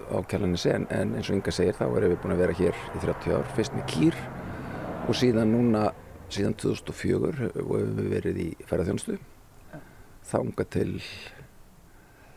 á 0.08 0.24
kjærlinsi 0.24 0.72
en, 0.72 0.88
en 0.88 1.16
eins 1.20 1.30
og 1.30 1.38
ynga 1.38 1.52
segir 1.52 1.76
þá 1.76 1.86
erum 1.88 2.14
við 2.14 2.20
búin 2.24 2.36
að 2.36 2.44
vera 2.46 2.58
hér 2.58 2.76
í 2.96 3.02
30 3.04 3.36
ár, 3.36 3.48
fyrst 3.56 3.76
með 3.76 3.88
kýr 3.92 4.20
og 5.08 5.16
síðan 5.16 5.52
núna, 5.52 5.90
síðan 6.32 6.56
2004 6.60 7.52
og 7.64 7.74
hefum 7.76 7.98
við 8.00 8.14
verið 8.16 8.40
í 8.44 8.50
ferðarþjónstu 8.68 9.18
þánga 10.28 10.68
til 10.74 10.92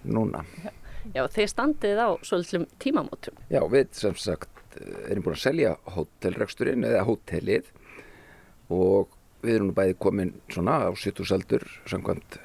núna. 0.05 0.45
Já, 1.15 1.25
þeir 1.33 1.49
standið 1.51 2.01
á 2.01 2.09
svolítlum 2.27 2.67
tímamótum. 2.83 3.39
Já, 3.53 3.63
við 3.73 3.95
sem 3.97 4.17
sagt 4.21 4.77
erum 5.09 5.25
búin 5.25 5.37
að 5.37 5.45
selja 5.45 5.73
hótelreksturinn 5.97 6.87
eða 6.87 7.07
hótelið 7.09 7.71
og 8.71 9.17
við 9.43 9.57
erum 9.57 9.71
nú 9.71 9.77
bæði 9.77 9.97
komin 9.99 10.35
svona 10.53 10.77
á 10.87 10.91
70 10.93 11.35
aldur 11.35 11.65
samkvæmt 11.91 12.39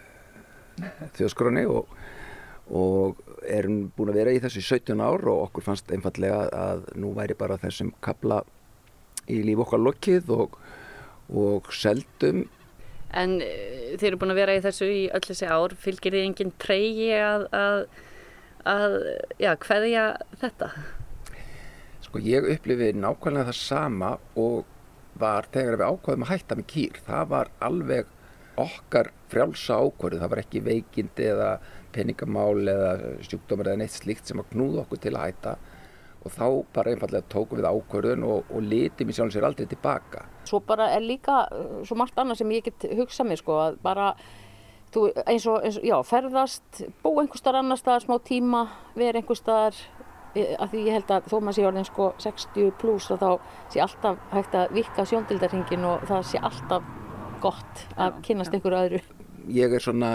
þjóðskroni 1.15 1.65
og, 1.71 1.91
og 2.71 3.21
erum 3.45 3.89
búin 3.95 4.11
að 4.11 4.19
vera 4.21 4.33
í 4.35 4.41
þessu 4.43 4.63
17 4.63 5.03
ár 5.03 5.27
og 5.31 5.45
okkur 5.49 5.67
fannst 5.69 5.91
einfallega 5.93 6.47
að 6.55 6.87
nú 6.99 7.13
væri 7.15 7.37
bara 7.37 7.59
þessum 7.61 7.93
kapla 8.03 8.41
í 9.31 9.41
líf 9.45 9.61
okkar 9.65 9.83
lokið 9.83 10.31
og, 10.33 10.57
og 11.35 11.71
seldum 11.73 12.45
En 13.15 13.37
uh, 13.39 13.95
þeir 13.95 14.09
eru 14.11 14.21
búin 14.21 14.35
að 14.35 14.41
vera 14.41 14.57
í 14.57 14.63
þessu 14.65 14.89
í 14.91 15.01
öll 15.15 15.23
þessi 15.25 15.49
ár, 15.49 15.75
fylgir 15.79 16.17
þið 16.17 16.27
enginn 16.29 16.53
treyji 16.61 17.11
að, 17.19 17.47
að, 17.55 17.79
að 18.71 18.97
já, 19.41 19.51
hverja 19.65 20.05
þetta? 20.43 20.71
Sko 22.05 22.23
ég 22.23 22.49
upplifi 22.55 22.91
nákvæmlega 22.95 23.49
það 23.51 23.61
sama 23.61 24.15
og 24.39 24.65
var 25.19 25.47
þegar 25.53 25.79
við 25.79 25.87
ákvaðum 25.93 26.25
að 26.27 26.33
hætta 26.33 26.59
með 26.59 26.69
kýr. 26.73 26.99
Það 27.05 27.31
var 27.31 27.51
alveg 27.63 28.11
okkar 28.59 29.11
frjálsa 29.31 29.79
ákvörðu, 29.83 30.19
það 30.21 30.31
var 30.31 30.41
ekki 30.43 30.63
veikindi 30.63 31.29
eða 31.31 31.49
peningamál 31.95 32.67
eða 32.71 32.91
sjúkdómar 33.23 33.71
eða 33.71 33.81
neitt 33.83 33.95
slíkt 33.95 34.29
sem 34.29 34.41
að 34.41 34.51
knúða 34.53 34.83
okkur 34.83 35.01
til 35.03 35.15
að 35.15 35.25
hætta 35.29 35.55
og 36.25 36.33
þá 36.33 36.47
bara 36.73 36.93
einfallega 36.93 37.29
tókum 37.29 37.59
við 37.59 37.67
ákvörðun 37.69 38.25
og, 38.25 38.49
og 38.49 38.65
litum 38.65 39.11
í 39.11 39.15
sjálf 39.15 39.35
sér 39.35 39.45
aldrei 39.45 39.67
tilbaka. 39.69 40.25
Svo 40.49 40.61
bara 40.65 40.89
er 40.95 41.05
líka 41.05 41.43
uh, 41.45 41.77
svo 41.85 41.97
margt 41.99 42.17
annað 42.17 42.41
sem 42.41 42.55
ég 42.55 42.65
get 42.65 42.87
hugsað 42.97 43.29
mér 43.29 43.41
sko 43.41 43.59
að 43.67 43.77
bara 43.85 44.09
þú, 44.95 45.09
eins, 45.25 45.45
og, 45.45 45.61
eins 45.61 45.77
og 45.79 45.85
já, 45.85 45.95
ferðast, 46.07 46.81
bú 47.03 47.13
einhver 47.21 47.41
starf 47.41 47.61
annar 47.61 47.79
staðar 47.81 48.07
smá 48.07 48.17
tíma, 48.25 48.65
vera 48.97 49.21
einhver 49.21 49.37
staðar 49.39 49.77
af 50.35 50.71
því 50.71 50.81
ég 50.83 50.97
held 50.97 51.11
að 51.15 51.27
þó 51.31 51.35
maður 51.39 51.55
sé 51.55 51.65
orðin 51.69 51.87
sko 51.87 52.05
60 52.19 52.71
pluss 52.81 53.11
og 53.13 53.21
þá 53.21 53.29
sé 53.71 53.81
alltaf 53.85 54.17
hægt 54.33 54.57
að 54.59 54.73
vika 54.75 55.05
sjóndildarhingin 55.07 55.85
og 55.87 56.03
það 56.09 56.25
sé 56.31 56.41
alltaf 56.43 56.89
gott 57.43 57.85
að 57.95 58.17
kynast 58.25 58.55
einhverju 58.55 58.81
öðru. 58.81 59.01
Ég 59.55 59.75
er 59.77 59.83
svona 59.83 60.11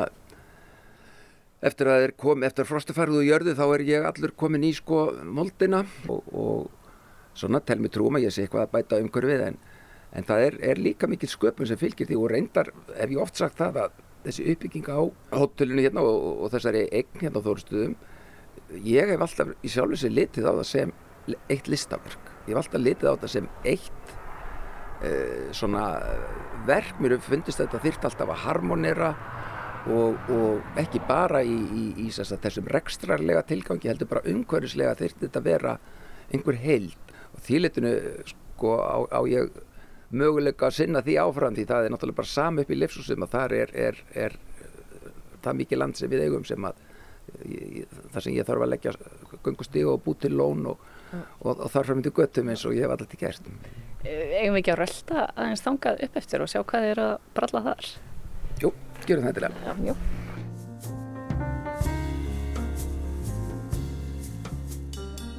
eftir 1.61 1.91
að 1.93 2.07
er 2.07 2.15
kom, 2.17 2.45
eftir 2.47 2.69
farið 2.69 3.21
úr 3.21 3.27
jörðu 3.29 3.57
þá 3.59 3.65
er 3.69 3.87
ég 3.89 4.07
allur 4.09 4.33
komin 4.37 4.65
í 4.65 4.73
sko 4.77 5.11
moldina 5.25 5.83
og, 6.09 6.31
og 6.33 7.35
svona 7.37 7.61
tel 7.65 7.81
mig 7.81 7.93
trúum 7.95 8.17
að 8.17 8.29
ég 8.29 8.35
sé 8.35 8.47
eitthvað 8.47 8.67
að 8.67 8.77
bæta 8.77 9.01
umhverfið 9.03 9.45
en, 9.49 9.59
en 10.17 10.29
það 10.29 10.47
er, 10.47 10.61
er 10.73 10.81
líka 10.81 11.11
mikil 11.11 11.29
sköpun 11.31 11.69
sem 11.69 11.81
fylgir 11.81 12.09
því 12.09 12.21
og 12.21 12.31
reyndar 12.33 12.73
hef 12.97 13.13
ég 13.13 13.21
oft 13.23 13.41
sagt 13.41 13.61
það 13.61 13.85
að 13.85 14.01
þessi 14.25 14.49
uppbygging 14.53 14.89
á 14.93 15.01
hótelinu 15.37 15.85
hérna 15.85 16.05
og, 16.05 16.45
og 16.45 16.51
þessari 16.55 16.87
eign 16.89 17.21
hérna 17.23 17.41
á 17.41 17.47
þórustuðum 17.47 17.95
ég 18.85 19.11
hef 19.11 19.23
alltaf 19.25 19.55
í 19.65 19.71
sjálf 19.71 19.95
þessi 19.95 20.11
litið 20.13 20.49
á 20.49 20.53
það 20.53 20.67
sem 20.71 20.93
eitt 21.51 21.69
listaverk. 21.71 22.33
Ég 22.47 22.55
hef 22.55 22.63
alltaf 22.63 22.83
litið 22.83 23.11
á 23.11 23.15
það 23.21 23.33
sem 23.35 23.49
eitt 23.69 24.15
uh, 25.05 25.51
svona 25.57 25.85
verk. 26.69 27.01
Mér 27.03 27.19
fundist 27.25 27.61
þetta 27.63 27.83
þyrft 27.85 28.09
alltaf 28.09 28.35
að 28.35 28.43
harmonera 28.45 29.13
og, 29.89 30.19
og 30.33 30.81
ekki 30.81 31.01
bara 31.09 31.43
í, 31.47 31.55
í, 31.55 31.87
í 32.05 32.11
sessa, 32.13 32.39
þessum 32.41 32.69
rekstrarlega 32.73 33.45
tilgangi 33.49 33.91
heldur 33.91 34.11
bara 34.11 34.27
umhverfislega 34.29 34.99
þyrft 34.99 35.25
þetta 35.25 35.41
að 35.41 35.49
vera 35.49 35.79
einhver 36.31 36.61
heild. 36.61 37.17
Og 37.35 37.43
þýletinu 37.47 37.95
sko 38.29 38.77
á, 38.77 38.99
á 39.09 39.21
ég 39.31 39.51
möguleika 40.11 40.69
að 40.69 40.79
sinna 40.81 41.03
því 41.07 41.17
áfram 41.23 41.57
því 41.57 41.67
það 41.71 41.87
er 41.87 41.95
náttúrulega 41.95 42.21
bara 42.21 42.35
sami 42.35 42.65
upp 42.65 42.71
í 42.71 42.79
livsúsum 42.79 43.27
að 43.27 43.35
þar 43.37 43.57
er, 43.57 43.75
er, 43.89 44.01
er 44.27 44.39
það 45.41 45.61
mikið 45.63 45.81
land 45.81 45.99
sem 45.99 46.11
við 46.11 46.25
eigum 46.27 46.47
sem 46.49 46.67
að 46.67 46.87
þar 48.11 48.25
sem 48.25 48.35
ég 48.35 48.47
þarf 48.49 48.65
að 48.65 48.73
leggja 48.73 48.93
gungustíg 49.45 49.89
og 49.89 50.01
bú 50.05 50.17
til 50.19 50.33
lón 50.35 50.67
og, 50.73 50.81
og, 51.41 51.53
og 51.53 51.69
þar 51.71 51.91
fram 51.91 52.03
til 52.03 52.13
göttum 52.17 52.51
eins 52.51 52.65
og 52.67 52.75
ég 52.75 52.87
hef 52.87 52.95
alltaf 52.95 53.11
til 53.13 53.21
gert. 53.21 53.51
Eigum 54.03 54.57
við 54.57 54.63
ekki 54.63 54.75
að 54.75 54.81
rölda 54.83 55.27
aðeins 55.37 55.65
þangað 55.65 56.05
upp 56.07 56.17
eftir 56.21 56.43
og 56.43 56.51
sjá 56.51 56.63
hvað 56.65 56.89
eru 56.91 57.07
að 57.07 57.17
bralla 57.37 57.63
þar? 57.69 57.91
Jú, 58.61 58.71
gerum 59.07 59.25
það 59.25 59.37
til 59.39 59.45
það 59.47 59.95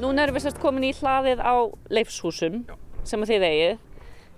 Núna 0.01 0.23
erum 0.25 0.33
við 0.33 0.47
sérst 0.47 0.61
komin 0.61 0.87
í 0.87 0.95
hlaðið 0.97 1.43
á 1.45 1.55
leifshúsum 1.93 2.63
sem 3.05 3.21
að 3.21 3.33
þið 3.35 3.43
eigið 3.45 3.75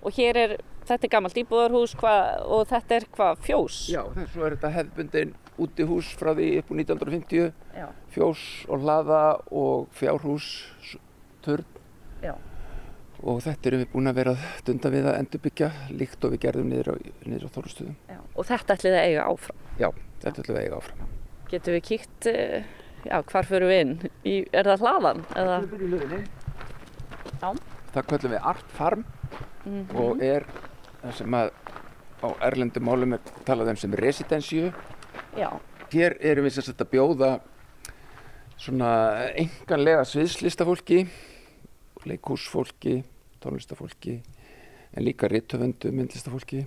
og 0.04 0.18
hér 0.18 0.40
er, 0.42 0.54
þetta 0.84 1.08
er 1.08 1.12
gammalt 1.14 1.40
íbúðarhús 1.40 1.94
hva, 2.02 2.16
og 2.44 2.66
þetta 2.68 2.98
er 2.98 3.06
hvað, 3.16 3.40
fjós? 3.46 3.78
Já, 3.94 4.02
svo 4.34 4.44
er 4.44 4.58
þetta 4.58 4.74
hefðbundin 4.76 5.32
útihús 5.64 6.10
frá 6.20 6.34
því 6.36 6.50
upp 6.60 6.74
úr 6.74 6.82
1950, 6.84 7.54
Já. 7.78 7.88
fjós 8.12 8.44
og 8.68 8.84
hlaða 8.84 9.24
og 9.56 9.88
fjárhús, 9.96 10.50
turn 11.46 11.64
Já. 11.64 11.73
Og 13.24 13.40
þetta 13.46 13.70
erum 13.70 13.82
við 13.84 13.92
búin 13.94 14.10
að 14.12 14.16
vera 14.20 14.32
að 14.36 14.46
dunda 14.68 14.90
við 14.94 15.06
að 15.10 15.18
endurbyggja 15.22 15.70
líkt 15.96 16.26
og 16.28 16.34
við 16.34 16.42
gerðum 16.46 16.70
niður 16.74 16.90
á, 16.92 16.96
niður 17.26 17.46
á 17.48 17.54
Þórustuðum. 17.56 17.96
Já. 18.10 18.18
Og 18.36 18.48
þetta 18.50 18.76
ætlið 18.78 18.98
að 19.00 19.06
eiga 19.10 19.28
áfram? 19.32 19.60
Já, 19.80 19.90
þetta 20.24 20.42
ætlum 20.44 20.56
við 20.56 20.60
að 20.60 20.66
eiga 20.68 20.80
áfram. 20.82 21.12
Getum 21.54 21.74
við 21.78 21.84
kíkt, 21.88 22.28
eh, 22.28 22.64
já, 23.06 23.18
hvar 23.32 23.48
förum 23.50 23.72
við 23.72 23.82
inn? 23.86 23.94
Í, 24.26 24.36
er 24.52 24.64
það 24.72 24.84
hlaðan? 24.84 25.24
Eða? 25.36 25.58
Við 25.64 25.70
byrjum 25.74 25.88
í 25.88 26.00
hlöðinni. 26.00 26.22
Já. 27.44 27.50
Það 27.94 28.08
kvöldum 28.10 28.32
við 28.36 28.48
Art 28.54 28.72
Farm 28.78 29.06
Mhm. 29.64 29.96
og 29.96 30.22
er 30.22 30.44
það 31.04 31.14
sem 31.14 31.32
að 31.40 31.52
á 32.24 32.28
erlendum 32.48 32.84
málum 32.84 33.14
er 33.14 33.20
talað 33.46 33.70
um 33.70 33.76
sem 33.78 33.92
residensju. 33.92 34.74
Já. 35.38 35.50
Hér 35.92 36.18
erum 36.20 36.46
við 36.46 36.52
sem 36.58 36.64
sagt 36.64 36.82
að 36.82 36.90
bjóða 36.92 37.40
svona 38.58 38.90
enganlega 39.38 40.04
sviðslistafólki, 40.08 41.08
leikhúsfólki, 42.06 43.04
tónlistafólki, 43.44 44.18
en 44.94 45.06
líka 45.06 45.28
rithöfundu, 45.32 45.92
myndlistafólki 45.92 46.66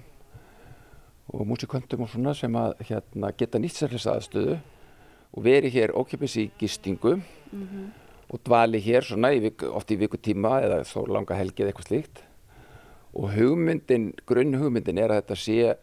og 1.33 1.47
músiköndum 1.49 2.05
og 2.07 2.11
svona 2.13 2.35
sem 2.39 2.55
að 2.55 2.77
hérna, 2.87 3.33
geta 3.37 3.59
nýtt 3.59 3.81
sér 3.81 3.95
þessa 3.97 4.17
aðstöðu 4.19 4.59
og 5.37 5.43
veri 5.45 5.71
hér 5.75 5.95
ókipis 5.97 6.37
í 6.39 6.51
gistingu 6.61 7.17
Mhm. 7.53 7.91
og 8.31 8.41
dvali 8.45 8.81
hér 8.83 9.03
svona 9.07 9.33
í 9.35 9.41
viku, 9.41 9.71
oft 9.71 9.91
í 9.91 9.97
vikutíma 9.97 10.61
eða 10.63 10.85
svo 10.85 11.07
langa 11.07 11.35
helgi 11.35 11.63
eða 11.63 11.73
eitthvað 11.73 11.89
slíkt 11.89 12.23
og 13.15 13.31
hugmyndin, 13.33 14.13
grunn 14.27 14.55
hugmyndin 14.55 14.99
er 14.99 15.11
að 15.11 15.23
þetta 15.23 15.37
sé 15.37 15.77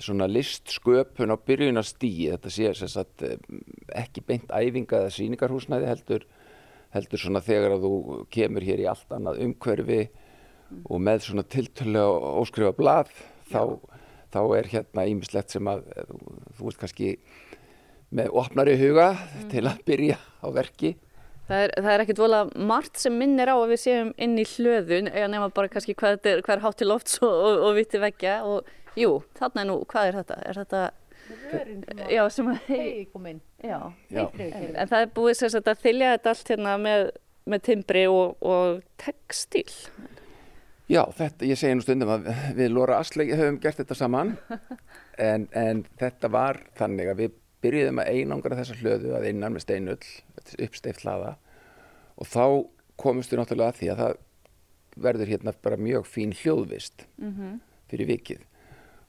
svona 0.00 0.26
listsköpun 0.30 1.34
á 1.34 1.36
byrjunastíi 1.36 2.30
þetta 2.32 2.50
sé 2.50 2.88
sagt 2.88 3.22
eh, 3.22 3.36
ekki 3.94 4.22
beint 4.26 4.48
æfinga 4.48 5.02
eða 5.02 5.10
síningarhúsnæði 5.12 5.90
heldur 5.90 6.24
heldur 6.94 7.20
svona 7.20 7.42
þegar 7.44 7.76
að 7.76 7.86
þú 7.86 8.18
kemur 8.32 8.64
hér 8.66 8.84
í 8.84 8.88
allt 8.90 9.14
annað 9.14 9.42
umhverfi 9.44 10.02
og 10.84 11.00
með 11.02 11.26
svona 11.28 11.44
tiltölulega 11.46 12.34
óskrifa 12.40 12.74
blað 12.76 13.10
þá, 13.50 13.78
þá 14.34 14.40
er 14.58 14.70
hérna 14.72 15.06
ímislegt 15.10 15.54
sem 15.54 15.70
að 15.70 15.84
eh, 15.94 16.12
þú, 16.58 16.70
ert 16.70 16.80
kannski 16.82 17.10
með 18.14 18.36
opnari 18.42 18.76
huga 18.78 19.08
til 19.50 19.64
að 19.66 19.82
byrja 19.88 20.18
á 20.18 20.46
verki. 20.54 20.94
Það 21.44 21.62
er, 21.66 21.72
það 21.76 21.90
er 21.92 22.02
ekkert 22.04 22.22
vola 22.22 22.38
margt 22.56 23.00
sem 23.02 23.16
minnir 23.20 23.50
á 23.52 23.56
að 23.58 23.74
við 23.74 23.80
séum 23.82 24.12
inn 24.16 24.38
í 24.40 24.46
hlöðun 24.48 25.10
eða 25.10 25.28
nema 25.34 25.50
bara 25.52 25.68
kannski 25.72 25.96
hvað, 25.98 26.16
þetta 26.16 26.30
er, 26.30 26.44
hvað 26.46 26.56
er 26.56 26.62
hátt 26.64 26.78
til 26.80 26.88
lofts 26.88 27.18
og, 27.20 27.34
og, 27.34 27.64
og 27.68 27.74
vitti 27.76 28.00
veggja 28.00 28.38
og 28.48 28.70
jú, 28.96 29.18
þarna 29.36 29.64
er 29.64 29.68
nú, 29.68 29.76
hvað 29.90 30.08
er 30.08 30.18
þetta? 30.22 30.38
Er 30.48 30.60
þetta 30.62 30.84
Já, 32.10 32.22
sem 32.32 32.48
að 32.52 32.58
Hei, 32.68 33.04
kom 33.12 33.26
inn. 33.30 33.40
Já, 33.64 33.78
Já. 34.12 34.24
en 34.38 34.88
það 34.90 34.98
er 35.00 35.12
búið 35.16 35.36
sem 35.38 35.52
sagt 35.54 35.68
að 35.70 35.82
þylja 35.84 36.10
þetta 36.16 36.32
allt 36.34 36.50
hérna 36.52 36.74
með, 36.82 37.04
með 37.54 37.62
timbri 37.68 38.02
og, 38.10 38.34
og 38.44 38.82
textíl. 39.00 39.68
Já, 40.90 41.00
þetta, 41.16 41.46
ég 41.48 41.56
segi 41.56 41.78
nú 41.78 41.84
stundum 41.84 42.10
að 42.12 42.26
við 42.58 42.74
Lóra 42.74 42.98
Asleik 43.00 43.30
höfum 43.32 43.56
gert 43.62 43.78
þetta 43.80 43.96
saman 43.96 44.34
en, 45.30 45.46
en 45.56 45.80
þetta 46.00 46.28
var 46.34 46.60
þannig 46.76 47.08
að 47.14 47.22
við 47.22 47.38
byrjuðum 47.64 48.02
að 48.02 48.10
einangra 48.18 48.58
þessa 48.58 48.76
hlöðu 48.82 49.14
að 49.16 49.28
innan 49.30 49.54
með 49.56 49.64
steinull, 49.64 50.10
uppsteift 50.60 51.06
hlaða 51.06 51.30
og 52.20 52.28
þá 52.28 52.44
komumst 53.00 53.32
við 53.32 53.40
náttúrulega 53.40 53.72
að 53.72 53.78
því 53.80 53.88
að 53.94 54.02
það 54.02 54.18
verður 55.08 55.30
hérna 55.32 55.54
bara 55.64 55.80
mjög 55.80 56.04
fín 56.06 56.34
hljóðvist 56.42 57.06
Mhm. 57.16 57.56
fyrir 57.90 58.06
vikið 58.12 58.44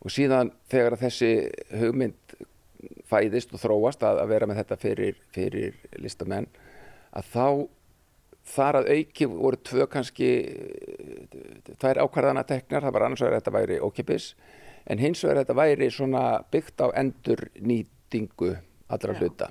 og 0.06 0.14
síðan 0.14 0.52
þegar 0.70 1.00
þessi 1.02 1.32
hugmynd 1.82 2.36
fæðist 3.10 3.54
og 3.56 3.62
þróast 3.62 4.04
að, 4.06 4.22
að 4.22 4.32
vera 4.34 4.50
með 4.50 4.62
þetta 4.62 4.78
fyrir, 4.82 5.18
fyrir 5.34 5.80
listamenn 6.02 6.48
að 7.16 7.32
þá 7.34 7.48
þar 8.46 8.80
að 8.82 8.92
auki 8.94 9.28
voru 9.30 9.60
tvö 9.66 9.88
kannski 9.90 10.30
tvær 11.82 12.04
ákvarðana 12.04 12.46
teknar, 12.46 12.86
það 12.86 12.94
var 12.94 13.08
annars 13.08 13.24
vegar 13.24 13.34
að 13.34 13.42
þetta 13.42 13.56
væri 13.56 13.80
ókipis 13.82 14.28
en 14.86 15.02
hins 15.02 15.24
vegar 15.26 15.40
að 15.40 15.46
þetta 15.46 15.58
væri 15.62 15.90
svona 15.94 16.24
byggt 16.54 16.86
á 16.86 16.88
endur 17.02 17.48
nýtingu 17.58 18.52
allra 18.94 19.18
hluta. 19.18 19.50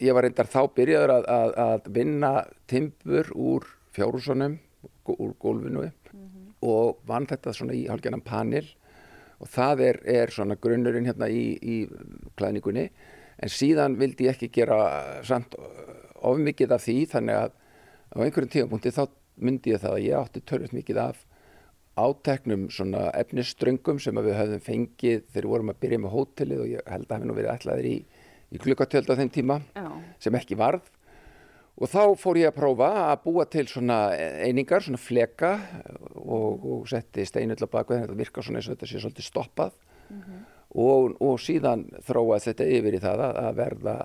Ég 0.00 0.16
var 0.16 0.24
reyndar 0.24 0.48
þá 0.48 0.62
byrjaður 0.72 1.12
að, 1.18 1.26
að, 1.28 1.50
að 1.66 1.88
vinna 1.92 2.32
timbur 2.70 3.28
úr 3.36 3.66
fjárhúsunum, 3.92 4.56
úr 5.10 5.34
gólfinu 5.42 5.90
og 6.64 7.02
vann 7.08 7.28
þetta 7.28 7.52
svona 7.56 7.76
í 7.76 7.84
hálfgerðan 7.90 8.24
panel 8.24 8.64
og 9.40 9.48
það 9.48 9.82
er, 9.86 10.00
er 10.04 10.34
svona 10.34 10.58
grunnurinn 10.60 11.08
hérna 11.08 11.30
í, 11.32 11.56
í 11.56 11.76
klæðningunni 12.38 12.86
en 13.40 13.52
síðan 13.52 13.96
vildi 14.00 14.28
ég 14.28 14.36
ekki 14.36 14.50
gera 14.60 14.78
samt 15.26 15.56
of 15.56 16.38
mikið 16.40 16.76
af 16.76 16.84
því 16.84 16.98
þannig 17.14 17.40
að 17.40 17.56
á 18.10 18.16
einhverjum 18.20 18.52
tímapunkti 18.54 18.92
þá 18.92 19.04
myndi 19.40 19.72
ég 19.72 19.82
það 19.82 19.96
að 19.96 20.06
ég 20.06 20.18
átti 20.18 20.44
tölvöld 20.44 20.76
mikið 20.76 21.02
af 21.06 21.24
áteknum 22.00 22.68
svona 22.72 23.08
efnisströngum 23.18 24.00
sem 24.02 24.20
við 24.20 24.36
höfðum 24.38 24.64
fengið 24.64 25.24
þegar 25.32 25.46
við 25.46 25.52
vorum 25.54 25.72
að 25.72 25.80
byrja 25.84 26.00
með 26.00 26.14
hótelið 26.14 26.62
og 26.64 26.70
ég 26.70 26.90
held 26.92 27.08
að 27.08 27.16
hafi 27.16 27.28
nú 27.28 27.36
verið 27.36 27.54
ætlaðir 27.54 27.88
í, 27.90 27.96
í 28.50 28.60
glukkatöld 28.62 29.10
á 29.10 29.18
þeim 29.20 29.32
tíma 29.34 29.58
Já. 29.74 29.88
sem 30.22 30.38
ekki 30.38 30.58
varð 30.60 30.86
og 31.78 31.90
þá 31.90 32.02
fór 32.20 32.40
ég 32.40 32.50
að 32.50 32.58
prófa 32.58 32.90
að 33.06 33.20
búa 33.24 33.46
til 33.50 33.66
svona 33.70 33.98
einingar, 34.44 34.84
svona 34.84 35.00
fleka 35.00 35.52
og, 36.16 36.64
og 36.64 36.88
setti 36.90 37.26
steinull 37.28 37.60
á 37.60 37.68
baku 37.70 37.96
þetta 37.96 38.18
virkar 38.18 38.46
svona 38.46 38.60
eins 38.60 38.70
og 38.70 38.76
þetta 38.76 38.90
sé 38.90 39.02
svolítið 39.02 39.28
stoppað 39.28 39.76
og, 40.70 41.16
og 41.18 41.36
síðan 41.42 41.86
þróað 42.06 42.48
þetta 42.48 42.70
yfir 42.78 42.96
í 42.98 43.02
það 43.02 43.24
að, 43.26 43.38
að 43.44 43.60
verða 43.60 43.96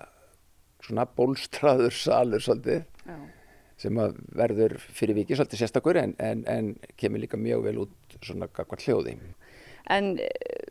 svona 0.86 1.08
bólstraður 1.18 1.98
salur 1.98 2.44
svolítið 2.44 2.84
Já. 3.06 3.18
sem 3.82 4.02
að 4.02 4.20
verður 4.38 4.78
fyrir 4.86 5.20
vikið 5.22 5.42
svolítið 5.42 5.64
sérstakur 5.64 6.00
en, 6.02 6.16
en, 6.22 6.46
en 6.50 6.72
kemur 7.00 7.24
líka 7.24 7.40
mjög 7.42 7.68
vel 7.68 7.78
út 7.86 8.18
svona 8.22 8.50
gagvart 8.54 8.86
hljóði. 8.86 9.18
En 9.92 10.16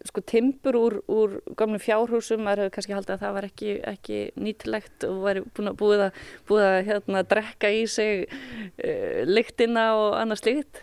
sko 0.05 0.21
timbur 0.29 0.77
úr, 0.77 0.97
úr 1.09 1.37
gamlum 1.57 1.81
fjárhúsum, 1.81 2.43
maður 2.45 2.67
hefur 2.67 2.75
kannski 2.77 2.97
haldið 2.97 3.15
að 3.15 3.23
það 3.23 3.37
var 3.39 3.47
ekki, 3.49 3.77
ekki 3.89 4.19
nýtilegt 4.37 5.07
og 5.09 5.23
væri 5.25 5.45
búið 5.57 6.05
að, 6.09 6.19
búið 6.49 6.67
að 6.67 6.81
hérna, 6.91 7.23
drekka 7.31 7.71
í 7.73 7.87
sig 7.91 8.27
uh, 8.29 9.23
lyktina 9.29 9.87
og 9.97 10.19
annað 10.21 10.43
slíkt. 10.43 10.83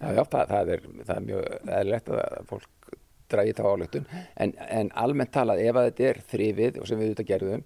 Já, 0.00 0.08
já, 0.16 0.22
það, 0.24 0.44
það, 0.50 0.74
er, 0.74 0.84
það 1.04 1.16
er 1.16 1.26
mjög 1.28 1.48
eðlilegt 1.78 2.12
að 2.16 2.38
fólk 2.50 2.96
dragi 3.30 3.54
þá 3.54 3.62
álöktun 3.68 4.08
en, 4.10 4.54
en 4.66 4.90
almennt 4.98 5.32
talað 5.34 5.62
ef 5.62 5.76
að 5.76 5.88
þetta 5.90 6.08
er 6.08 6.20
þrifið 6.32 6.80
og 6.80 6.88
sem 6.88 6.98
við 6.98 7.10
auðvitað 7.10 7.28
gerðum 7.28 7.64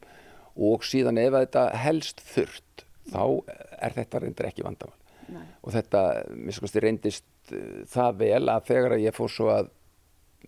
og 0.69 0.85
síðan 0.87 1.21
ef 1.23 1.31
að 1.31 1.47
þetta 1.47 1.65
helst 1.85 2.21
þurft 2.27 2.85
þá 3.13 3.23
er 3.79 3.97
þetta 3.97 4.23
reyndar 4.25 4.51
ekki 4.51 4.67
vandamál 4.67 5.01
Nei. 5.33 5.47
og 5.65 5.73
þetta, 5.73 6.03
mér 6.37 6.57
skoðast, 6.59 6.81
reyndist 6.85 7.55
uh, 7.55 7.81
það 7.95 8.21
vel 8.25 8.43
að 8.53 8.69
þegar 8.69 8.97
ég 9.01 9.17
fór 9.17 9.33
svo 9.33 9.49
að 9.55 9.73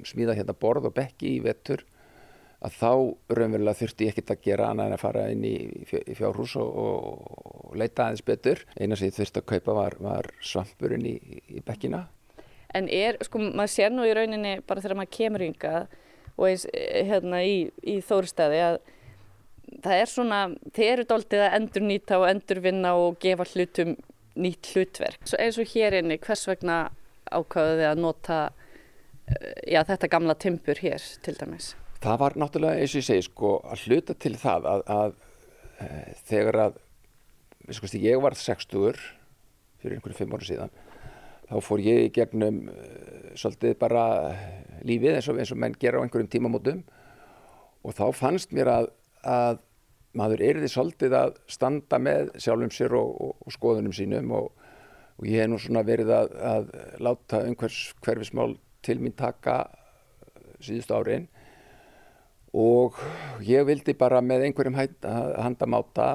smíða 0.04 0.36
hérna 0.36 0.56
borð 0.58 0.90
og 0.90 0.96
bekki 0.96 1.36
í 1.36 1.44
vettur 1.44 1.84
að 2.64 2.76
þá 2.80 2.90
raunverulega 3.36 3.78
þurfti 3.80 4.06
ég 4.06 4.14
ekkert 4.14 4.32
að 4.32 4.42
gera 4.46 4.70
annað 4.70 4.88
en 4.88 4.96
að 4.96 5.02
fara 5.02 5.24
inn 5.32 5.44
í, 5.46 5.56
fjárhús 6.16 6.56
og, 6.60 6.78
og 6.80 7.76
leita 7.78 8.06
aðeins 8.06 8.24
betur. 8.26 8.62
Eina 8.80 8.96
sem 8.96 9.10
ég 9.10 9.16
þurfti 9.18 9.42
að 9.42 9.48
kaupa 9.52 9.76
var, 9.76 9.96
var 10.02 10.30
svampurinn 10.40 11.06
í, 11.06 11.16
í 11.52 11.62
bekkina. 11.66 12.06
En 12.76 12.88
er, 12.92 13.20
sko, 13.24 13.40
maður 13.44 13.72
sér 13.72 13.94
nú 13.94 14.06
í 14.08 14.14
rauninni 14.16 14.58
bara 14.66 14.82
þegar 14.84 15.00
maður 15.00 15.14
kemur 15.18 15.46
yngað 15.46 15.86
og 16.36 16.48
eins 16.48 16.66
eh, 16.72 17.06
hérna 17.08 17.40
í, 17.46 17.56
í 17.86 18.00
Þóristæði 18.04 18.60
að 18.64 18.80
það 19.84 20.02
er 20.02 20.10
svona, 20.10 20.42
þeir 20.74 20.90
eru 20.90 21.08
dálítið 21.10 21.44
að 21.46 21.56
endur 21.60 21.86
nýta 21.86 22.20
og 22.20 22.28
endur 22.30 22.62
vinna 22.64 22.92
og 23.00 23.18
gefa 23.22 23.46
hlutum 23.52 23.96
nýtt 24.36 24.72
hlutverk. 24.74 25.24
Svo 25.28 25.40
eins 25.40 25.58
og 25.60 25.70
hér 25.72 26.00
inni, 26.00 26.18
hvers 26.22 26.44
vegna 26.48 26.86
ákvaðu 27.32 27.78
þið 27.80 27.88
að 27.90 28.02
nota 28.04 28.40
já, 29.66 29.82
þetta 29.88 30.10
gamla 30.10 30.36
timbur 30.38 30.80
hér 30.82 31.02
til 31.24 31.36
dæmis? 31.38 31.74
Það 32.02 32.18
var 32.20 32.36
náttúrulega, 32.38 32.80
eins 32.80 32.94
og 32.94 33.00
ég 33.00 33.06
segi, 33.08 33.26
sko, 33.26 33.52
að 33.66 33.86
hluta 33.86 34.16
til 34.20 34.34
það 34.38 34.68
að, 34.70 34.82
að 34.96 35.14
e, 35.80 35.88
þegar 36.28 36.60
að, 36.66 36.80
sko, 37.78 37.90
ég 38.02 38.20
var 38.22 38.36
60 38.38 39.00
fyrir 39.80 39.96
einhverju 39.96 40.18
fimm 40.18 40.36
ára 40.36 40.48
síðan, 40.48 40.74
þá 41.46 41.56
fór 41.64 41.82
ég 41.84 42.04
í 42.04 42.12
gegnum 42.14 42.66
e, 42.70 42.76
svolítið 43.38 43.78
bara 43.80 44.04
lífið 44.86 45.16
eins 45.16 45.30
og, 45.32 45.40
eins 45.40 45.54
og 45.54 45.62
menn 45.62 45.78
gera 45.80 46.02
á 46.02 46.04
einhverjum 46.04 46.30
tímamótum 46.30 46.84
og 47.86 47.96
þá 47.96 48.06
fannst 48.16 48.54
mér 48.54 48.70
að, 48.72 48.92
að 49.26 49.62
maður 50.16 50.44
erði 50.46 50.70
svolítið 50.72 51.16
að 51.16 51.34
standa 51.50 51.98
með 52.02 52.30
sjálfum 52.40 52.72
sér 52.74 52.94
og, 52.98 53.10
og, 53.22 53.34
og 53.42 53.54
skoðunum 53.54 53.94
sínum 53.96 54.32
og, 54.36 54.52
ég 55.24 55.42
hef 55.42 55.50
nú 55.50 55.58
svona 55.60 55.82
verið 55.86 56.12
að, 56.12 56.32
að 56.44 56.70
láta 57.04 57.42
einhvers 57.46 57.78
hverfismál 58.04 58.56
til 58.86 59.00
mín 59.02 59.16
taka 59.18 59.64
síðustu 60.62 60.96
árin 60.96 61.26
og 62.56 62.96
ég 63.44 63.66
vildi 63.68 63.92
bara 63.98 64.22
með 64.24 64.46
einhverjum 64.46 64.78
handamáta 64.78 66.06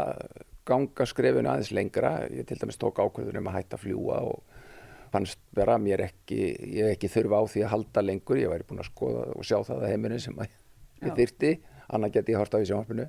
ganga 0.67 1.05
skrefinu 1.09 1.49
aðeins 1.51 1.73
lengra. 1.75 2.13
Ég 2.31 2.47
til 2.49 2.57
dæmis 2.61 2.79
tók 2.81 3.01
ákveðunum 3.01 3.49
að 3.49 3.57
hætta 3.59 3.77
að 3.77 3.83
fljúa 3.85 4.21
og 4.29 4.41
fannst 5.11 5.41
vera 5.57 5.77
mér 5.81 6.05
ekki, 6.07 6.39
ég 6.77 6.95
ekki 6.95 7.11
þurfa 7.11 7.41
á 7.41 7.45
því 7.51 7.65
að 7.65 7.73
halda 7.75 8.05
lengur. 8.05 8.39
Ég 8.39 8.51
væri 8.51 8.67
búin 8.69 8.83
að 8.83 8.91
skoða 8.91 9.27
og 9.35 9.45
sjá 9.47 9.57
það 9.67 9.83
að 9.83 9.93
heiminu 9.93 10.21
sem 10.23 10.39
að 10.39 10.55
ég 11.01 11.19
þyrti, 11.19 11.51
annað 11.91 12.17
geti 12.17 12.35
ég 12.35 12.41
hort 12.41 12.55
á 12.55 12.59
í 12.61 12.69
sjónvarpinu. 12.69 13.07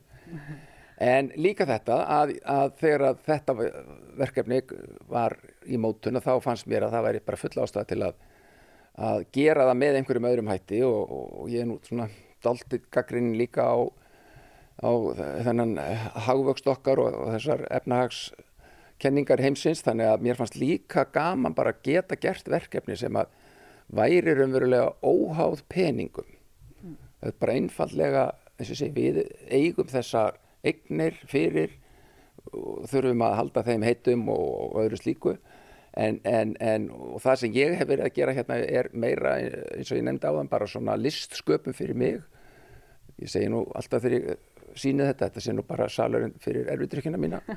En 1.02 1.30
líka 1.40 1.66
þetta 1.66 1.98
að, 2.14 2.34
að 2.46 2.74
þegar 2.78 3.06
að 3.08 3.22
þetta 3.26 3.54
verkefni 4.20 4.60
var 5.10 5.36
í 5.66 5.78
mótun 5.80 6.20
þá 6.22 6.34
fannst 6.44 6.68
mér 6.70 6.86
að 6.86 6.96
það 6.96 7.06
væri 7.08 7.24
bara 7.26 7.40
full 7.40 7.64
ástæða 7.64 7.88
til 7.90 8.00
að, 8.06 8.20
að 9.01 9.24
gera 9.32 9.66
það 9.70 9.80
með 9.80 9.99
einhverjum 9.99 10.28
öðrum 10.28 10.53
hætti 10.53 10.82
og, 10.84 11.12
og 11.12 11.51
ég 11.53 11.64
er 11.64 11.68
nú 11.68 11.78
svona 11.86 12.09
daldið 12.45 12.88
gaggrinn 12.93 13.32
líka 13.38 13.64
á, 13.64 13.78
á 14.84 14.90
þennan 15.47 15.76
hagvöxt 16.26 16.68
okkar 16.68 17.01
og, 17.01 17.14
og 17.16 17.32
þessar 17.36 17.64
efnahagskenningar 17.78 19.43
heimsins 19.43 19.84
þannig 19.86 20.11
að 20.11 20.26
mér 20.26 20.40
fannst 20.40 20.59
líka 20.61 21.07
gaman 21.14 21.57
bara 21.57 21.72
að 21.72 21.82
geta 21.88 22.18
gert 22.20 22.51
verkefni 22.53 22.99
sem 22.99 23.16
að 23.16 23.32
væri 23.93 24.34
raunverulega 24.36 24.93
óháð 25.05 25.64
peningum. 25.72 26.28
Mm. 26.82 26.97
Það 27.20 27.30
er 27.30 27.38
bara 27.40 27.57
einfallega, 27.59 28.26
sé, 28.62 28.88
við 28.93 29.22
eigum 29.53 29.88
þessar 29.90 30.38
eignir 30.62 31.16
fyrir 31.28 31.78
og 32.53 32.86
þurfum 32.90 33.24
að 33.24 33.36
halda 33.38 33.64
þeim 33.66 33.84
heitum 33.86 34.28
og, 34.32 34.47
og 34.68 34.78
öðru 34.84 35.01
slíku 35.01 35.34
en, 35.93 36.20
en, 36.24 36.55
en 36.61 36.86
það 37.22 37.40
sem 37.43 37.57
ég 37.57 37.74
hef 37.78 37.88
verið 37.88 38.07
að 38.07 38.16
gera 38.16 38.36
hérna 38.36 38.59
er 38.62 38.88
meira 38.93 39.34
eins 39.40 39.90
og 39.90 39.99
ég 39.99 40.07
nefndi 40.07 40.30
á 40.30 40.36
þann 40.38 40.53
bara 40.53 40.70
svona 40.70 40.97
listsköpum 41.01 41.76
fyrir 41.76 41.99
mig. 41.99 42.22
Ég 43.20 43.30
segi 43.30 43.51
nú 43.53 43.66
alltaf 43.76 44.05
þegar 44.05 44.18
ég 44.18 44.40
síni 44.78 45.05
þetta 45.05 45.28
þetta 45.28 45.45
sé 45.45 45.53
nú 45.53 45.66
bara 45.68 45.88
salurinn 45.93 46.34
fyrir 46.40 46.70
erfidrykkina 46.72 47.20
mína. 47.20 47.43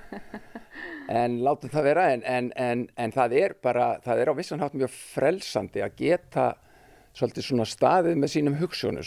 En 1.05 1.37
látum 1.45 1.69
það 1.71 1.85
vera 1.85 2.03
en, 2.11 2.49
en 2.91 3.11
það 3.13 3.33
er 3.39 3.53
bara 3.63 3.85
það 4.03 4.19
er 4.19 4.31
á 4.33 4.33
vissan 4.35 4.59
hátt 4.59 4.73
mjög 4.75 4.89
frelsandi 4.91 5.83
að 5.85 5.99
geta 6.01 6.47
svolítið 7.15 7.45
svona 7.45 7.67
staðið 7.69 8.17
með 8.19 8.33
sínum 8.33 8.57
hugssjónu 8.59 9.03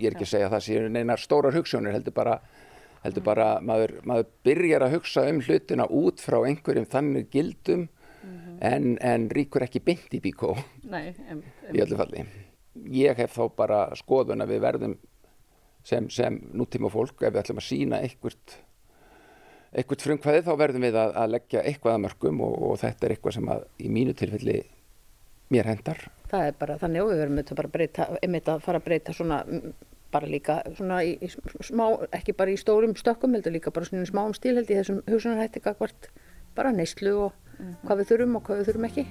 ég 0.00 0.10
er 0.10 0.16
ekki 0.16 0.26
að 0.26 0.32
segja 0.32 0.48
að 0.48 0.54
það 0.54 0.64
sé 0.66 0.86
neinar 0.92 1.22
stórar 1.22 1.56
hugssjónur 1.56 1.96
heldur 1.96 2.14
bara 2.16 2.38
heldur 3.04 3.24
bara 3.26 3.48
maður, 3.64 3.96
maður 4.08 4.30
byrjar 4.46 4.86
að 4.86 4.96
hugsa 4.96 5.26
um 5.30 5.42
hlutina 5.44 5.86
út 5.92 6.22
frá 6.24 6.38
einhverjum 6.42 6.88
þannig 6.92 7.28
gildum 7.32 7.86
mm. 7.86 7.95
En, 8.60 8.96
en 9.00 9.28
ríkur 9.32 9.64
ekki 9.66 9.82
beint 9.84 10.14
í 10.16 10.20
bíkó 10.22 10.54
Nei, 10.84 11.14
em, 11.28 11.42
em. 11.66 11.74
í 11.74 11.82
öllu 11.84 11.98
falli. 11.98 12.24
Ég 12.92 13.18
hef 13.18 13.36
þá 13.36 13.44
bara 13.56 13.80
skoðun 13.96 14.44
að 14.44 14.54
við 14.54 14.62
verðum 14.66 14.94
sem, 15.86 16.08
sem 16.12 16.38
nútíma 16.52 16.90
fólk 16.92 17.22
ef 17.22 17.32
við 17.32 17.42
ætlum 17.42 17.62
að 17.62 17.68
sína 17.68 18.02
einhvert 18.04 18.58
einhvert 19.76 20.06
frumkvæði 20.06 20.44
þá 20.46 20.52
verðum 20.60 20.86
við 20.86 21.00
að, 21.00 21.16
að 21.22 21.34
leggja 21.34 21.64
eitthvað 21.64 21.96
að 21.96 22.04
mörgum 22.06 22.44
og, 22.46 22.54
og 22.70 22.78
þetta 22.82 23.06
er 23.06 23.16
eitthvað 23.16 23.36
sem 23.38 23.50
að 23.52 23.66
í 23.82 23.90
mínu 23.92 24.14
tilfelli 24.16 24.60
mér 25.52 25.68
hendar. 25.70 26.06
Það 26.30 26.48
er 26.48 26.56
bara 26.58 26.78
þannig 26.80 27.04
og 27.04 27.12
við 27.12 27.20
verðum 27.22 27.42
þetta 27.42 27.58
bara 27.58 27.70
að 27.70 27.76
breyta, 27.76 28.08
einmitt 28.22 28.48
að 28.50 28.64
fara 28.64 28.80
að 28.80 28.88
breyta 28.88 29.14
svona 29.14 29.42
bara 30.16 30.30
líka 30.30 30.60
svona 30.76 31.00
í, 31.04 31.16
í 31.20 31.28
smá, 31.66 31.84
ekki 32.14 32.34
bara 32.36 32.54
í 32.54 32.58
stórum 32.60 32.94
stökkum 32.98 33.34
heldur 33.36 33.54
líka 33.54 33.72
bara 33.74 33.88
svona 33.88 34.06
í 34.06 34.10
smáum 34.10 34.34
stíl 34.36 34.56
held 34.56 34.70
í 34.70 34.78
þessum 34.78 35.02
hugsunarhætti 35.06 35.62
bara 36.56 36.72
neyslu 36.72 37.12
og 37.26 37.45
mm 37.58 37.66
-hmm. 37.66 37.76
hvað 37.86 37.98
við 37.98 38.08
þurfum 38.10 38.36
og 38.36 38.42
hvað 38.42 38.58
við 38.58 38.66
þurfum 38.66 38.88
ekki. 38.90 39.06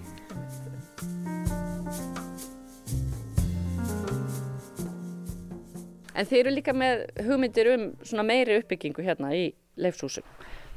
En 6.15 6.25
þeir 6.25 6.45
eru 6.45 6.55
líka 6.55 6.73
með 6.73 7.05
hugmyndir 7.27 7.67
um 7.73 7.89
svona 8.03 8.23
meiri 8.23 8.59
uppbyggingu 8.61 9.03
hérna 9.03 9.33
í 9.35 9.53
leifshúsum. 9.75 10.23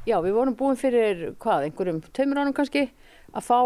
Já, 0.07 0.19
við 0.25 0.35
vorum 0.35 0.57
búin 0.57 0.79
fyrir 0.79 1.35
hvað, 1.39 1.69
einhverjum 1.69 2.01
tömur 2.17 2.41
ánum 2.41 2.55
kannski 2.57 2.89
að 3.37 3.45
fá, 3.45 3.59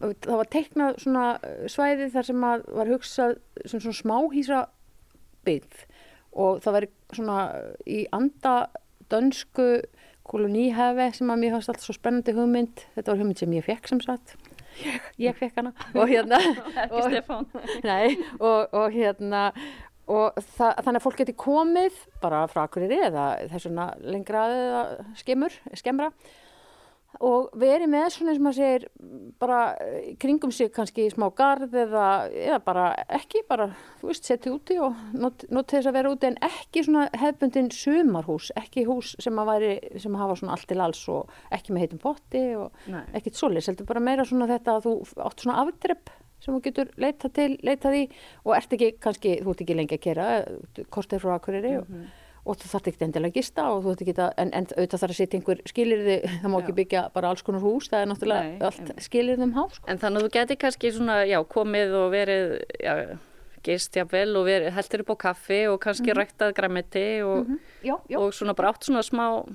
það 0.00 0.38
var 0.40 0.48
teiknað 0.50 1.00
svona 1.02 1.24
svæði 1.68 2.08
þar 2.14 2.28
sem 2.28 2.40
var 2.40 2.90
hugsað 2.90 3.34
sem 3.66 3.82
svona 3.82 3.98
smáhísa 3.98 4.60
byggð 5.46 5.84
og 6.32 6.62
það 6.64 6.76
væri 6.78 6.90
svona 7.12 7.38
í 7.84 7.98
anda 8.16 8.54
dönsku 9.12 9.68
koloníhefi 10.28 11.08
sem 11.18 11.30
að 11.32 11.42
mér 11.42 11.54
fannst 11.56 11.72
alltaf 11.72 11.86
svo 11.86 11.96
spennandi 11.96 12.34
hugmynd. 12.36 12.84
Þetta 12.96 13.12
var 13.12 13.22
hugmynd 13.22 13.42
sem 13.42 13.54
ég 13.56 13.66
fekk 13.66 13.88
sem 13.90 14.02
sagt. 14.04 14.36
Ég, 14.80 15.08
ég 15.20 15.38
fekk 15.38 15.60
hana. 15.60 15.72
Og 15.94 16.10
hérna 16.10 16.40
Stefán. 17.06 17.48
Nei, 17.90 18.16
og, 18.38 18.72
og 18.72 18.94
hérna 18.94 19.50
og 20.12 20.38
það, 20.56 20.78
þannig 20.82 20.98
að 20.98 21.04
fólk 21.04 21.20
geti 21.22 21.34
komið 21.38 21.98
bara 22.22 22.44
frá 22.50 22.64
akkurir 22.64 22.94
eða 23.08 23.26
þessuna 23.52 23.92
lengra 24.02 24.46
eða 24.50 24.82
skemmur 25.20 25.54
skemmra 25.78 26.10
og 27.20 27.50
verið 27.58 27.90
með 27.92 28.06
svona 28.14 28.34
sem 28.36 28.48
að 28.48 28.56
segir 28.56 28.86
bara 29.42 29.58
kringum 30.22 30.52
sig 30.54 30.70
kannski 30.72 31.08
smá 31.12 31.26
gard 31.36 31.74
eða, 31.74 32.06
eða 32.30 32.58
bara 32.64 32.86
ekki 33.18 33.42
bara, 33.48 33.68
þú 34.00 34.10
veist, 34.10 34.28
setja 34.28 34.52
úti 34.54 34.78
og 34.82 34.96
not, 35.12 35.44
not 35.52 35.68
þess 35.72 35.90
að 35.90 35.98
vera 35.98 36.14
úti 36.14 36.30
en 36.30 36.38
ekki 36.48 36.86
svona 36.86 37.08
hefbundin 37.20 37.70
sumarhús, 37.74 38.50
ekki 38.58 38.86
hús 38.88 39.14
sem 39.22 39.38
að 39.42 39.52
væri, 39.52 39.74
sem 40.00 40.16
að 40.16 40.24
hafa 40.24 40.40
svona 40.40 40.56
allt 40.56 40.68
til 40.72 40.80
alls 40.86 41.04
og 41.12 41.36
ekki 41.52 41.76
með 41.76 41.86
heitum 41.86 42.02
potti 42.02 42.44
og 42.56 42.82
Nei. 42.92 43.04
ekkit 43.20 43.38
solis, 43.38 43.68
heldur 43.68 43.88
bara 43.88 44.04
meira 44.04 44.26
svona 44.28 44.50
þetta 44.50 44.78
að 44.78 44.88
þú 44.88 44.96
átt 45.28 45.44
svona 45.44 45.60
afdrepp 45.66 46.16
sem 46.42 46.56
þú 46.56 46.64
getur 46.64 46.90
leitað 46.98 47.36
til, 47.36 47.50
leitað 47.62 48.00
í 48.00 48.02
og 48.42 48.56
ert 48.56 48.74
ekki 48.74 48.90
kannski, 49.02 49.36
þú 49.44 49.54
ert 49.54 49.64
ekki 49.64 49.78
lengi 49.78 49.98
að 49.98 50.04
kera 50.08 50.28
kortið 50.90 51.22
frá 51.22 51.36
akkuriri 51.36 51.76
mm 51.76 51.84
-hmm. 51.84 52.02
og 52.02 52.21
og 52.42 52.58
þú 52.58 52.68
þarf 52.72 52.88
ekki 52.90 53.04
endilega 53.06 53.30
að 53.30 53.36
gista 53.38 53.64
að, 53.70 54.30
en, 54.42 54.50
en 54.50 54.66
auðvitað 54.74 55.02
þarf 55.02 55.14
að 55.14 55.18
setja 55.18 55.38
einhver 55.38 55.60
skilirði, 55.70 56.16
það 56.42 56.50
má 56.50 56.56
já. 56.56 56.62
ekki 56.62 56.76
byggja 56.78 57.02
bara 57.14 57.32
alls 57.32 57.44
konar 57.46 57.62
hús, 57.62 57.90
það 57.90 58.04
er 58.04 58.08
náttúrulega 58.10 58.46
Nei, 58.48 58.56
allt 58.68 59.04
skilirðum 59.06 59.52
hás. 59.58 59.82
En 59.86 60.00
þannig 60.02 60.22
að 60.22 60.26
þú 60.26 60.32
geti 60.38 60.56
kannski 60.64 60.94
svona, 60.96 61.18
já, 61.28 61.38
komið 61.54 61.94
og 62.00 62.08
verið, 62.14 62.54
já, 62.82 62.94
gist 63.62 63.98
jáfnvel 63.98 64.32
og 64.40 64.48
verið, 64.48 64.72
heldur 64.78 65.04
upp 65.04 65.12
á 65.14 65.16
kaffi 65.28 65.60
og 65.70 65.78
kannski 65.84 66.08
mm 66.08 66.12
-hmm. 66.12 66.20
ræktað 66.20 66.54
græmiti 66.58 67.22
og, 67.22 67.46
mm 67.46 67.58
-hmm. 67.58 67.98
já, 68.10 68.18
og 68.18 68.34
svona 68.34 68.54
bara 68.54 68.72
átt 68.72 68.84
svona 68.84 69.02
smá 69.02 69.46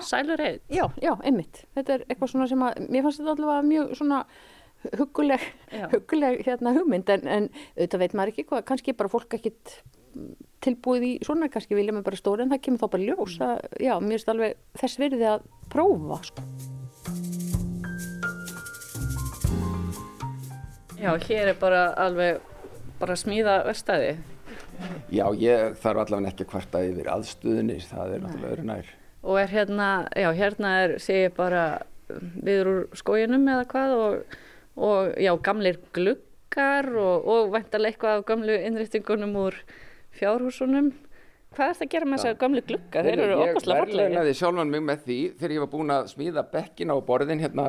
sælur 0.00 0.36
reyð. 0.36 0.60
Já, 0.70 0.90
já, 1.02 1.16
einmitt. 1.24 1.64
Þetta 1.76 1.94
er 1.94 2.04
eitthvað 2.08 2.30
svona 2.30 2.48
sem 2.48 2.58
að, 2.58 2.88
mér 2.88 3.02
fannst 3.02 3.20
þetta 3.20 3.30
allavega 3.30 3.62
mjög 3.62 3.96
svona 3.96 4.26
huguleg, 4.98 5.40
huguleg 5.92 6.42
hérna 6.46 6.72
hugmynd 6.72 7.08
en, 7.08 7.28
en 7.28 7.48
auðvitað 7.76 7.98
veit 7.98 8.14
maður 8.14 8.32
ekki 8.32 8.44
hvað, 8.44 8.64
kannski 8.64 8.92
bara 8.92 9.08
fólk 9.08 9.34
ekkit 9.34 9.82
tilbúið 10.62 11.06
í 11.08 11.12
svona, 11.26 11.50
kannski 11.52 11.76
vilja 11.78 11.94
mig 11.94 12.04
bara 12.06 12.18
stóri 12.18 12.44
en 12.44 12.52
það 12.52 12.62
kemur 12.66 12.82
þá 12.84 12.92
bara 12.94 13.08
ljós 13.08 13.38
mm. 13.38 13.48
að, 13.48 13.80
já, 13.82 13.94
mér 13.98 14.16
finnst 14.16 14.32
alveg 14.32 14.60
þess 14.82 15.02
virði 15.02 15.28
að 15.32 15.46
prófa 15.72 16.20
sko. 16.28 16.46
Já, 21.02 21.10
hér 21.18 21.48
er 21.50 21.56
bara 21.58 21.86
alveg 21.98 22.42
bara 23.00 23.16
smíða 23.18 23.62
verstaði 23.66 24.12
Já, 25.12 25.24
ég 25.38 25.74
þarf 25.82 26.04
allavega 26.04 26.30
ekki 26.30 26.44
að 26.46 26.50
kvarta 26.52 26.82
yfir 26.86 27.08
aðstuðinni, 27.10 27.78
það 27.88 28.14
er 28.14 28.22
náttúrulega 28.22 28.56
öru 28.56 28.66
nær 28.68 28.92
Og 29.22 29.38
er 29.38 29.50
hérna, 29.50 29.88
já, 30.18 30.28
hérna 30.34 30.70
er 30.82 30.94
segir 31.02 31.34
bara 31.34 31.64
viður 32.18 32.70
úr 32.72 32.80
skójunum 32.98 33.48
eða 33.50 33.66
hvað 33.70 33.94
og, 33.96 34.36
og 34.78 35.12
já, 35.22 35.32
gamlir 35.46 35.78
gluggar 35.94 36.88
og, 36.94 37.28
og 37.34 37.52
væntalega 37.54 37.92
eitthvað 37.92 38.20
af 38.20 38.26
gamlu 38.30 38.58
innrýttingunum 38.58 39.36
úr 39.42 39.58
fjárhúsunum. 40.18 40.92
Hvað 41.52 41.68
er 41.68 41.76
það 41.76 41.86
að 41.86 41.92
gera 41.92 42.08
með 42.08 42.20
þessar 42.20 42.36
gamlu 42.40 42.62
glugga? 42.64 43.04
Þeir 43.04 43.20
eru 43.20 43.36
opaslega 43.36 43.82
fallegi 43.82 43.98
ég 43.98 44.02
verðleinaði 44.02 44.34
sjálfan 44.38 44.72
mig 44.72 44.84
með 44.88 45.02
því 45.06 45.18
þegar 45.36 45.54
ég 45.54 45.62
var 45.64 45.70
búin 45.74 45.92
að 45.92 46.06
smíða 46.12 46.44
bekkin 46.52 46.92
á 46.92 46.96
borðin 47.04 47.42
hérna 47.42 47.66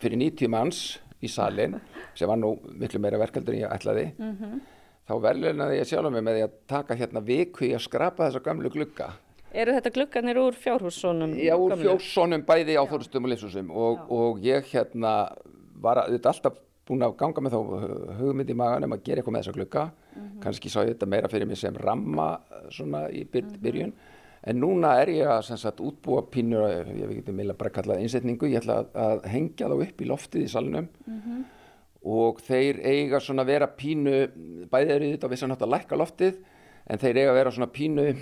fyrir 0.00 0.20
90 0.22 0.52
manns 0.54 0.82
í 1.20 1.28
salin 1.28 1.76
sem 2.16 2.30
var 2.30 2.40
nú 2.40 2.54
miklu 2.80 3.00
meira 3.02 3.20
verkaldur 3.20 3.56
en 3.56 3.66
ég 3.66 3.74
ætlaði. 3.74 4.06
Mm 4.16 4.36
-hmm. 4.38 4.60
þá 5.08 5.14
verðleinaði 5.26 5.80
ég 5.80 5.90
sjálfan 5.90 6.12
mig 6.16 6.24
með 6.24 6.38
því 6.38 6.46
að 6.46 6.56
taka 6.66 6.96
hérna 6.96 7.20
viku 7.20 7.64
í 7.64 7.74
að 7.74 7.84
skrapa 7.84 8.26
þessar 8.26 8.46
gamlu 8.48 8.70
glugga. 8.70 9.12
Eru 9.52 9.72
þetta 9.74 9.90
glugganir 9.90 10.38
úr 10.38 10.54
fjárhúsunum? 10.54 11.34
já, 11.36 11.54
úr 11.58 11.76
fjárhúsunum 11.76 12.44
bæði 12.46 12.78
á 12.78 12.84
þorustum 12.86 13.24
og 13.24 13.30
lifsusum 13.30 13.70
og, 13.70 14.10
og 14.10 14.38
ég 14.40 14.64
hérna 14.72 15.28
var 15.74 16.04
að, 16.04 16.14
þetta 16.14 16.28
alltaf 16.28 16.58
búin 16.90 17.06
að 17.06 17.16
ganga 17.20 17.44
með 17.44 17.54
þá 17.54 17.60
hugmynd 18.20 18.50
í 18.50 18.56
maganum 18.58 18.94
að 18.96 19.04
gera 19.06 19.22
eitthvað 19.22 19.36
með 19.36 19.44
þessa 19.44 19.56
glugga 19.56 19.84
mm 19.90 20.22
-hmm. 20.22 20.40
kannski 20.44 20.72
sá 20.72 20.80
ég 20.82 20.94
þetta 20.94 21.10
meira 21.14 21.30
fyrir 21.32 21.46
mig 21.46 21.58
sem 21.58 21.76
ramma 21.76 22.30
svona 22.70 23.08
í 23.08 23.24
byr, 23.24 23.44
mm 23.44 23.50
-hmm. 23.50 23.62
byrjun 23.62 23.92
en 24.42 24.60
núna 24.60 24.94
er 25.02 25.08
ég 25.08 25.28
að 25.28 25.56
sagt, 25.56 25.80
útbúa 25.80 26.22
pínur, 26.30 26.70
ég 26.96 27.08
veit 27.08 27.18
ekki 27.18 27.32
meila 27.32 27.54
bara 27.54 27.70
kallað 27.70 28.00
einsetningu, 28.00 28.46
ég 28.48 28.62
ætla 28.62 28.78
að, 28.80 28.86
að 28.94 29.26
hengja 29.28 29.68
þá 29.68 29.76
upp 29.76 30.00
í 30.00 30.06
loftið 30.06 30.42
í 30.42 30.48
salunum 30.48 30.88
mm 31.06 31.20
-hmm. 31.20 31.44
og 32.02 32.40
þeir 32.40 32.80
eiga 32.84 33.20
svona 33.20 33.44
vera 33.44 33.66
pínu, 33.66 34.30
bæðið 34.70 34.94
eru 34.94 35.12
þetta 35.12 35.28
vissan 35.28 35.50
hægt 35.50 35.62
að 35.62 35.74
lækka 35.74 35.96
loftið 35.96 36.34
en 36.86 36.98
þeir 36.98 37.16
eiga 37.16 37.30
að 37.30 37.38
vera 37.38 37.50
svona 37.50 37.72
pínu 37.72 38.14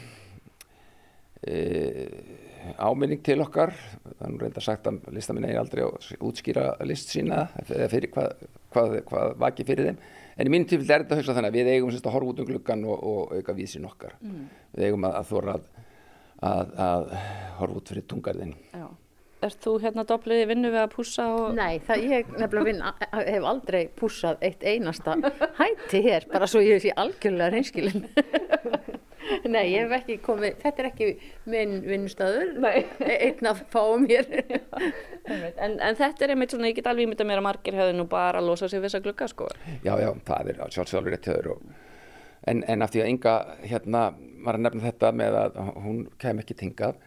eða 1.39 2.49
áminning 2.77 3.23
til 3.25 3.41
okkar 3.43 3.73
er 4.19 4.31
nú 4.31 4.41
reynda 4.41 4.63
sagt 4.63 4.87
að 4.91 5.01
listaminn 5.15 5.47
eigi 5.49 5.59
aldrei 5.61 5.85
að 5.85 6.09
útskýra 6.29 6.71
list 6.89 7.13
sína 7.15 7.47
eða 7.65 7.89
fyrir 7.93 8.13
hvað, 8.15 8.43
hvað, 8.75 9.01
hvað 9.09 9.35
vakið 9.43 9.71
fyrir 9.73 9.91
þeim 9.91 9.99
en 10.39 10.47
í 10.47 10.55
mínu 10.55 10.69
tífill 10.71 10.87
er 10.87 11.05
þetta 11.05 11.17
að 11.17 11.23
hugsa 11.23 11.35
þannig 11.37 11.53
að 11.53 11.59
við 11.59 11.73
eigum 11.75 11.93
sérst, 11.93 12.07
að 12.07 12.17
horfa 12.17 12.33
út 12.33 12.41
um 12.43 12.49
gluggan 12.49 12.87
og, 12.87 13.03
og 13.11 13.35
auka 13.35 13.57
vísin 13.59 13.89
okkar 13.89 14.17
mm. 14.21 14.47
við 14.77 14.89
eigum 14.89 15.09
að, 15.09 15.19
að 15.19 15.29
þóra 15.33 15.59
að, 15.59 15.69
að, 16.53 16.73
að 16.87 17.13
horfa 17.59 17.81
út 17.81 17.93
fyrir 17.93 18.07
tungarðin 18.13 18.55
Já. 18.71 18.87
ert 19.49 19.61
þú 19.67 19.75
hérna 19.83 20.05
doblið 20.09 20.45
í 20.45 20.49
vinnu 20.53 20.73
við 20.75 20.83
að 20.85 20.93
pússa 20.95 21.27
og... 21.35 21.49
Nei, 21.59 21.81
það 21.89 22.07
ég 22.13 22.33
nefnilega 22.37 22.69
vinn, 22.71 22.85
hef 23.33 23.49
aldrei 23.53 23.81
pússað 23.99 24.47
eitt 24.47 24.63
einasta 24.67 25.19
hætti 25.61 26.05
hér, 26.07 26.29
bara 26.31 26.51
svo 26.51 26.63
ég 26.63 26.83
sé 26.85 26.95
algjörlega 26.95 27.55
reynskilin. 27.57 28.09
Nei, 29.55 29.65
ég 29.73 29.85
hef 29.85 29.97
ekki 29.99 30.19
komið, 30.25 30.57
þetta 30.63 30.83
er 30.83 30.91
ekki 30.91 31.09
minn 31.51 31.75
vinnustöður, 31.87 32.55
einn 33.09 33.51
af 33.51 33.65
fáum 33.73 34.07
hér. 34.09 34.29
en, 35.65 35.77
en 35.77 35.99
þetta 35.99 36.25
er 36.25 36.35
einmitt 36.35 36.55
svona, 36.55 36.71
ég 36.71 36.79
get 36.79 36.89
alveg 36.91 37.09
ímyndað 37.09 37.31
mér 37.31 37.43
að 37.43 37.49
margir 37.49 37.79
hefði 37.79 37.99
nú 37.99 38.09
bara 38.11 38.41
að 38.41 38.49
losa 38.51 38.69
sig 38.69 38.81
við 38.81 38.89
þessa 38.89 39.05
glugga 39.05 39.29
sko. 39.31 39.51
Já, 39.85 39.95
já, 40.01 40.11
það 40.29 40.53
er 40.55 40.65
sjálfsögur 40.77 41.15
rétt 41.15 41.31
höður 41.31 41.53
og 41.57 41.69
en, 42.49 42.65
en 42.65 42.83
af 42.83 42.93
því 42.93 43.05
að 43.05 43.13
Inga 43.13 43.37
hérna 43.67 44.03
var 44.45 44.59
að 44.59 44.65
nefna 44.67 44.87
þetta 44.87 45.13
með 45.17 45.39
að 45.43 45.59
hún 45.85 46.03
kem 46.23 46.43
ekki 46.43 46.57
tingað 46.59 46.99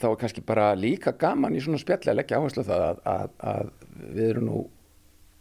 þá 0.00 0.06
er 0.10 0.18
kannski 0.20 0.42
bara 0.44 0.72
líka 0.76 1.14
gaman 1.18 1.54
í 1.56 1.62
svona 1.64 1.80
spjalli 1.80 2.12
að 2.12 2.18
leggja 2.18 2.40
áherslu 2.40 2.64
það 2.66 2.86
að, 2.88 3.02
að, 3.12 3.36
að 3.52 3.70
við 4.16 4.24
erum 4.26 4.48
nú 4.48 4.58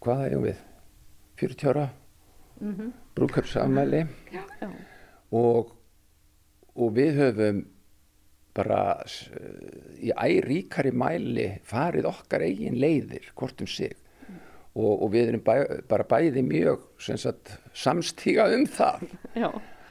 hvaða 0.05 0.29
eigum 0.29 0.45
við 0.45 0.61
40 1.41 1.71
ára 1.71 1.87
mm 2.59 2.75
-hmm. 2.75 2.93
brúköpsamæli 3.15 4.05
og 5.35 5.75
og 6.79 6.95
við 6.95 7.17
höfum 7.19 7.63
bara 8.55 8.83
í 9.99 10.11
æríkari 10.11 10.91
mæli 10.95 11.49
farið 11.67 12.09
okkar 12.09 12.43
eigin 12.47 12.79
leiðir 12.79 13.29
hvort 13.37 13.61
um 13.63 13.69
sig. 13.69 13.95
Og, 14.79 15.01
og 15.03 15.09
við 15.11 15.31
erum 15.31 15.43
bæ, 15.43 15.53
bara 15.89 16.05
bæði 16.07 16.43
mjög 16.45 16.85
sagt, 17.01 17.55
samstíga 17.75 18.47
um 18.53 18.65
það. 18.69 19.07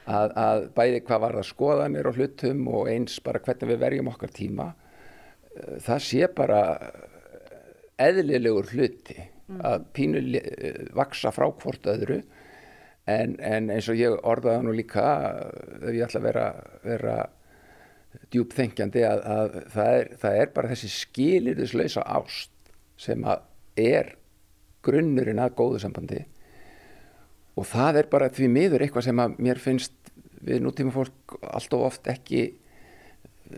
Að, 0.09 0.31
að 0.41 0.63
bæði 0.77 1.01
hvað 1.05 1.23
var 1.25 1.35
það 1.37 1.49
skoðanir 1.49 2.09
og 2.09 2.17
hlutum 2.17 2.63
og 2.71 2.87
eins 2.89 3.19
bara 3.21 3.41
hvernig 3.45 3.69
við 3.69 3.81
verjum 3.83 4.07
okkar 4.09 4.31
tíma 4.33 4.71
eh, 4.71 5.75
það 5.85 5.99
sé 6.07 6.29
bara 6.33 6.61
eðlilegur 8.01 8.71
hluti 8.71 9.19
mm. 9.19 9.59
að 9.69 9.85
pínu 9.93 10.23
eh, 10.39 10.79
vaksa 10.97 11.29
frá 11.35 11.45
hvort 11.51 11.85
öðru 11.93 12.23
en, 13.09 13.35
en 13.39 13.69
eins 13.73 13.89
og 13.91 13.99
ég 13.99 14.15
orðaði 14.27 14.65
nú 14.65 14.75
líka 14.77 15.03
ef 15.79 15.91
ég 15.93 16.05
ætla 16.05 16.21
að 16.21 16.27
vera, 16.29 16.45
vera 16.85 17.17
djúpþengjandi 18.33 19.03
að, 19.05 19.21
að 19.35 19.59
það, 19.73 19.91
er, 19.97 20.09
það 20.21 20.39
er 20.41 20.51
bara 20.55 20.71
þessi 20.73 20.91
skilirðislausa 20.93 22.05
ást 22.17 22.73
sem 22.99 23.23
að 23.27 23.45
er 23.79 24.13
grunnurinn 24.85 25.41
að 25.41 25.55
góðu 25.59 25.81
sambandi. 25.83 26.23
Og 27.59 27.67
það 27.67 28.01
er 28.01 28.09
bara 28.11 28.29
því 28.33 28.49
miður 28.53 28.85
eitthvað 28.85 29.09
sem 29.09 29.21
að 29.21 29.39
mér 29.43 29.61
finnst 29.61 30.13
við 30.45 30.63
nútíma 30.63 30.93
fólk 30.95 31.37
allt 31.43 31.75
og 31.75 31.85
oft 31.89 32.07
ekki 32.11 32.45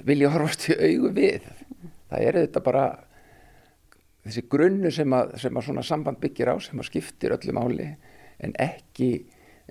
vilja 0.08 0.32
horfast 0.34 0.70
í 0.72 0.78
augu 0.78 1.12
við. 1.16 1.45
Það 2.10 2.28
er 2.28 2.39
þetta 2.41 2.64
bara 2.66 2.86
þessi 4.26 4.45
grunnu 4.49 4.91
sem 4.93 5.14
að, 5.18 5.36
sem 5.41 5.58
að 5.58 5.68
svona 5.68 5.86
samband 5.86 6.20
byggir 6.22 6.52
á 6.54 6.56
sem 6.62 6.82
að 6.82 6.89
skiptir 6.89 7.36
öllu 7.36 7.56
máli 7.58 7.88
en 8.41 8.56
ekki 8.62 9.12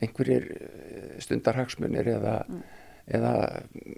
einhverjir 0.00 0.46
eh, 0.56 1.16
stundarhagsmunir 1.24 2.08
eða, 2.16 2.36
mm. 2.48 2.62
eða 3.18 3.34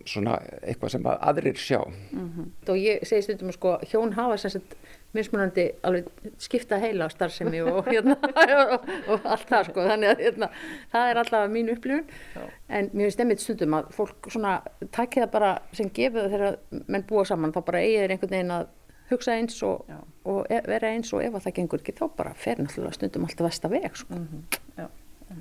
svona 0.08 0.38
eitthvað 0.62 0.96
sem 0.96 1.06
að 1.06 1.22
aðrir 1.30 1.60
sjá 1.60 1.80
mm 1.82 2.26
-hmm. 2.28 2.50
og 2.68 2.76
ég 2.76 3.06
segi 3.08 3.22
stundum 3.28 3.52
að 3.52 3.58
sko 3.58 3.78
hjón 3.92 4.16
hafa 4.18 4.36
sem 4.36 4.50
sagt 4.56 4.76
mismunandi 5.12 5.66
alveg 5.82 6.08
skipta 6.40 6.78
heila 6.80 7.06
á 7.06 7.10
starfsemi 7.12 7.60
og, 7.62 7.84
hérna, 7.86 8.16
og, 8.72 8.86
og 9.08 9.20
allt 9.24 9.48
það 9.48 9.66
sko 9.68 9.86
þannig 9.88 10.12
að 10.12 10.22
hérna, 10.26 10.48
það 10.92 11.10
er 11.10 11.20
alltaf 11.22 11.50
mín 11.50 11.72
upplifun 11.72 12.06
Já. 12.34 12.44
en 12.68 12.90
mér 12.92 13.04
finnst 13.08 13.20
einmitt 13.20 13.44
stundum 13.44 13.74
að 13.74 13.90
fólk 13.96 14.30
svona 14.32 14.62
takkið 14.90 15.26
það 15.26 15.34
bara 15.36 15.50
sem 15.72 15.90
gefið 15.90 16.30
þegar 16.36 16.56
menn 16.86 17.04
búa 17.08 17.24
saman 17.28 17.52
þá 17.52 17.60
bara 17.64 17.84
eigið 17.84 18.04
er 18.04 18.16
einhvern 18.16 18.36
veginn 18.36 18.56
að 18.56 18.66
hugsa 19.12 19.36
eins 19.36 19.62
og, 19.66 19.92
og 20.24 20.46
e, 20.48 20.60
vera 20.66 20.92
eins 20.94 21.12
og 21.12 21.24
ef 21.24 21.36
það 21.44 21.56
gengur 21.58 21.82
ekki 21.82 21.96
þá 21.98 22.04
bara 22.16 22.34
fer 22.38 22.62
náttúrulega 22.62 22.96
stundum 22.96 23.28
alltaf 23.28 23.48
vest 23.48 23.68
að 23.68 23.76
veg 23.76 23.96
sko. 23.96 24.14
mm 24.14 24.28
-hmm. 24.28 24.88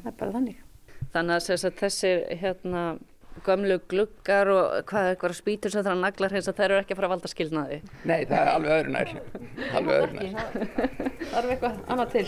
Það 0.02 0.12
er 0.12 0.20
bara 0.20 0.36
þannig. 0.38 0.60
Þannig 1.12 1.34
að 1.38 1.74
þessi 1.82 2.12
hérna 2.42 2.84
gömlu 3.46 3.78
gluggar 3.90 4.50
og 4.52 4.86
hvað 4.90 5.12
eitthvað 5.12 5.36
spýtur 5.38 5.74
sem 5.74 5.84
það 5.86 5.94
er 5.94 6.02
naglar 6.02 6.36
hins 6.36 6.50
að 6.50 6.58
það 6.58 6.66
eru 6.68 6.80
ekki 6.82 6.94
að 6.94 7.00
fara 7.00 7.08
að 7.08 7.14
valda 7.14 7.32
skilnaði. 7.32 7.78
Nei, 8.04 8.18
það 8.30 8.38
er 8.40 8.50
alveg 8.52 8.74
öðru 8.78 8.92
nær. 8.96 9.14
Alveg 9.80 9.94
öðru 9.98 10.14
nær. 10.18 10.28
Það 11.22 11.38
eru 11.42 11.54
eitthvað 11.56 11.80
annað 11.96 12.12
til. 12.16 12.26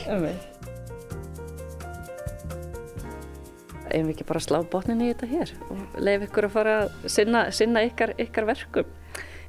Eða 3.94 4.08
við 4.08 4.14
ekki 4.16 4.26
bara 4.32 4.42
slá 4.42 4.58
botnin 4.74 5.04
í 5.06 5.12
þetta 5.12 5.30
hér 5.30 5.54
og 5.68 6.00
leif 6.02 6.26
ykkur 6.26 6.48
að 6.48 6.56
fara 6.56 6.78
að 6.86 6.96
sinna, 7.14 7.44
sinna 7.54 7.84
ykkar, 7.86 8.16
ykkar 8.24 8.48
verkum? 8.50 8.90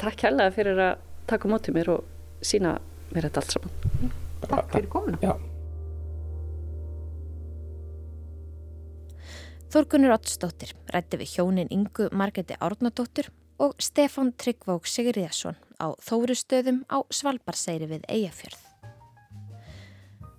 Takk 0.03 0.27
hérlega 0.27 0.53
fyrir 0.59 0.85
að 0.91 1.09
taka 1.31 1.49
mótið 1.49 1.79
mér 1.79 1.95
og 1.95 2.45
sína 2.45 2.77
mér 3.15 3.31
þetta 3.31 3.45
allt 3.45 3.57
saman. 3.57 4.15
Takk 4.45 4.73
fyrir 4.75 4.93
komuna 4.93 5.37
Þorgunur 9.75 10.12
Ottsdóttir 10.14 10.70
rætti 10.95 11.18
við 11.18 11.33
hjónin 11.35 11.70
Ingu 11.75 12.05
Margeti 12.14 12.55
Árnadóttir 12.62 13.27
og 13.59 13.72
Stefan 13.83 14.29
Tryggvók 14.39 14.87
Sigriðarsson 14.87 15.57
á 15.83 15.99
Þórustöðum 15.99 16.85
á 16.87 17.03
Svalbarsæri 17.11 17.89
við 17.91 18.05
Eyjafjörð. 18.07 18.61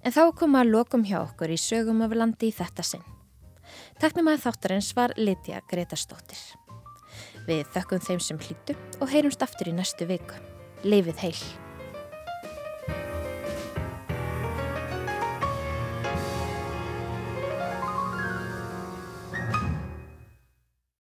En 0.08 0.16
þá 0.16 0.22
kom 0.40 0.56
að 0.56 0.72
lokum 0.78 1.04
hjá 1.04 1.18
okkur 1.26 1.52
í 1.52 1.60
sögum 1.60 2.06
af 2.08 2.16
landi 2.16 2.48
í 2.48 2.56
þetta 2.56 2.88
sinn. 2.88 3.04
Taknum 4.00 4.32
að 4.32 4.46
þáttarins 4.46 4.94
var 4.96 5.18
Lidja 5.20 5.60
Gretarsdóttir. 5.68 6.40
Við 7.44 7.68
þökkum 7.76 8.08
þeim 8.08 8.24
sem 8.24 8.40
hlýttu 8.40 8.80
og 9.02 9.12
heyrumst 9.12 9.44
aftur 9.44 9.68
í 9.68 9.76
næstu 9.76 10.08
viku. 10.08 10.40
Leifið 10.88 11.24
heil! 11.28 11.65